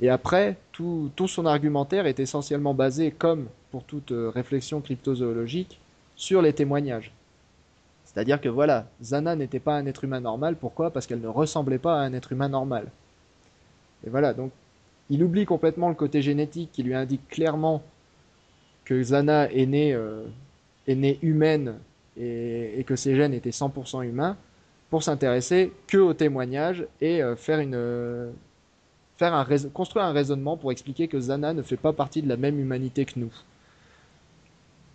Et 0.00 0.10
après, 0.10 0.56
tout, 0.72 1.10
tout, 1.14 1.28
son 1.28 1.46
argumentaire 1.46 2.06
est 2.06 2.18
essentiellement 2.18 2.74
basé, 2.74 3.12
comme 3.12 3.46
pour 3.70 3.84
toute 3.84 4.12
réflexion 4.12 4.80
cryptozoologique, 4.80 5.80
sur 6.16 6.42
les 6.42 6.52
témoignages. 6.52 7.12
C'est-à-dire 8.04 8.40
que 8.40 8.48
voilà, 8.48 8.86
Zana 9.02 9.34
n'était 9.34 9.58
pas 9.58 9.74
un 9.76 9.86
être 9.86 10.04
humain 10.04 10.20
normal. 10.20 10.56
Pourquoi? 10.56 10.90
Parce 10.90 11.06
qu'elle 11.06 11.20
ne 11.20 11.28
ressemblait 11.28 11.78
pas 11.78 11.96
à 12.00 12.04
un 12.04 12.12
être 12.12 12.32
humain 12.32 12.48
normal. 12.48 12.86
Et 14.06 14.10
voilà, 14.10 14.34
donc 14.34 14.52
il 15.10 15.22
oublie 15.22 15.44
complètement 15.44 15.88
le 15.88 15.94
côté 15.94 16.22
génétique 16.22 16.70
qui 16.72 16.82
lui 16.82 16.94
indique 16.94 17.26
clairement 17.28 17.82
que 18.84 19.02
Zana 19.02 19.50
est 19.50 19.66
née, 19.66 19.94
euh, 19.94 20.24
est 20.86 20.94
née 20.94 21.18
humaine 21.22 21.74
et, 22.16 22.84
que 22.86 22.96
ses 22.96 23.16
gènes 23.16 23.34
étaient 23.34 23.50
100% 23.50 24.04
humains 24.06 24.36
pour 24.90 25.02
s'intéresser 25.02 25.72
que 25.88 25.98
aux 25.98 26.14
témoignages 26.14 26.86
et 27.00 27.22
euh, 27.22 27.34
faire 27.34 27.58
une, 27.58 28.32
faire 29.16 29.34
un 29.34 29.46
construire 29.72 30.04
un 30.04 30.12
raisonnement 30.12 30.56
pour 30.56 30.70
expliquer 30.70 31.08
que 31.08 31.18
Zana 31.18 31.54
ne 31.54 31.62
fait 31.62 31.76
pas 31.76 31.92
partie 31.92 32.22
de 32.22 32.28
la 32.28 32.36
même 32.36 32.58
humanité 32.58 33.04
que 33.04 33.18
nous. 33.18 33.32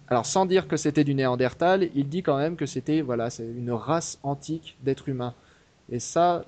Alors 0.09 0.25
sans 0.25 0.45
dire 0.47 0.67
que 0.67 0.75
c'était 0.75 1.03
du 1.03 1.13
Néandertal, 1.13 1.89
il 1.93 2.09
dit 2.09 2.23
quand 2.23 2.37
même 2.37 2.55
que 2.55 2.65
c'était 2.65 3.01
voilà, 3.01 3.29
c'est 3.29 3.45
une 3.45 3.71
race 3.71 4.17
antique 4.23 4.75
d'êtres 4.83 5.07
humains. 5.07 5.35
Et 5.91 5.99
ça, 5.99 6.45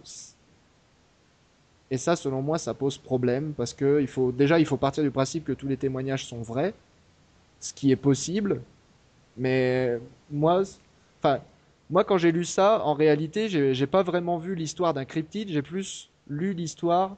et 1.91 1.97
ça, 1.97 2.16
selon 2.16 2.41
moi, 2.41 2.57
ça 2.57 2.74
pose 2.74 2.97
problème 2.97 3.53
parce 3.55 3.74
que 3.74 4.01
il 4.01 4.07
faut 4.07 4.32
déjà 4.32 4.59
il 4.59 4.66
faut 4.66 4.78
partir 4.78 5.03
du 5.03 5.12
principe 5.12 5.43
que 5.45 5.51
tous 5.51 5.68
les 5.68 5.78
témoignages 5.78 6.26
sont 6.26 6.41
vrais, 6.41 6.74
ce 7.59 7.74
qui 7.74 7.91
est 7.91 7.95
possible. 7.95 8.62
Mais 9.38 9.99
moi, 10.32 10.64
enfin, 11.20 11.39
moi 11.89 12.03
quand 12.03 12.18
j'ai 12.18 12.32
lu 12.32 12.45
ça, 12.45 12.84
en 12.84 12.93
réalité, 12.95 13.47
j'ai 13.49 13.88
pas 13.88 14.03
vraiment 14.03 14.39
vu 14.39 14.55
l'histoire 14.55 14.93
d'un 14.95 15.05
cryptide, 15.05 15.49
j'ai 15.49 15.62
plus 15.62 16.09
lu 16.28 16.53
l'histoire 16.53 17.16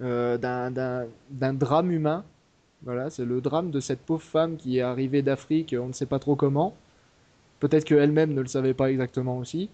euh, 0.00 0.38
d'un 0.38 1.52
drame 1.52 1.90
humain 1.92 2.24
voilà, 2.84 3.10
c'est 3.10 3.24
le 3.24 3.40
drame 3.40 3.70
de 3.70 3.80
cette 3.80 4.00
pauvre 4.00 4.22
femme 4.22 4.56
qui 4.56 4.78
est 4.78 4.82
arrivée 4.82 5.22
d'Afrique, 5.22 5.74
on 5.78 5.88
ne 5.88 5.92
sait 5.92 6.06
pas 6.06 6.18
trop 6.18 6.36
comment. 6.36 6.74
Peut-être 7.60 7.84
qu'elle-même 7.84 8.34
ne 8.34 8.40
le 8.40 8.48
savait 8.48 8.74
pas 8.74 8.90
exactement 8.90 9.38
aussi. 9.38 9.70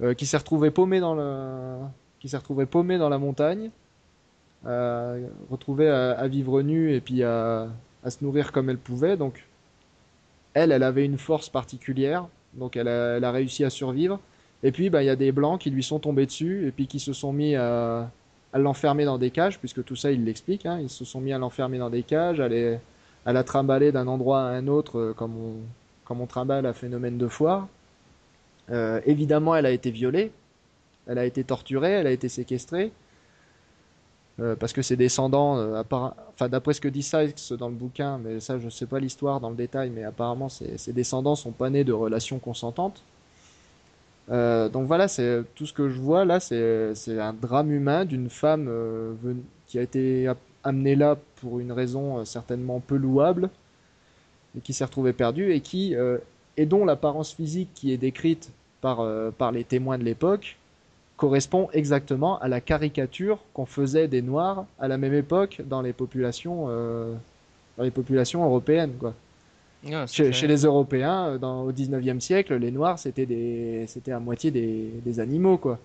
Euh, 0.00 0.14
qui 0.14 0.26
s'est 0.26 0.38
retrouvée 0.38 0.70
paumée 0.70 1.00
dans 1.00 1.14
la 1.14 3.18
montagne, 3.18 3.70
retrouvée 5.50 5.88
à, 5.88 6.26
vivre 6.28 6.62
nue 6.62 6.94
et 6.94 7.00
puis 7.00 7.22
à, 7.22 7.68
se 8.08 8.24
nourrir 8.24 8.52
comme 8.52 8.70
elle 8.70 8.78
pouvait. 8.78 9.16
Donc, 9.16 9.46
elle, 10.54 10.72
elle 10.72 10.82
avait 10.82 11.04
une 11.04 11.18
force 11.18 11.48
particulière, 11.48 12.26
donc 12.54 12.76
elle 12.76 12.88
a, 12.88 13.16
elle 13.16 13.24
a 13.24 13.30
réussi 13.30 13.64
à 13.64 13.70
survivre. 13.70 14.18
Et 14.62 14.72
puis, 14.72 14.90
bah, 14.90 15.02
il 15.02 15.06
y 15.06 15.10
a 15.10 15.16
des 15.16 15.32
blancs 15.32 15.60
qui 15.60 15.70
lui 15.70 15.82
sont 15.82 15.98
tombés 15.98 16.26
dessus 16.26 16.66
et 16.66 16.70
puis 16.70 16.86
qui 16.86 17.00
se 17.00 17.12
sont 17.12 17.32
mis 17.32 17.56
à, 17.56 18.10
à 18.52 18.58
l'enfermer 18.58 19.04
dans 19.04 19.18
des 19.18 19.30
cages, 19.30 19.58
puisque 19.58 19.84
tout 19.84 19.96
ça 19.96 20.10
il 20.10 20.24
l'explique. 20.24 20.66
Hein, 20.66 20.78
ils 20.80 20.90
se 20.90 21.04
sont 21.04 21.20
mis 21.20 21.32
à 21.32 21.38
l'enfermer 21.38 21.78
dans 21.78 21.90
des 21.90 22.02
cages, 22.02 22.40
à, 22.40 22.48
les, 22.48 22.78
à 23.24 23.32
la 23.32 23.44
trimballer 23.44 23.92
d'un 23.92 24.06
endroit 24.06 24.42
à 24.42 24.48
un 24.48 24.68
autre, 24.68 24.98
euh, 24.98 25.14
comme 25.14 25.36
on, 25.36 25.54
comme 26.04 26.26
trimballe 26.26 26.66
à 26.66 26.72
phénomène 26.72 27.18
de 27.18 27.28
foire. 27.28 27.68
Euh, 28.70 29.00
évidemment, 29.06 29.54
elle 29.56 29.66
a 29.66 29.70
été 29.70 29.90
violée, 29.90 30.32
elle 31.06 31.18
a 31.18 31.24
été 31.24 31.44
torturée, 31.44 31.92
elle 31.92 32.06
a 32.06 32.12
été 32.12 32.28
séquestrée. 32.28 32.92
Euh, 34.40 34.56
parce 34.56 34.72
que 34.72 34.80
ses 34.80 34.96
descendants, 34.96 35.58
enfin 35.82 36.48
d'après 36.48 36.72
ce 36.72 36.80
que 36.80 36.88
dit 36.88 37.02
Sykes 37.02 37.52
dans 37.52 37.68
le 37.68 37.74
bouquin, 37.74 38.16
mais 38.16 38.40
ça 38.40 38.58
je 38.58 38.70
sais 38.70 38.86
pas 38.86 38.98
l'histoire 38.98 39.40
dans 39.40 39.50
le 39.50 39.56
détail, 39.56 39.90
mais 39.90 40.04
apparemment 40.04 40.48
ses 40.48 40.92
descendants 40.94 41.34
sont 41.34 41.52
pas 41.52 41.68
nés 41.68 41.84
de 41.84 41.92
relations 41.92 42.38
consentantes. 42.38 43.04
Euh, 44.30 44.68
donc 44.68 44.86
voilà, 44.86 45.08
c'est 45.08 45.42
tout 45.54 45.66
ce 45.66 45.72
que 45.72 45.88
je 45.88 46.00
vois 46.00 46.24
là, 46.24 46.40
c'est 46.40 46.94
un 47.18 47.32
drame 47.32 47.72
humain 47.72 48.04
d'une 48.04 48.30
femme 48.30 48.66
euh, 48.68 49.14
qui 49.66 49.78
a 49.78 49.82
été 49.82 50.30
amenée 50.64 50.94
là 50.94 51.16
pour 51.40 51.58
une 51.60 51.72
raison 51.72 52.18
euh, 52.18 52.24
certainement 52.24 52.80
peu 52.80 52.96
louable 52.96 53.50
et 54.56 54.60
qui 54.60 54.72
s'est 54.72 54.84
retrouvée 54.84 55.12
perdue 55.12 55.52
et 55.52 55.60
qui 55.60 55.94
et 56.58 56.66
dont 56.66 56.84
l'apparence 56.84 57.32
physique 57.32 57.70
qui 57.74 57.90
est 57.92 57.96
décrite 57.96 58.50
par 58.82 59.52
les 59.52 59.64
témoins 59.64 59.96
de 59.96 60.04
l'époque 60.04 60.58
correspond 61.16 61.70
exactement 61.72 62.38
à 62.40 62.48
la 62.48 62.60
caricature 62.60 63.38
qu'on 63.54 63.64
faisait 63.64 64.08
des 64.08 64.20
noirs 64.20 64.66
à 64.78 64.88
la 64.88 64.98
même 64.98 65.14
époque 65.14 65.62
dans 65.66 65.80
les 65.80 65.94
populations 65.94 66.66
dans 66.66 67.84
les 67.84 67.90
populations 67.90 68.44
européennes 68.44 68.92
quoi. 69.00 69.14
Chez, 70.06 70.32
chez, 70.32 70.46
les 70.46 70.62
Européens, 70.62 71.30
euh, 71.30 71.38
dans, 71.38 71.62
au 71.62 71.72
19e 71.72 72.20
siècle, 72.20 72.54
les 72.56 72.70
Noirs, 72.70 72.98
c'était 72.98 73.26
des, 73.26 73.84
c'était 73.88 74.12
à 74.12 74.20
moitié 74.20 74.50
des, 74.50 74.90
des, 75.04 75.20
animaux, 75.20 75.58
quoi. 75.58 75.78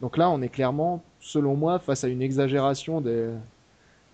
Donc 0.00 0.16
là, 0.16 0.28
on 0.30 0.42
est 0.42 0.48
clairement, 0.48 1.02
selon 1.20 1.54
moi, 1.54 1.78
face 1.78 2.02
à 2.02 2.08
une 2.08 2.22
exagération 2.22 3.00
des, 3.00 3.30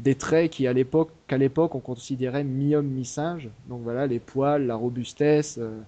des 0.00 0.14
traits 0.14 0.50
qui, 0.50 0.66
à 0.66 0.72
l'époque, 0.72 1.10
qu'à 1.28 1.38
l'époque, 1.38 1.74
on 1.74 1.80
considérait 1.80 2.44
mi-homme, 2.44 2.86
mi-singe. 2.86 3.48
Donc 3.68 3.80
voilà, 3.82 4.06
les 4.06 4.18
poils, 4.18 4.66
la 4.66 4.74
robustesse, 4.74 5.58
euh, 5.58 5.80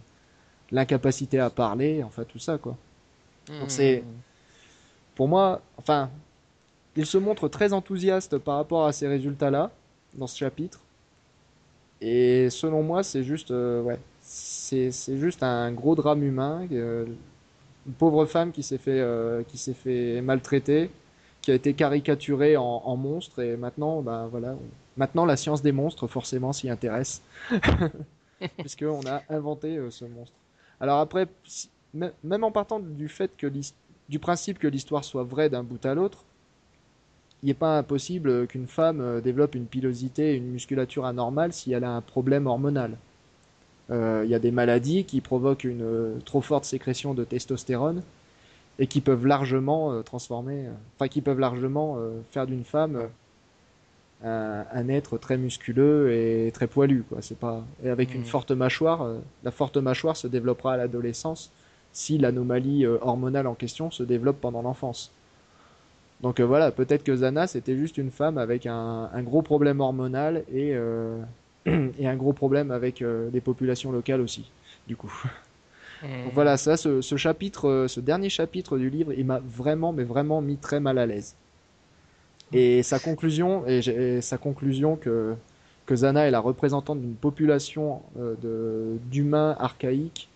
l'incapacité 0.71 1.39
à 1.39 1.51
parler, 1.51 2.03
enfin 2.03 2.25
tout 2.25 2.39
ça, 2.39 2.57
quoi. 2.57 2.77
Donc 3.61 3.71
c'est, 3.71 4.03
pour 5.15 5.29
moi, 5.29 5.61
enfin, 5.77 6.09
il 6.97 7.05
se 7.05 7.19
montre 7.19 7.49
très 7.49 7.75
enthousiaste 7.75 8.39
par 8.39 8.57
rapport 8.57 8.87
à 8.87 8.93
ces 8.93 9.07
résultats-là, 9.07 9.71
dans 10.15 10.27
ce 10.27 10.39
chapitre. 10.39 10.81
Et 12.01 12.51
selon 12.51 12.83
moi, 12.83 13.03
c'est 13.03 13.23
juste, 13.23 13.51
euh, 13.51 13.83
ouais, 13.83 13.99
c'est 14.21 14.91
juste 15.17 15.43
un 15.43 15.73
gros 15.73 15.95
drame 15.95 16.23
humain. 16.23 16.67
Euh, 16.73 17.07
une 17.87 17.93
pauvre 17.93 18.25
femme 18.27 18.53
qui 18.53 18.63
s'est 18.63 18.79
fait, 18.79 19.01
euh, 19.01 19.43
qui 19.43 19.59
s'est 19.59 19.75
fait 19.75 20.21
maltraiter, 20.23 20.91
qui 21.43 21.51
a 21.51 21.55
été 21.55 21.75
caricaturée 21.75 22.57
en, 22.57 22.97
monstre, 22.97 23.43
et 23.43 23.57
maintenant, 23.57 24.01
bah 24.01 24.27
voilà, 24.31 24.57
maintenant 24.97 25.27
la 25.27 25.37
science 25.37 25.61
des 25.61 25.73
monstres 25.73 26.07
forcément 26.07 26.55
s'y 26.55 26.71
intéresse, 26.71 27.23
puisqu'on 28.59 29.01
a 29.07 29.23
inventé 29.29 29.79
ce 29.91 30.07
monstre. 30.07 30.35
Alors 30.81 31.01
après, 31.01 31.27
même 31.93 32.45
en 32.45 32.51
partant 32.51 32.81
du 32.81 33.11
fait 33.11 33.31
que 33.37 33.47
du 34.09 34.19
principe 34.19 34.59
que 34.59 34.67
l'histoire 34.67 35.05
soit 35.05 35.25
vraie 35.25 35.51
d'un 35.51 35.63
bout 35.63 35.85
à 35.85 35.95
l'autre, 35.95 36.25
il 37.45 37.49
n'est 37.49 37.55
pas 37.55 37.79
impossible 37.79 38.49
qu'une 38.49 38.67
femme 38.67 39.01
euh, 39.01 39.21
développe 39.21 39.55
une 39.55 39.67
pilosité, 39.67 40.35
une 40.35 40.51
musculature 40.51 41.05
anormale 41.05 41.53
si 41.53 41.73
elle 41.73 41.85
a 41.85 41.91
un 41.91 42.01
problème 42.01 42.49
hormonal. 42.49 42.97
Euh, 43.91 44.23
il 44.25 44.31
y 44.31 44.35
a 44.35 44.39
des 44.41 44.51
maladies 44.51 45.05
qui 45.05 45.21
provoquent 45.21 45.65
une 45.65 45.83
euh, 45.83 46.19
trop 46.25 46.41
forte 46.41 46.65
sécrétion 46.65 47.15
de 47.15 47.23
testostérone 47.23 48.03
et 48.81 48.89
qui 48.89 49.01
peuvent 49.01 49.27
largement 49.27 50.03
transformer, 50.03 50.65
enfin 50.97 51.07
qui 51.07 51.21
peuvent 51.21 51.39
largement 51.39 51.97
faire 52.33 52.45
d'une 52.45 52.65
femme 52.65 53.09
un, 54.25 54.89
être 54.89 55.19
très 55.19 55.37
musculeux 55.37 56.13
et 56.13 56.51
très 56.53 56.67
poilu. 56.67 57.05
Quoi. 57.09 57.19
C'est 57.21 57.39
pas 57.39 57.63
et 57.85 57.91
avec 57.91 58.15
une 58.15 58.23
mm. 58.23 58.27
forte 58.27 58.51
mâchoire. 58.51 59.03
Euh, 59.03 59.19
la 59.43 59.51
forte 59.51 59.77
mâchoire 59.77 60.17
se 60.17 60.27
développera 60.27 60.75
à 60.75 60.77
l'adolescence 60.77 61.51
si 61.93 62.19
l'anomalie 62.19 62.85
euh, 62.85 62.99
hormonale 63.03 63.47
en 63.47 63.55
question 63.55 63.91
se 63.91 64.03
développe 64.03 64.41
pendant 64.41 64.63
l'enfance. 64.63 65.13
Donc 66.21 66.41
euh, 66.41 66.47
voilà, 66.47 66.71
peut-être 66.71 67.05
que 67.05 67.15
Zana 67.15 67.47
c'était 67.47 67.77
juste 67.77 67.99
une 67.99 68.11
femme 68.11 68.39
avec 68.39 68.67
un, 68.67 69.11
gros 69.23 69.43
problème 69.43 69.81
hormonal 69.81 70.45
et, 70.53 70.75
et 71.67 72.07
un 72.07 72.17
gros 72.17 72.33
problème 72.33 72.71
avec 72.71 73.01
les 73.01 73.41
populations 73.41 73.93
locales 73.93 74.21
aussi, 74.21 74.51
du 74.87 74.97
coup. 74.97 75.13
Donc 76.03 76.35
voilà, 76.35 76.59
ça, 76.59 76.77
ce, 76.77 77.01
ce, 77.01 77.17
chapitre, 77.17 77.87
ce 77.89 77.99
dernier 77.99 78.29
chapitre 78.29 78.77
du 78.77 78.91
livre, 78.91 79.15
il 79.17 79.25
m'a 79.25 79.41
vraiment, 79.41 79.93
mais 79.93 80.05
vraiment 80.05 80.43
mis 80.43 80.59
très 80.59 80.79
mal 80.79 80.99
à 80.99 81.07
l'aise. 81.07 81.35
Et 82.53 82.83
sa 82.83 82.99
conclusion, 82.99 83.67
et, 83.67 84.21
sa 84.21 84.39
conclusion 84.39 84.97
que, 84.97 85.35
que 85.87 85.97
Zana 85.97 86.27
est 86.27 86.31
la 86.31 86.41
représentante 86.41 87.01
d'une 87.01 87.15
population 87.17 88.03
euh, 88.19 88.97
d'humains 89.11 89.57
archaïques. 89.59 90.29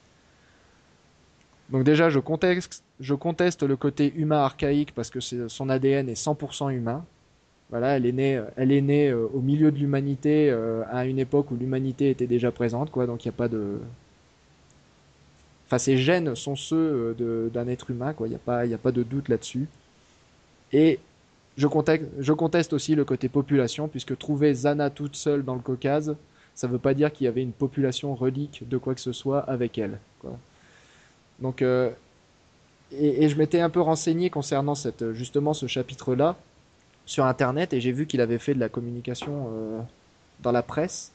Donc 1.70 1.84
déjà, 1.84 2.10
je 2.10 2.18
conteste, 2.18 2.82
je 3.00 3.14
conteste 3.14 3.62
le 3.62 3.76
côté 3.76 4.12
humain 4.16 4.38
archaïque 4.38 4.94
parce 4.94 5.10
que 5.10 5.20
son 5.20 5.68
ADN 5.68 6.08
est 6.08 6.20
100% 6.20 6.72
humain. 6.72 7.04
Voilà, 7.70 7.96
elle 7.96 8.06
est 8.06 8.12
née, 8.12 8.42
elle 8.56 8.72
est 8.72 8.80
née 8.80 9.10
euh, 9.10 9.26
au 9.34 9.40
milieu 9.40 9.70
de 9.70 9.76
l'humanité 9.78 10.50
euh, 10.50 10.84
à 10.90 11.04
une 11.04 11.18
époque 11.18 11.50
où 11.50 11.56
l'humanité 11.56 12.08
était 12.08 12.26
déjà 12.26 12.50
présente, 12.50 12.90
quoi. 12.90 13.06
Donc 13.06 13.24
il 13.24 13.28
n'y 13.28 13.34
a 13.34 13.36
pas 13.36 13.48
de, 13.48 13.78
enfin 15.66 15.78
ses 15.78 15.98
gènes 15.98 16.34
sont 16.34 16.56
ceux 16.56 17.14
d'un 17.52 17.68
être 17.68 17.90
humain. 17.90 18.14
Il 18.20 18.28
n'y 18.28 18.34
a 18.34 18.38
pas, 18.38 18.64
il 18.64 18.72
a 18.72 18.78
pas 18.78 18.92
de 18.92 19.02
doute 19.02 19.28
là-dessus. 19.28 19.68
Et 20.72 20.98
je 21.58 21.66
conteste, 21.66 22.72
aussi 22.72 22.94
le 22.94 23.04
côté 23.04 23.28
population, 23.28 23.88
puisque 23.88 24.16
trouver 24.16 24.54
Zana 24.54 24.90
toute 24.90 25.16
seule 25.16 25.44
dans 25.44 25.54
le 25.54 25.60
Caucase, 25.60 26.16
ça 26.54 26.68
ne 26.68 26.72
veut 26.72 26.78
pas 26.78 26.94
dire 26.94 27.12
qu'il 27.12 27.24
y 27.26 27.28
avait 27.28 27.42
une 27.42 27.52
population 27.52 28.14
relique 28.14 28.66
de 28.68 28.78
quoi 28.78 28.94
que 28.94 29.00
ce 29.00 29.12
soit 29.12 29.40
avec 29.40 29.76
elle. 29.76 29.98
Donc, 31.40 31.62
euh, 31.62 31.90
et, 32.92 33.28
je 33.28 33.36
m'étais 33.36 33.60
un 33.60 33.70
peu 33.70 33.80
renseigné 33.80 34.30
concernant 34.30 34.74
cette, 34.74 35.12
justement 35.12 35.54
ce 35.54 35.66
chapitre-là 35.66 36.36
sur 37.06 37.24
Internet, 37.24 37.72
et 37.72 37.80
j'ai 37.80 37.92
vu 37.92 38.06
qu'il 38.06 38.20
avait 38.20 38.38
fait 38.38 38.54
de 38.54 38.60
la 38.60 38.68
communication 38.68 39.50
euh, 39.52 39.80
dans 40.40 40.52
la 40.52 40.62
presse. 40.62 41.12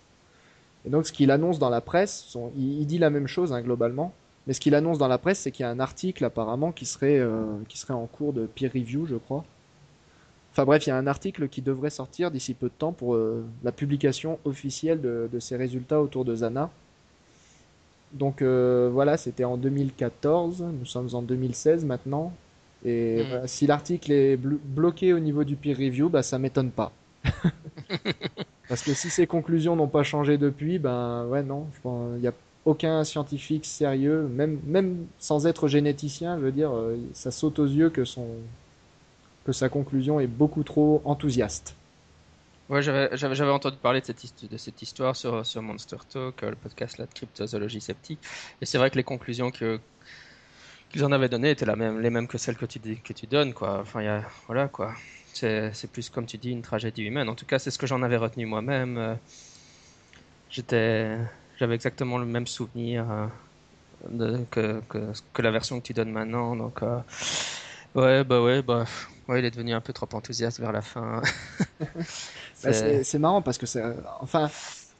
Et 0.85 0.89
donc, 0.89 1.05
ce 1.05 1.13
qu'il 1.13 1.31
annonce 1.31 1.59
dans 1.59 1.69
la 1.69 1.81
presse, 1.81 2.35
il, 2.57 2.85
dit 2.85 2.97
la 2.97 3.09
même 3.09 3.27
chose 3.27 3.53
hein, 3.53 3.61
globalement, 3.61 4.13
mais 4.47 4.53
ce 4.53 4.59
qu'il 4.59 4.75
annonce 4.75 4.97
dans 4.97 5.07
la 5.07 5.17
presse, 5.17 5.39
c'est 5.39 5.51
qu'il 5.51 5.63
y 5.63 5.67
a 5.67 5.69
un 5.69 5.79
article 5.79 6.25
apparemment 6.25 6.71
qui 6.71 6.85
serait, 6.85 7.19
euh, 7.19 7.45
qui 7.69 7.77
serait 7.77 7.93
en 7.93 8.05
cours 8.07 8.33
de 8.33 8.45
peer 8.45 8.71
review, 8.73 9.05
je 9.05 9.15
crois 9.15 9.45
Enfin 10.53 10.65
bref, 10.65 10.85
il 10.85 10.89
y 10.89 10.93
a 10.93 10.97
un 10.97 11.07
article 11.07 11.47
qui 11.47 11.63
devrait 11.63 11.89
sortir 11.89 12.29
d'ici 12.29 12.53
peu 12.53 12.67
de 12.67 12.73
temps 12.77 12.91
pour 12.91 13.15
euh, 13.15 13.43
la 13.63 13.71
publication 13.71 14.37
officielle 14.45 15.01
de, 15.01 15.39
ces 15.39 15.55
résultats 15.55 15.99
autour 15.99 16.25
de 16.25 16.35
Zana. 16.35 16.69
Donc 18.13 18.41
euh, 18.41 18.89
voilà, 18.91 19.17
c'était 19.17 19.43
en 19.43 19.57
2014, 19.57 20.63
nous 20.79 20.85
sommes 20.85 21.09
en 21.13 21.21
2016 21.21 21.85
maintenant. 21.85 22.33
Et 22.85 23.23
mm. 23.23 23.47
si 23.47 23.67
l'article 23.67 24.11
est 24.11 24.37
bloqué 24.37 25.13
au 25.13 25.19
niveau 25.19 25.43
du 25.43 25.55
peer 25.55 25.75
review, 25.75 26.09
bah 26.09 26.23
ça 26.23 26.37
m'étonne 26.37 26.71
pas. 26.71 26.91
Parce 28.69 28.83
que 28.83 28.93
si 28.93 29.09
ces 29.09 29.27
conclusions 29.27 29.75
n'ont 29.75 29.87
pas 29.87 30.03
changé 30.03 30.37
depuis, 30.37 30.79
ben 30.79 31.25
ouais 31.27 31.43
non, 31.43 31.67
il 31.85 32.21
n'y 32.21 32.27
a 32.27 32.33
aucun 32.65 33.03
scientifique 33.03 33.65
sérieux, 33.65 34.27
même, 34.29 34.59
même 34.65 35.05
sans 35.19 35.47
être 35.47 35.67
généticien, 35.67 36.37
je 36.39 36.45
veux 36.45 36.51
dire, 36.51 36.71
euh, 36.71 36.97
ça 37.13 37.31
saute 37.31 37.59
aux 37.59 37.65
yeux 37.65 37.89
que 37.89 38.05
son, 38.05 38.27
que 39.45 39.51
sa 39.51 39.69
conclusion 39.69 40.19
est 40.19 40.27
beaucoup 40.27 40.63
trop 40.63 41.01
enthousiaste. 41.03 41.75
Ouais, 42.69 42.81
j'avais 42.81 43.51
entendu 43.51 43.75
parler 43.77 43.99
de 43.99 44.05
cette, 44.05 44.81
histoire 44.81 45.15
sur, 45.17 45.43
Monster 45.61 45.97
Talk, 46.09 46.43
euh, 46.43 46.49
le 46.51 46.55
podcast 46.55 46.97
là, 46.97 47.05
de 47.05 47.13
cryptozoologie 47.13 47.81
sceptique. 47.81 48.19
Et 48.61 48.65
c'est 48.65 48.77
vrai 48.77 48.89
que 48.89 48.95
les 48.95 49.03
conclusions 49.03 49.51
qu'ils 49.51 49.79
en 51.03 51.11
avaient 51.11 51.27
données 51.27 51.51
étaient 51.51 51.65
les 51.65 52.09
mêmes 52.09 52.27
que 52.27 52.37
celles 52.37 52.55
que 52.55 52.65
tu, 52.65 53.27
donnes. 53.27 53.53
Quoi. 53.53 53.81
Enfin, 53.81 54.23
voilà, 54.47 54.69
quoi. 54.69 54.93
C'est 55.33 55.91
plus, 55.91 56.09
comme 56.09 56.25
tu 56.25 56.37
dis, 56.37 56.51
une 56.51 56.61
tragédie 56.61 57.03
humaine. 57.03 57.27
En 57.27 57.35
tout 57.35 57.45
cas, 57.45 57.59
c'est 57.59 57.69
ce 57.69 57.77
que 57.77 57.85
j'en 57.85 58.01
avais 58.01 58.17
retenu 58.17 58.45
moi-même. 58.45 58.97
Euh, 58.97 59.15
J'avais 61.59 61.75
exactement 61.75 62.17
le 62.17 62.25
même 62.25 62.47
souvenir 62.47 63.05
euh, 64.09 64.37
que, 64.49 65.41
la 65.41 65.51
version 65.51 65.81
que 65.81 65.85
tu 65.85 65.93
donnes 65.93 66.11
maintenant. 66.11 66.55
Donc, 66.55 66.81
ouais, 67.95 68.23
bah 68.23 68.41
ouais, 68.41 68.61
bah 68.61 68.85
Ouais, 69.27 69.39
il 69.39 69.45
est 69.45 69.51
devenu 69.51 69.73
un 69.73 69.81
peu 69.81 69.93
trop 69.93 70.07
enthousiaste 70.13 70.59
vers 70.59 70.71
la 70.71 70.81
fin. 70.81 71.21
Bah, 72.63 72.71
c'est 72.71 73.19
marrant 73.19 73.41
parce 73.41 73.57
que 73.57 73.65
c'est, 73.65 73.83
enfin, 74.21 74.49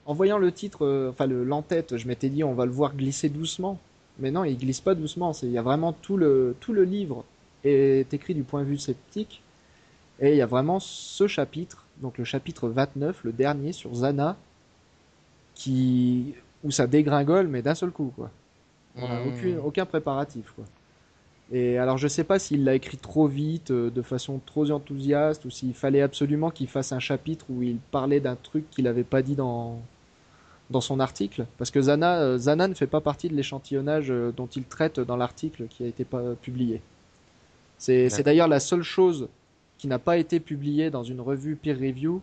en 0.06 0.14
voyant 0.14 0.38
le 0.38 0.52
titre, 0.52 0.86
euh, 0.86 1.10
enfin 1.10 1.28
le 1.28 1.46
l'entête, 1.46 1.98
je 1.98 2.08
m'étais 2.10 2.28
dit 2.28 2.44
on 2.44 2.54
va 2.54 2.66
le 2.66 2.72
voir 2.72 2.94
glisser 2.94 3.30
doucement, 3.30 3.80
mais 4.20 4.32
non, 4.32 4.44
il 4.44 4.58
glisse 4.58 4.82
pas 4.82 4.96
doucement. 4.96 5.32
Il 5.44 5.52
y 5.52 5.58
a 5.58 5.62
vraiment 5.62 5.94
tout 5.94 6.18
le 6.18 6.58
tout 6.60 6.74
le 6.74 6.84
livre 6.84 7.24
est 7.64 8.14
écrit 8.14 8.36
du 8.36 8.44
point 8.44 8.64
de 8.64 8.68
vue 8.68 8.78
sceptique, 8.78 9.42
et 10.20 10.32
il 10.32 10.36
y 10.36 10.42
a 10.42 10.46
vraiment 10.46 10.82
ce 10.82 11.28
chapitre, 11.28 11.86
donc 12.02 12.18
le 12.18 12.26
chapitre 12.26 12.68
29, 12.68 13.24
le 13.24 13.32
dernier 13.32 13.72
sur 13.72 13.96
Zana, 13.96 14.36
qui 15.56 16.36
où 16.66 16.72
ça 16.72 16.88
dégringole 16.88 17.48
mais 17.48 17.62
d'un 17.62 17.76
seul 17.76 17.92
coup 17.92 18.12
quoi. 18.16 18.30
On 18.98 19.06
a 19.06 19.20
mmh. 19.22 19.60
aucun 19.64 19.86
préparatif 19.86 20.52
quoi. 20.52 20.66
Et 21.52 21.78
alors 21.78 21.98
je 21.98 22.08
sais 22.08 22.24
pas 22.24 22.40
s'il 22.40 22.64
l'a 22.64 22.76
écrit 22.76 22.98
trop 22.98 23.28
vite, 23.28 23.72
euh, 23.72 23.90
de 23.90 24.02
façon 24.02 24.40
trop 24.46 24.72
enthousiaste, 24.72 25.46
ou 25.46 25.50
s'il 25.50 25.74
fallait 25.74 26.02
absolument 26.02 26.50
qu'il 26.50 26.68
fasse 26.68 26.92
un 26.92 27.00
chapitre 27.00 27.46
où 27.50 27.62
il 27.62 27.78
parlait 27.92 28.20
d'un 28.20 28.36
truc 28.36 28.70
qu'il 28.70 28.86
n'avait 28.86 29.04
pas 29.04 29.22
dit 29.22 29.36
dans, 29.36 29.80
dans 30.70 30.82
son 30.82 31.00
article. 31.00 31.46
Parce 31.58 31.70
que 31.70 31.82
Zana, 31.82 32.22
euh, 32.22 32.38
Zana 32.38 32.68
ne 32.68 32.74
fait 32.74 32.88
pas 32.88 33.02
partie 33.02 33.28
de 33.28 33.36
l'échantillonnage 33.36 34.10
euh, 34.10 34.32
dont 34.36 34.48
il 34.48 34.64
traite 34.64 35.00
dans 35.00 35.18
l'article 35.18 35.68
qui 35.70 35.84
a 35.84 35.88
été 35.88 36.06
pas 36.06 36.34
publié. 36.42 36.82
C'est 37.78 38.24
d'ailleurs 38.24 38.48
la 38.48 38.62
seule 38.62 38.84
chose 38.84 39.28
qui 39.78 39.88
n'a 39.88 40.00
pas 40.00 40.18
été 40.18 40.40
publiée 40.40 40.90
dans 40.90 41.04
une 41.04 41.20
revue 41.20 41.58
peer 41.58 41.78
review 41.78 42.22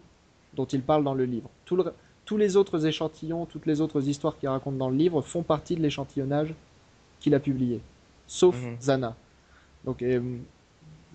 dont 0.55 0.65
il 0.65 0.81
parle 0.81 1.05
dans 1.05 1.13
le 1.13 1.25
livre. 1.25 1.51
tous 1.67 2.37
les 2.39 2.57
autres 2.57 2.87
échantillons, 2.87 3.45
toutes 3.45 3.67
les 3.67 3.83
autres 3.83 4.09
histoires 4.09 4.39
qu'il 4.39 4.49
raconte 4.49 4.79
dans 4.79 4.89
le 4.89 4.97
livre 4.97 5.21
font 5.21 5.43
partie 5.43 5.77
de 5.77 5.83
l'échantillonnage 5.83 6.55
qu'il 7.21 7.35
a 7.35 7.41
publié 7.41 7.83
sauf 8.31 8.57
mhm. 8.63 8.77
Zana. 8.81 9.17
Donc, 9.85 10.03
euh, 10.03 10.39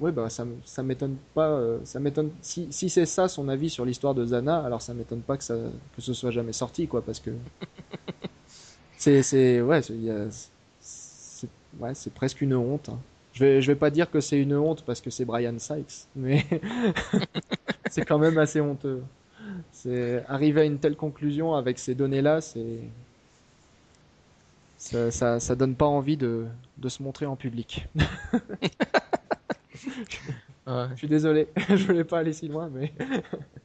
ouais, 0.01 0.11
bah, 0.11 0.29
ça, 0.29 0.45
ça 0.65 0.83
m'étonne 0.83 1.15
pas. 1.33 1.49
Euh, 1.49 1.79
ça 1.85 1.99
m'étonne. 1.99 2.31
Si, 2.41 2.67
si 2.71 2.89
c'est 2.89 3.05
ça 3.05 3.29
son 3.29 3.47
avis 3.47 3.69
sur 3.69 3.85
l'histoire 3.85 4.13
de 4.13 4.25
Zana, 4.25 4.59
alors 4.65 4.81
ça 4.81 4.93
m'étonne 4.93 5.21
pas 5.21 5.37
que, 5.37 5.43
ça, 5.43 5.55
que 5.95 6.01
ce 6.01 6.13
soit 6.13 6.31
jamais 6.31 6.51
sorti, 6.51 6.87
quoi, 6.87 7.01
parce 7.01 7.21
que. 7.21 7.31
c'est, 8.97 9.23
c'est, 9.23 9.61
ouais, 9.61 9.81
c'est, 9.81 11.49
ouais, 11.79 11.93
presque 12.13 12.41
une 12.41 12.53
honte. 12.53 12.89
Hein. 12.89 12.99
Je 13.31 13.45
vais, 13.45 13.61
je 13.61 13.71
vais 13.71 13.77
pas 13.77 13.89
dire 13.89 14.11
que 14.11 14.19
c'est 14.19 14.39
une 14.39 14.55
honte 14.55 14.83
parce 14.83 14.99
que 14.99 15.09
c'est 15.09 15.25
Brian 15.25 15.57
Sykes, 15.57 16.07
mais 16.15 16.45
c'est 17.89 18.03
quand 18.03 18.19
même 18.19 18.37
assez 18.37 18.59
honteux. 18.59 19.03
C'est 19.71 20.23
arriver 20.27 20.61
à 20.61 20.63
une 20.65 20.79
telle 20.79 20.95
conclusion 20.95 21.53
avec 21.55 21.79
ces 21.79 21.95
données-là, 21.95 22.41
c'est 22.41 22.79
ça, 24.85 25.09
ça, 25.11 25.39
ça, 25.39 25.55
donne 25.55 25.75
pas 25.75 25.85
envie 25.87 26.17
de, 26.17 26.45
de 26.77 26.89
se 26.89 27.01
montrer 27.01 27.25
en 27.25 27.35
public. 27.35 27.87
Je 30.67 30.95
suis 30.95 31.07
désolé, 31.07 31.47
je 31.69 31.85
voulais 31.85 32.03
pas 32.03 32.19
aller 32.19 32.33
si 32.33 32.47
loin, 32.47 32.69
mais. 32.69 32.93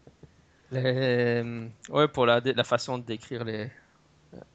les... 0.73 1.43
Ouais, 1.89 2.09
pour 2.09 2.27
la, 2.27 2.41
la 2.41 2.64
façon 2.64 2.99
de 2.99 3.05
décrire 3.05 3.45
les, 3.45 3.71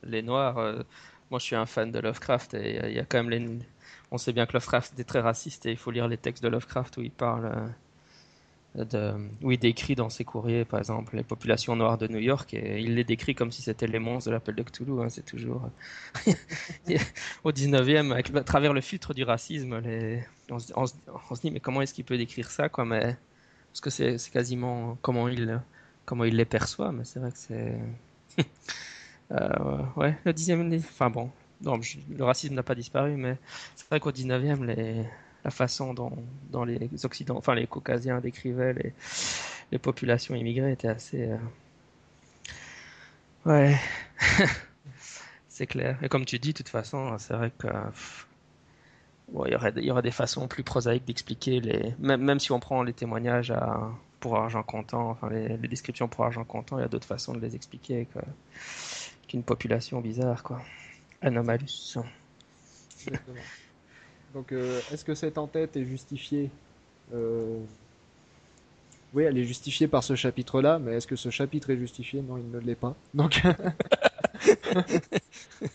les 0.03 0.21
noirs, 0.21 0.57
euh, 0.57 0.83
moi 1.31 1.39
je 1.39 1.45
suis 1.45 1.55
un 1.55 1.65
fan 1.65 1.91
de 1.91 1.99
Lovecraft 1.99 2.53
et 2.53 2.87
il 2.87 2.93
y, 2.93 2.99
a 2.99 3.05
quand 3.05 3.23
même 3.23 3.29
les. 3.29 3.59
On 4.11 4.17
sait 4.17 4.33
bien 4.33 4.45
que 4.45 4.53
Lovecraft 4.53 4.99
est 4.99 5.03
très 5.03 5.21
raciste 5.21 5.65
et 5.65 5.71
il 5.71 5.77
faut 5.77 5.91
lire 5.91 6.07
les 6.07 6.17
textes 6.17 6.43
de 6.43 6.49
Lovecraft 6.49 6.97
où 6.97 7.01
il 7.01 7.11
parle. 7.11 7.73
Où 9.41 9.51
il 9.51 9.57
décrit 9.57 9.95
dans 9.95 10.09
ses 10.09 10.25
courriers, 10.25 10.65
par 10.65 10.79
exemple, 10.79 11.15
les 11.15 11.23
populations 11.23 11.77
noires 11.77 11.97
de 11.97 12.07
New 12.07 12.19
York, 12.19 12.53
et 12.53 12.81
il 12.81 12.95
les 12.95 13.05
décrit 13.05 13.33
comme 13.33 13.51
si 13.51 13.61
c'était 13.61 13.87
les 13.87 13.99
monstres 13.99 14.29
de 14.29 14.33
l'appel 14.33 14.55
de 14.55 14.63
Cthulhu. 14.63 15.01
Hein, 15.01 15.07
c'est 15.09 15.25
toujours 15.25 15.69
au 17.45 17.51
19e, 17.51 18.11
avec, 18.11 18.35
à 18.35 18.43
travers 18.43 18.73
le 18.73 18.81
filtre 18.81 19.13
du 19.13 19.23
racisme, 19.23 19.81
on, 20.49 20.59
se, 20.59 21.41
dit 21.41 21.51
mais 21.51 21.61
comment 21.61 21.81
est-ce 21.81 21.93
qu'il 21.93 22.03
peut 22.03 22.17
décrire 22.17 22.51
ça, 22.51 22.69
mais 22.85 23.15
parce 23.71 23.81
que 23.81 23.89
c'est, 23.89 24.17
quasiment 24.31 24.97
comment 25.01 25.29
il 25.29 25.61
comment 26.05 26.25
il 26.25 26.35
les 26.35 26.45
perçoit, 26.45 26.91
mais 26.91 27.05
c'est 27.05 27.19
vrai 27.19 27.31
que 27.31 27.37
c'est 27.37 27.77
euh, 29.31 29.83
ouais 29.95 30.17
le 30.25 30.33
10e, 30.33 30.77
enfin 30.79 31.09
bon, 31.09 31.31
le 31.61 32.23
racisme 32.23 32.55
n'a 32.55 32.63
pas 32.63 32.75
disparu, 32.75 33.15
mais 33.15 33.37
c'est 33.75 33.87
vrai 33.87 33.99
qu'au 34.01 34.11
19e 34.11 34.65
les 34.65 35.05
la 35.45 35.51
façon 35.51 35.93
dont, 35.93 36.11
les 36.65 37.05
Occidentaux, 37.05 37.37
enfin 37.37 37.53
les 37.53 37.67
Caucasiens 37.67 38.19
décrivaient 38.19 38.73
les, 39.71 39.77
populations 39.77 40.33
immigrées 40.33 40.71
était 40.71 40.87
assez. 40.87 41.29
Euh, 41.29 41.37
ouais, 43.45 43.77
c'est 45.47 45.67
clair. 45.67 45.99
Et 46.01 46.09
comme 46.09 46.25
tu 46.25 46.39
dis, 46.39 46.53
de 46.53 46.57
toute 46.57 46.69
façon, 46.69 47.15
c'est 47.19 47.35
vrai 47.35 47.51
que 47.57 47.67
il 49.45 49.51
y 49.51 49.55
aurait, 49.55 49.73
y 49.75 50.01
des 50.01 50.11
façons 50.11 50.47
plus 50.47 50.63
prosaïques 50.63 51.05
d'expliquer 51.05 51.59
les, 51.59 51.93
même, 51.99 52.21
même 52.21 52.39
si 52.39 52.51
on 52.51 52.59
prend 52.59 52.81
les 52.83 52.93
témoignages 52.93 53.51
à, 53.51 53.91
pour 54.19 54.37
argent 54.37 54.63
comptant, 54.63 55.11
enfin 55.11 55.29
les, 55.29 55.57
descriptions 55.57 56.07
pour 56.07 56.25
argent 56.25 56.43
comptant, 56.43 56.79
il 56.79 56.81
y 56.81 56.85
a 56.85 56.87
d'autres 56.87 57.07
façons 57.07 57.33
de 57.33 57.39
les 57.39 57.55
expliquer 57.55 58.07
qu'une 59.27 59.43
population 59.43 60.01
bizarre, 60.01 60.41
quoi. 60.41 60.61
Anomalus. 61.21 61.97
Donc, 64.35 64.51
euh, 64.51 64.81
est-ce 64.91 65.05
que 65.05 65.15
cette 65.15 65.37
entête 65.37 65.77
est 65.77 65.85
justifiée 65.85 66.49
euh, 67.13 67.57
Oui, 69.13 69.23
elle 69.23 69.37
est 69.37 69.45
justifiée 69.45 69.87
par 69.87 70.03
ce 70.03 70.15
chapitre-là, 70.15 70.77
mais 70.77 70.95
est-ce 70.95 71.07
que 71.07 71.15
ce 71.15 71.29
chapitre 71.29 71.69
est 71.69 71.77
justifié? 71.77 72.21
Non, 72.21 72.37
il 72.37 72.51
ne 72.51 72.59
l'est 72.59 72.75
pas. 72.75 72.95
Donc, 73.13 73.41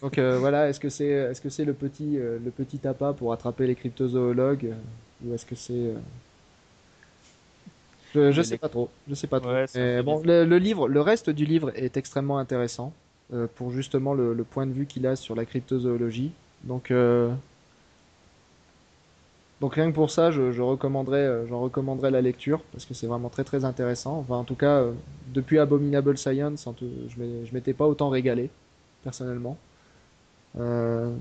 Donc 0.03 0.19
euh, 0.19 0.37
voilà, 0.39 0.69
est-ce 0.69 0.79
que 0.79 0.91
c'est 0.91 1.07
est-ce 1.07 1.41
que 1.41 1.49
c'est 1.49 1.65
le 1.65 1.73
petit 1.73 2.19
le 2.19 2.53
petit 2.55 2.87
appât 2.87 3.15
pour 3.15 3.33
attraper 3.33 3.67
les 3.67 3.75
cryptozoologues 3.75 4.75
ou 5.25 5.35
est-ce 5.35 5.47
que 5.47 5.55
c'est 5.55 5.95
je, 8.15 8.33
je 8.33 8.43
sais 8.43 8.59
pas 8.59 8.69
trop, 8.69 8.91
je 9.09 9.15
sais 9.15 9.27
pas 9.27 9.41
trop. 9.41 9.55
bon, 10.03 10.21
le, 10.23 10.59
livre, 10.59 10.87
le 10.87 11.01
reste 11.01 11.31
du 11.31 11.47
livre 11.47 11.73
est 11.77 11.97
extrêmement 11.97 12.39
intéressant 12.39 12.93
pour 13.55 13.71
justement 13.71 14.13
le, 14.13 14.35
le, 14.35 14.45
point 14.45 14.67
de 14.67 14.73
vue 14.73 14.85
qu'il 14.85 15.07
a 15.07 15.17
sur 15.17 15.35
la 15.35 15.47
cryptozoologie. 15.47 16.33
Donc 16.65 16.93
donc 19.61 19.75
rien 19.75 19.91
que 19.91 19.95
pour 19.95 20.11
ça, 20.11 20.31
je, 20.31 20.53
je 20.53 20.63
recommanderais, 20.63 21.19
euh, 21.19 21.47
j'en 21.47 21.61
recommanderais 21.61 22.11
la 22.11 22.23
lecture 22.23 22.63
parce 22.73 22.87
que 22.87 22.95
c'est 22.95 23.07
vraiment 23.07 23.29
très 23.29 23.45
très 23.45 23.65
intéressant. 23.65 24.19
Enfin, 24.19 24.37
en 24.37 24.45
tout 24.45 24.55
cas, 24.55 24.79
euh, 24.79 24.93
depuis 25.29 25.59
Abominable 25.59 26.17
Science, 26.17 26.67
je 26.81 27.55
m'étais 27.55 27.75
pas 27.75 27.87
autant 27.87 28.09
régalé 28.09 28.49
personnellement. 29.05 29.59
Euh, 30.59 31.15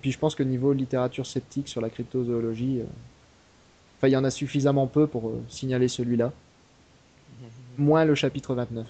puis 0.00 0.12
je 0.12 0.18
pense 0.18 0.34
que 0.34 0.42
niveau 0.42 0.72
littérature 0.72 1.26
sceptique 1.26 1.68
sur 1.68 1.80
la 1.80 1.90
cryptozoologie, 1.90 2.82
enfin 3.98 4.08
il 4.08 4.12
y 4.12 4.16
en 4.16 4.24
a 4.24 4.30
suffisamment 4.30 4.86
peu 4.86 5.06
pour 5.06 5.32
signaler 5.48 5.88
celui-là. 5.88 6.32
Moins 7.76 8.04
le 8.04 8.14
chapitre 8.14 8.54
29. 8.54 8.86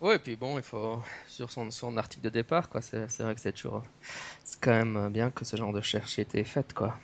Ouais, 0.00 0.16
et 0.16 0.18
puis 0.18 0.36
bon, 0.36 0.58
il 0.58 0.62
faut 0.62 1.02
sur 1.28 1.50
son, 1.50 1.70
son 1.70 1.96
article 1.96 2.24
de 2.24 2.30
départ, 2.30 2.68
quoi. 2.68 2.80
C'est, 2.82 3.06
vrai 3.18 3.34
que 3.34 3.40
c'est 3.40 3.52
toujours, 3.52 3.82
c'est 4.44 4.60
quand 4.60 4.70
même 4.70 5.10
bien 5.10 5.30
que 5.30 5.44
ce 5.44 5.56
genre 5.56 5.72
de 5.72 5.78
recherche 5.78 6.18
ait 6.18 6.22
été 6.22 6.44
faite, 6.44 6.72
quoi. 6.72 6.96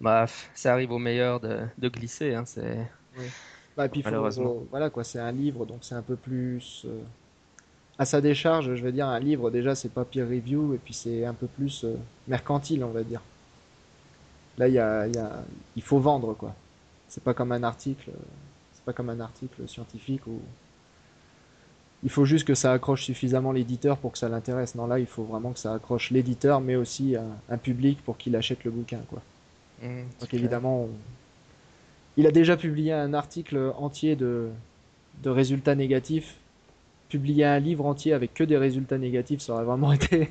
Bref, 0.00 0.50
ça 0.54 0.72
arrive 0.72 0.92
au 0.92 0.98
meilleur 0.98 1.40
de, 1.40 1.60
de 1.78 1.88
glisser, 1.88 2.34
hein. 2.34 2.44
C'est 2.44 2.86
bah, 3.76 3.88
puis 3.88 4.02
malheureusement. 4.04 4.62
voilà, 4.70 4.90
quoi. 4.90 5.04
C'est 5.04 5.18
un 5.20 5.32
livre, 5.32 5.66
donc 5.66 5.78
c'est 5.82 5.94
un 5.94 6.02
peu 6.02 6.16
plus 6.16 6.84
euh, 6.86 7.02
à 7.98 8.04
sa 8.04 8.20
décharge. 8.20 8.74
Je 8.74 8.82
veux 8.82 8.92
dire, 8.92 9.06
un 9.06 9.20
livre 9.20 9.50
déjà, 9.50 9.74
c'est 9.74 9.90
pas 9.90 10.04
peer 10.04 10.26
review, 10.26 10.74
et 10.74 10.78
puis 10.78 10.94
c'est 10.94 11.24
un 11.24 11.34
peu 11.34 11.46
plus 11.46 11.84
euh, 11.84 11.96
mercantile, 12.26 12.84
on 12.84 12.90
va 12.90 13.02
dire. 13.04 13.22
Là, 14.58 14.68
il 14.68 14.74
y 14.74 14.78
a, 14.78 15.06
y 15.06 15.18
a, 15.18 15.44
il 15.76 15.82
faut 15.82 15.98
vendre, 15.98 16.34
quoi. 16.34 16.54
C'est 17.08 17.22
pas 17.22 17.34
comme 17.34 17.52
un 17.52 17.62
article, 17.62 18.10
c'est 18.72 18.84
pas 18.84 18.92
comme 18.92 19.10
un 19.10 19.20
article 19.20 19.68
scientifique 19.68 20.26
ou 20.26 20.40
il 22.02 22.10
faut 22.10 22.24
juste 22.24 22.46
que 22.46 22.54
ça 22.54 22.72
accroche 22.72 23.04
suffisamment 23.04 23.52
l'éditeur 23.52 23.96
pour 23.98 24.12
que 24.12 24.18
ça 24.18 24.28
l'intéresse. 24.28 24.74
Non, 24.74 24.86
là, 24.86 24.98
il 24.98 25.06
faut 25.06 25.24
vraiment 25.24 25.52
que 25.52 25.58
ça 25.58 25.74
accroche 25.74 26.10
l'éditeur, 26.10 26.60
mais 26.60 26.76
aussi 26.76 27.16
un, 27.48 27.58
public 27.58 27.98
pour 28.04 28.16
qu'il 28.16 28.36
achète 28.36 28.64
le 28.64 28.70
bouquin, 28.70 29.00
quoi. 29.08 29.22
Mmh, 29.82 30.02
Donc 30.20 30.34
évidemment, 30.34 30.88
il 32.16 32.26
a 32.26 32.30
déjà 32.30 32.56
publié 32.56 32.92
un 32.92 33.12
article 33.12 33.72
entier 33.76 34.16
de, 34.16 34.48
de 35.22 35.30
résultats 35.30 35.74
négatifs. 35.74 36.36
Publier 37.08 37.44
un 37.44 37.58
livre 37.58 37.86
entier 37.86 38.12
avec 38.12 38.34
que 38.34 38.44
des 38.44 38.56
résultats 38.56 38.98
négatifs, 38.98 39.40
ça 39.40 39.54
aurait 39.54 39.64
vraiment 39.64 39.92
été. 39.94 40.28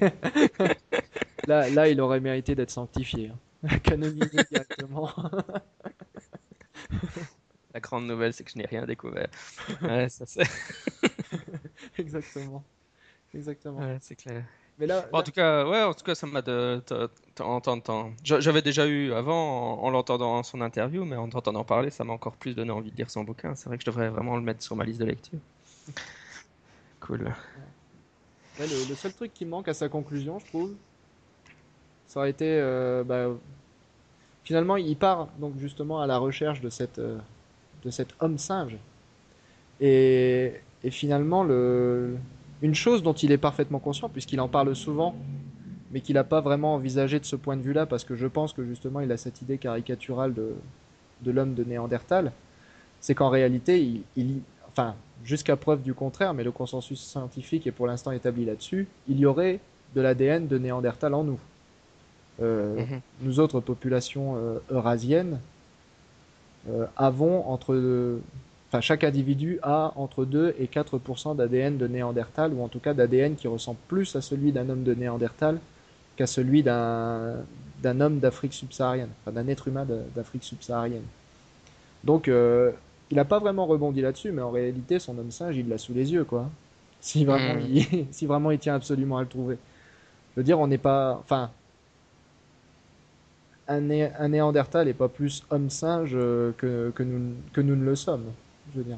là, 1.47 1.69
là, 1.69 1.87
il 1.89 2.01
aurait 2.01 2.19
mérité 2.19 2.55
d'être 2.55 2.71
sanctifié, 2.71 3.31
hein. 3.63 3.77
canonisé 3.83 4.37
directement. 4.51 5.09
La 7.73 7.79
grande 7.79 8.07
nouvelle, 8.07 8.33
c'est 8.33 8.43
que 8.43 8.51
je 8.51 8.57
n'ai 8.57 8.65
rien 8.65 8.85
découvert. 8.85 9.27
Ouais, 9.81 10.07
ça 10.09 10.25
c'est. 10.25 10.43
Exactement. 11.97 12.63
Exactement. 13.33 13.79
Ouais, 13.79 13.97
c'est 14.01 14.15
clair. 14.15 14.43
Mais 14.77 14.87
là, 14.87 15.07
En 15.13 15.23
tout 15.23 15.31
cas, 15.31 15.65
ouais, 15.65 15.83
en 15.83 15.93
tout 15.93 16.03
cas, 16.03 16.15
ça 16.15 16.27
m'a 16.27 16.41
de. 16.41 16.81
J'avais 18.23 18.61
déjà 18.61 18.87
eu 18.87 19.13
avant 19.13 19.81
en, 19.81 19.89
l'entendant 19.89 20.43
son 20.43 20.59
interview, 20.61 21.05
mais 21.05 21.15
en 21.15 21.29
t'entendant 21.29 21.63
parler, 21.63 21.89
ça 21.89 22.03
m'a 22.03 22.13
encore 22.13 22.35
plus 22.35 22.55
donné 22.55 22.71
envie 22.71 22.91
de 22.91 22.97
lire 22.97 23.09
son 23.09 23.23
bouquin. 23.23 23.55
C'est 23.55 23.67
vrai 23.67 23.77
que 23.77 23.83
je 23.83 23.89
devrais 23.89 24.09
vraiment 24.09 24.35
le 24.35 24.41
mettre 24.41 24.61
sur 24.61 24.75
ma 24.75 24.83
liste 24.83 24.99
de 24.99 25.05
lecture. 25.05 25.39
Cool. 27.01 27.31
Ouais, 28.59 28.65
le, 28.67 28.95
seul 28.95 29.13
truc 29.13 29.31
qui 29.31 29.45
manque 29.45 29.67
à 29.67 29.75
sa 29.75 29.89
conclusion, 29.89 30.39
je 30.39 30.45
trouve, 30.47 30.73
ça 32.07 32.19
aurait 32.19 32.31
été, 32.31 32.47
euh, 32.47 33.03
bah, 33.03 33.27
finalement, 34.43 34.75
il 34.75 34.97
part 34.97 35.27
donc 35.37 35.53
justement 35.59 36.01
à 36.01 36.07
la 36.07 36.17
recherche 36.17 36.61
de 36.61 36.69
cette, 36.71 36.97
euh, 36.97 37.19
de 37.83 37.91
cet 37.91 38.15
homme 38.19 38.39
singe. 38.39 38.77
Et, 39.79 40.53
finalement, 40.91 41.43
le, 41.43 42.15
une 42.61 42.75
chose 42.75 43.03
dont 43.03 43.13
il 43.13 43.31
est 43.31 43.37
parfaitement 43.37 43.79
conscient, 43.79 44.09
puisqu'il 44.09 44.39
en 44.39 44.47
parle 44.47 44.75
souvent, 44.75 45.15
mais 45.91 46.01
qu'il 46.01 46.15
n'a 46.15 46.23
pas 46.23 46.41
vraiment 46.41 46.75
envisagé 46.75 47.19
de 47.19 47.25
ce 47.25 47.35
point 47.35 47.57
de 47.57 47.61
vue-là, 47.61 47.85
parce 47.85 48.03
que 48.03 48.15
je 48.15 48.27
pense 48.27 48.53
que 48.53 48.65
justement 48.65 48.99
il 48.99 49.11
a 49.11 49.17
cette 49.17 49.41
idée 49.41 49.57
caricaturale 49.57 50.33
de, 50.33 50.53
de 51.21 51.31
l'homme 51.31 51.53
de 51.53 51.63
Néandertal, 51.63 52.31
c'est 52.99 53.15
qu'en 53.15 53.29
réalité, 53.29 54.01
il, 54.15 54.41
enfin, 54.67 54.95
jusqu'à 55.23 55.55
preuve 55.55 55.81
du 55.81 55.93
contraire, 55.93 56.33
mais 56.33 56.43
le 56.43 56.51
consensus 56.51 56.99
scientifique 56.99 57.67
est 57.67 57.71
pour 57.71 57.87
l'instant 57.87 58.11
établi 58.11 58.45
là-dessus, 58.45 58.87
il 59.07 59.19
y 59.19 59.25
aurait 59.25 59.59
de 59.95 60.01
l'ADN 60.01 60.47
de 60.47 60.57
Néandertal 60.57 61.13
en 61.13 61.23
nous. 61.23 61.39
Euh, 62.41 62.75
mhm. 62.75 63.01
Nous 63.21 63.39
autres 63.39 63.59
populations 63.59 64.35
euh, 64.35 64.59
eurasiennes, 64.69 65.39
euh, 66.69 66.85
avons 66.97 67.47
entre 67.47 68.19
enfin 68.67 68.81
chaque 68.81 69.03
individu 69.03 69.59
a 69.61 69.93
entre 69.95 70.25
2 70.25 70.55
et 70.59 70.65
4% 70.65 71.35
d'ADN 71.35 71.77
de 71.77 71.87
Néandertal 71.87 72.53
ou 72.53 72.63
en 72.63 72.67
tout 72.67 72.79
cas 72.79 72.93
d'ADN 72.93 73.35
qui 73.35 73.47
ressemble 73.47 73.77
plus 73.87 74.15
à 74.15 74.21
celui 74.21 74.51
d'un 74.51 74.69
homme 74.69 74.83
de 74.83 74.93
Néandertal 74.93 75.59
qu'à 76.15 76.27
celui 76.27 76.63
d'un 76.63 77.43
homme 77.83 78.19
d'Afrique 78.19 78.53
subsaharienne, 78.53 79.09
enfin 79.21 79.31
d'un 79.31 79.47
être 79.47 79.67
humain 79.67 79.85
d'Afrique 80.15 80.43
subsaharienne. 80.43 81.03
Donc 82.03 82.27
euh, 82.27 82.71
il 83.11 83.17
n'a 83.17 83.25
pas 83.25 83.39
vraiment 83.39 83.65
rebondi 83.65 84.01
là-dessus, 84.01 84.31
mais 84.31 84.41
en 84.41 84.51
réalité 84.51 84.99
son 84.99 85.17
homme 85.17 85.31
singe 85.31 85.57
il 85.57 85.67
l'a 85.69 85.77
sous 85.77 85.93
les 85.93 86.13
yeux 86.13 86.23
quoi. 86.23 86.49
Si 87.01 87.23
vraiment, 87.23 87.61
hmm. 87.61 87.67
il, 87.69 88.07
si 88.11 88.25
vraiment 88.25 88.51
il 88.51 88.59
tient 88.59 88.75
absolument 88.75 89.17
à 89.17 89.21
le 89.21 89.27
trouver. 89.27 89.57
Je 90.35 90.39
veux 90.41 90.43
dire, 90.43 90.59
on 90.59 90.67
n'est 90.67 90.79
pas, 90.79 91.17
enfin, 91.23 91.51
un, 93.67 93.79
néandertal 93.79 94.87
n'est 94.87 94.93
pas 94.93 95.07
plus 95.07 95.43
homme-singe 95.49 96.11
euh, 96.13 96.51
que, 96.57 96.91
que, 96.95 97.03
nous, 97.03 97.35
que 97.53 97.61
nous 97.61 97.75
ne 97.75 97.85
le 97.85 97.95
sommes. 97.95 98.25
Je 98.73 98.79
veux 98.79 98.83
dire. 98.83 98.97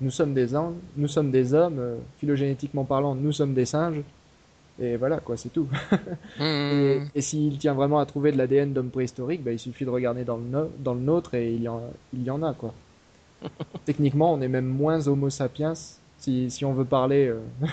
Nous 0.00 0.10
sommes 0.10 0.32
des 0.32 0.54
hommes, 0.54 0.76
nous 0.96 1.08
sommes 1.08 1.30
des 1.30 1.54
hommes, 1.54 1.78
euh, 1.78 1.96
phylogénétiquement 2.18 2.84
parlant, 2.84 3.14
nous 3.14 3.32
sommes 3.32 3.54
des 3.54 3.64
singes. 3.64 4.02
Et 4.80 4.96
voilà, 4.96 5.18
quoi, 5.18 5.36
c'est 5.36 5.48
tout. 5.48 5.68
Mmh. 6.38 7.08
et, 7.14 7.20
s'il 7.20 7.58
tient 7.58 7.74
vraiment 7.74 7.98
à 7.98 8.06
trouver 8.06 8.30
de 8.30 8.38
l'ADN 8.38 8.72
d'homme 8.72 8.90
préhistorique, 8.90 9.42
bah, 9.42 9.50
il 9.50 9.58
suffit 9.58 9.84
de 9.84 9.90
regarder 9.90 10.22
dans 10.22 10.36
le, 10.36 10.70
dans 10.78 10.94
le 10.94 11.00
nôtre 11.00 11.34
et 11.34 11.52
il 11.52 11.62
y, 11.62 11.68
en, 11.68 11.82
il 12.12 12.22
y 12.22 12.30
en 12.30 12.42
a, 12.44 12.54
quoi. 12.54 12.72
Techniquement, 13.84 14.32
on 14.32 14.40
est 14.40 14.48
même 14.48 14.66
moins 14.66 15.08
homo 15.08 15.30
sapiens, 15.30 15.72
si, 16.18 16.50
si 16.50 16.64
on 16.64 16.72
veut 16.74 16.84
parler 16.84 17.26
euh, 17.26 17.40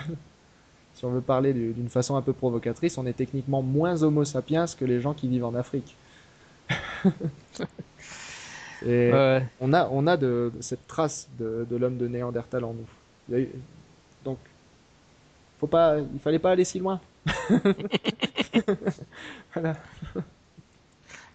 si 0.94 1.04
on 1.04 1.10
veut 1.10 1.20
parler 1.20 1.52
d'une 1.52 1.88
façon 1.88 2.16
un 2.16 2.22
peu 2.22 2.32
provocatrice, 2.32 2.98
on 2.98 3.06
est 3.06 3.12
techniquement 3.12 3.62
moins 3.62 4.02
homo 4.02 4.24
sapiens 4.24 4.64
que 4.66 4.84
les 4.84 5.00
gens 5.00 5.14
qui 5.14 5.28
vivent 5.28 5.44
en 5.44 5.54
Afrique. 5.54 5.96
Et 8.84 9.10
on 9.60 9.72
a, 9.72 9.88
on 9.88 10.06
a 10.06 10.16
de, 10.16 10.52
cette 10.60 10.86
trace 10.86 11.28
de, 11.38 11.66
l'homme 11.70 11.96
de 11.96 12.08
Néandertal 12.08 12.64
en 12.64 12.74
nous. 12.74 13.46
donc, 14.24 14.38
faut 15.58 15.66
pas, 15.66 15.98
il 15.98 16.20
fallait 16.20 16.38
pas 16.38 16.50
aller 16.50 16.64
si 16.64 16.78
loin. 16.78 17.00
voilà. 19.54 19.74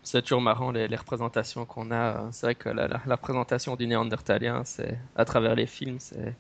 C'est 0.04 0.22
toujours 0.22 0.42
marrant 0.42 0.72
les, 0.72 0.88
représentations 0.96 1.66
qu'on 1.66 1.92
a. 1.92 2.30
C'est 2.32 2.48
vrai 2.48 2.56
que 2.56 2.70
la, 2.70 2.88
la, 2.88 3.02
la, 3.06 3.16
représentation 3.16 3.76
du 3.76 3.88
Néandertalien, 3.88 4.64
c'est 4.66 4.98
à 5.16 5.26
travers 5.26 5.56
les 5.56 5.68
films, 5.68 5.98
c'est 6.00 6.36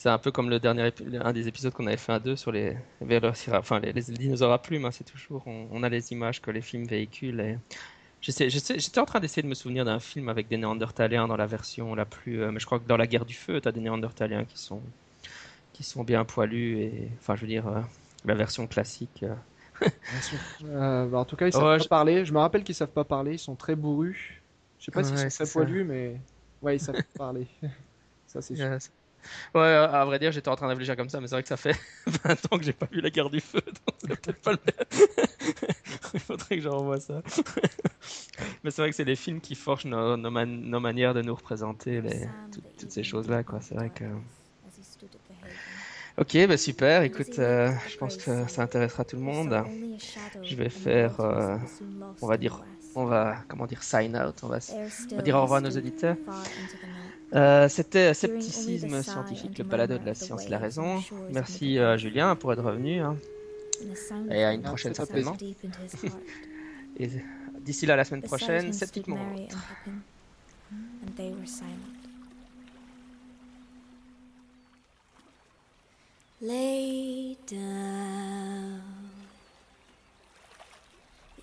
c'est 0.00 0.08
un 0.08 0.16
peu 0.16 0.30
comme 0.30 0.48
le 0.48 0.58
dernier 0.58 0.90
un 1.20 1.32
des 1.34 1.46
épisodes 1.46 1.74
qu'on 1.74 1.86
avait 1.86 1.98
fait 1.98 2.12
à 2.12 2.18
deux 2.18 2.34
sur 2.34 2.52
les 2.52 2.74
enfin 3.52 3.80
les, 3.80 3.92
dinosaures 3.92 4.52
à 4.52 4.62
plumes. 4.62 4.86
Hein, 4.86 4.92
c'est 4.92 5.04
toujours 5.04 5.42
on, 5.46 5.82
a 5.82 5.90
les 5.90 6.10
images 6.12 6.40
que 6.40 6.50
les 6.50 6.62
films 6.62 6.86
véhiculent. 6.86 7.40
Et... 7.40 7.58
J'étais 8.20 8.98
en 8.98 9.06
train 9.06 9.20
d'essayer 9.20 9.42
de 9.42 9.48
me 9.48 9.54
souvenir 9.54 9.84
d'un 9.84 9.98
film 9.98 10.28
avec 10.28 10.48
des 10.48 10.58
Néandertaliens 10.58 11.26
dans 11.26 11.36
la 11.36 11.46
version 11.46 11.94
la 11.94 12.04
plus. 12.04 12.42
Euh, 12.42 12.50
mais 12.50 12.60
je 12.60 12.66
crois 12.66 12.78
que 12.78 12.86
dans 12.86 12.98
la 12.98 13.06
guerre 13.06 13.24
du 13.24 13.34
feu, 13.34 13.60
tu 13.60 13.68
as 13.68 13.72
des 13.72 13.80
Néandertaliens 13.80 14.44
qui 14.44 14.58
sont 14.58 14.82
qui 15.72 15.82
sont 15.82 16.04
bien 16.04 16.24
poilus 16.26 16.78
et 16.78 17.10
enfin 17.18 17.36
je 17.36 17.42
veux 17.42 17.46
dire 17.46 17.66
euh, 17.66 17.80
la 18.26 18.34
version 18.34 18.66
classique. 18.66 19.24
Euh. 19.24 21.06
Bah, 21.06 21.18
en 21.18 21.24
tout 21.24 21.36
cas, 21.36 21.46
ils 21.46 21.52
savent 21.52 21.78
pas 21.78 21.88
parler. 21.88 22.26
Je 22.26 22.34
me 22.34 22.38
rappelle 22.38 22.62
qu'ils 22.62 22.74
savent 22.74 22.88
pas 22.88 23.04
parler. 23.04 23.32
Ils 23.32 23.38
sont 23.38 23.56
très 23.56 23.74
bourrus. 23.74 24.42
Je 24.78 24.86
sais 24.86 24.90
pas 24.90 25.02
s'ils 25.02 25.18
sont 25.18 25.44
très 25.44 25.50
poilus, 25.50 25.84
mais 25.84 26.20
ouais, 26.60 26.76
ils 26.76 26.80
savent 26.80 27.02
parler. 27.16 27.46
Ça 28.26 28.42
c'est 28.42 28.54
sûr. 28.54 28.78
Ouais, 29.54 29.62
à 29.62 30.04
vrai 30.04 30.18
dire, 30.18 30.32
j'étais 30.32 30.48
en 30.48 30.56
train 30.56 30.66
de 30.66 30.70
réfléchir 30.70 30.96
comme 30.96 31.08
ça, 31.08 31.20
mais 31.20 31.26
c'est 31.26 31.34
vrai 31.34 31.42
que 31.42 31.48
ça 31.48 31.56
fait 31.56 31.76
20 32.06 32.52
ans 32.52 32.58
que 32.58 32.64
j'ai 32.64 32.72
pas 32.72 32.86
vu 32.90 33.00
la 33.00 33.10
guerre 33.10 33.30
du 33.30 33.40
feu, 33.40 33.60
donc 33.66 33.96
c'est 33.98 34.20
peut-être 34.20 34.40
pas 34.40 34.52
le 34.52 34.58
Il 36.14 36.20
faudrait 36.20 36.56
que 36.56 36.62
je 36.62 36.68
revoie 36.68 37.00
ça. 37.00 37.22
mais 38.64 38.70
c'est 38.70 38.82
vrai 38.82 38.90
que 38.90 38.96
c'est 38.96 39.04
les 39.04 39.16
films 39.16 39.40
qui 39.40 39.54
forgent 39.54 39.86
nos, 39.86 40.16
manières 40.80 41.14
de 41.14 41.22
nous 41.22 41.34
représenter 41.34 42.02
toutes, 42.52 42.90
ces 42.90 43.02
choses-là. 43.02 43.42
C'est 43.60 43.74
vrai 43.74 43.90
que. 43.90 44.04
Ok, 46.18 46.36
bah 46.46 46.56
super. 46.56 47.02
Écoute, 47.02 47.38
euh, 47.38 47.70
je 47.88 47.96
pense 47.96 48.16
que 48.16 48.46
ça 48.48 48.62
intéressera 48.62 49.04
tout 49.04 49.16
le 49.16 49.22
monde. 49.22 49.56
Je 50.42 50.54
vais 50.54 50.68
faire, 50.68 51.18
euh, 51.20 51.56
on 52.20 52.26
va 52.26 52.36
dire, 52.36 52.62
on 52.94 53.06
va, 53.06 53.36
comment 53.48 53.66
dire, 53.66 53.82
sign 53.82 54.16
out. 54.16 54.34
On 54.42 54.48
va, 54.48 54.58
dire 55.22 55.36
au 55.36 55.42
revoir 55.42 55.58
à 55.58 55.60
nos 55.62 55.70
auditeurs. 55.70 56.16
Euh, 57.34 57.68
C'était 57.68 58.12
Scepticisme 58.12 59.02
scientifique, 59.02 59.56
le 59.58 59.64
balado 59.64 59.96
de 59.96 60.04
la 60.04 60.14
science 60.14 60.44
et 60.46 60.50
la 60.50 60.58
raison. 60.58 61.02
Merci 61.30 61.78
Julien 61.96 62.36
pour 62.36 62.52
être 62.52 62.62
revenu. 62.62 63.00
Hein. 63.00 63.16
Et 64.30 64.44
à 64.44 64.52
une 64.52 64.62
prochaine 64.62 64.92
certainement. 64.92 65.36
d'ici 67.64 67.86
là, 67.86 67.96
la 67.96 68.04
semaine 68.04 68.22
prochaine, 68.22 68.72
sceptiquement. 68.72 69.18
Lay 76.42 77.36
down 77.46 78.80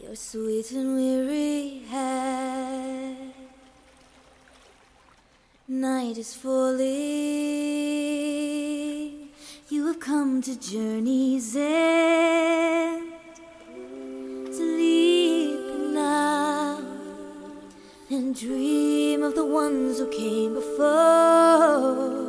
your 0.01 0.15
sweet 0.15 0.71
and 0.71 0.95
weary 0.95 1.83
head. 1.87 3.33
Night 5.67 6.17
is 6.17 6.33
falling. 6.33 6.87
You 9.69 9.85
have 9.85 9.99
come 9.99 10.41
to 10.41 10.55
journey's 10.59 11.55
end. 11.55 13.03
Sleep 14.51 15.26
and 18.09 18.35
dream 18.35 19.21
of 19.23 19.35
the 19.35 19.45
ones 19.45 19.99
who 19.99 20.07
came 20.07 20.53
before. 20.53 22.27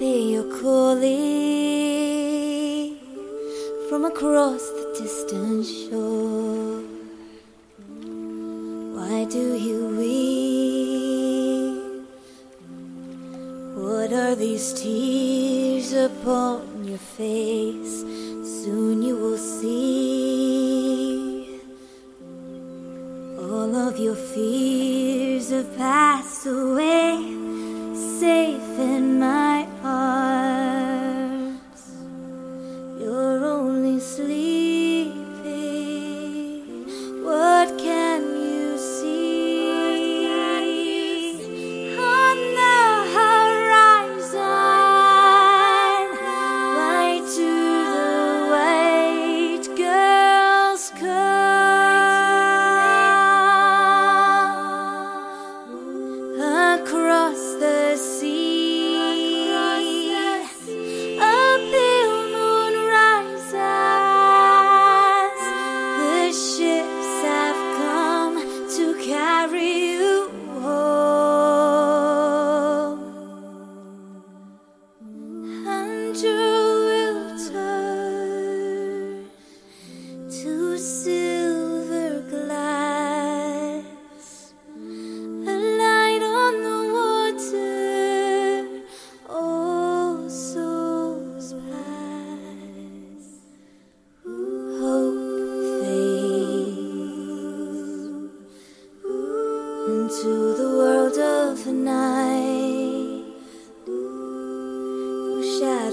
They 0.00 0.36
are 0.36 0.50
calling 0.60 1.36
from 3.88 4.04
across 4.04 4.62
the 4.78 4.86
distant 5.00 5.64
shore. 5.64 6.82
Why 8.96 9.24
do 9.24 9.54
you 9.66 9.78
weep? 9.98 10.46
What 13.76 14.12
are 14.12 14.34
these 14.34 14.72
tears 14.72 15.92
upon 15.92 16.84
your 16.84 16.98
face? 16.98 18.04
Soon 18.62 19.02
you 19.02 19.16
will 19.16 19.38
see. 19.38 20.05
Fears 24.36 25.48
have 25.50 25.78
passed 25.78 26.44
away, 26.44 27.16
safe 28.20 28.55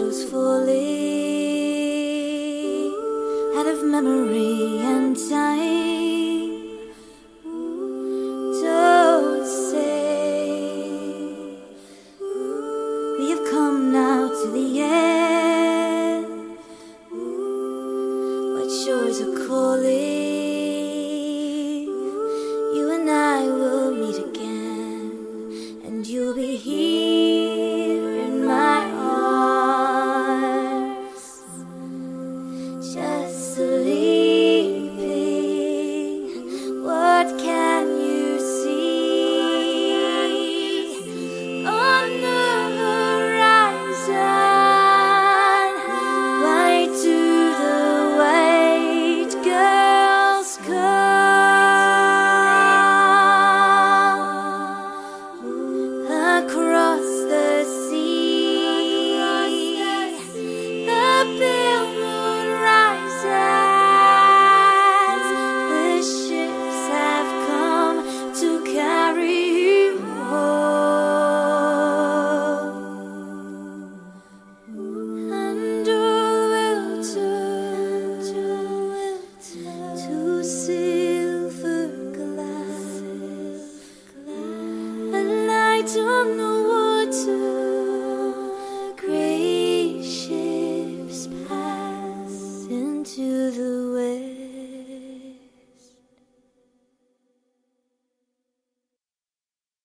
Shadows 0.04 0.26
falling 0.26 0.74
out 3.56 3.68
of 3.68 3.84
memory 3.86 4.80
and 4.80 5.16
time. 5.30 6.03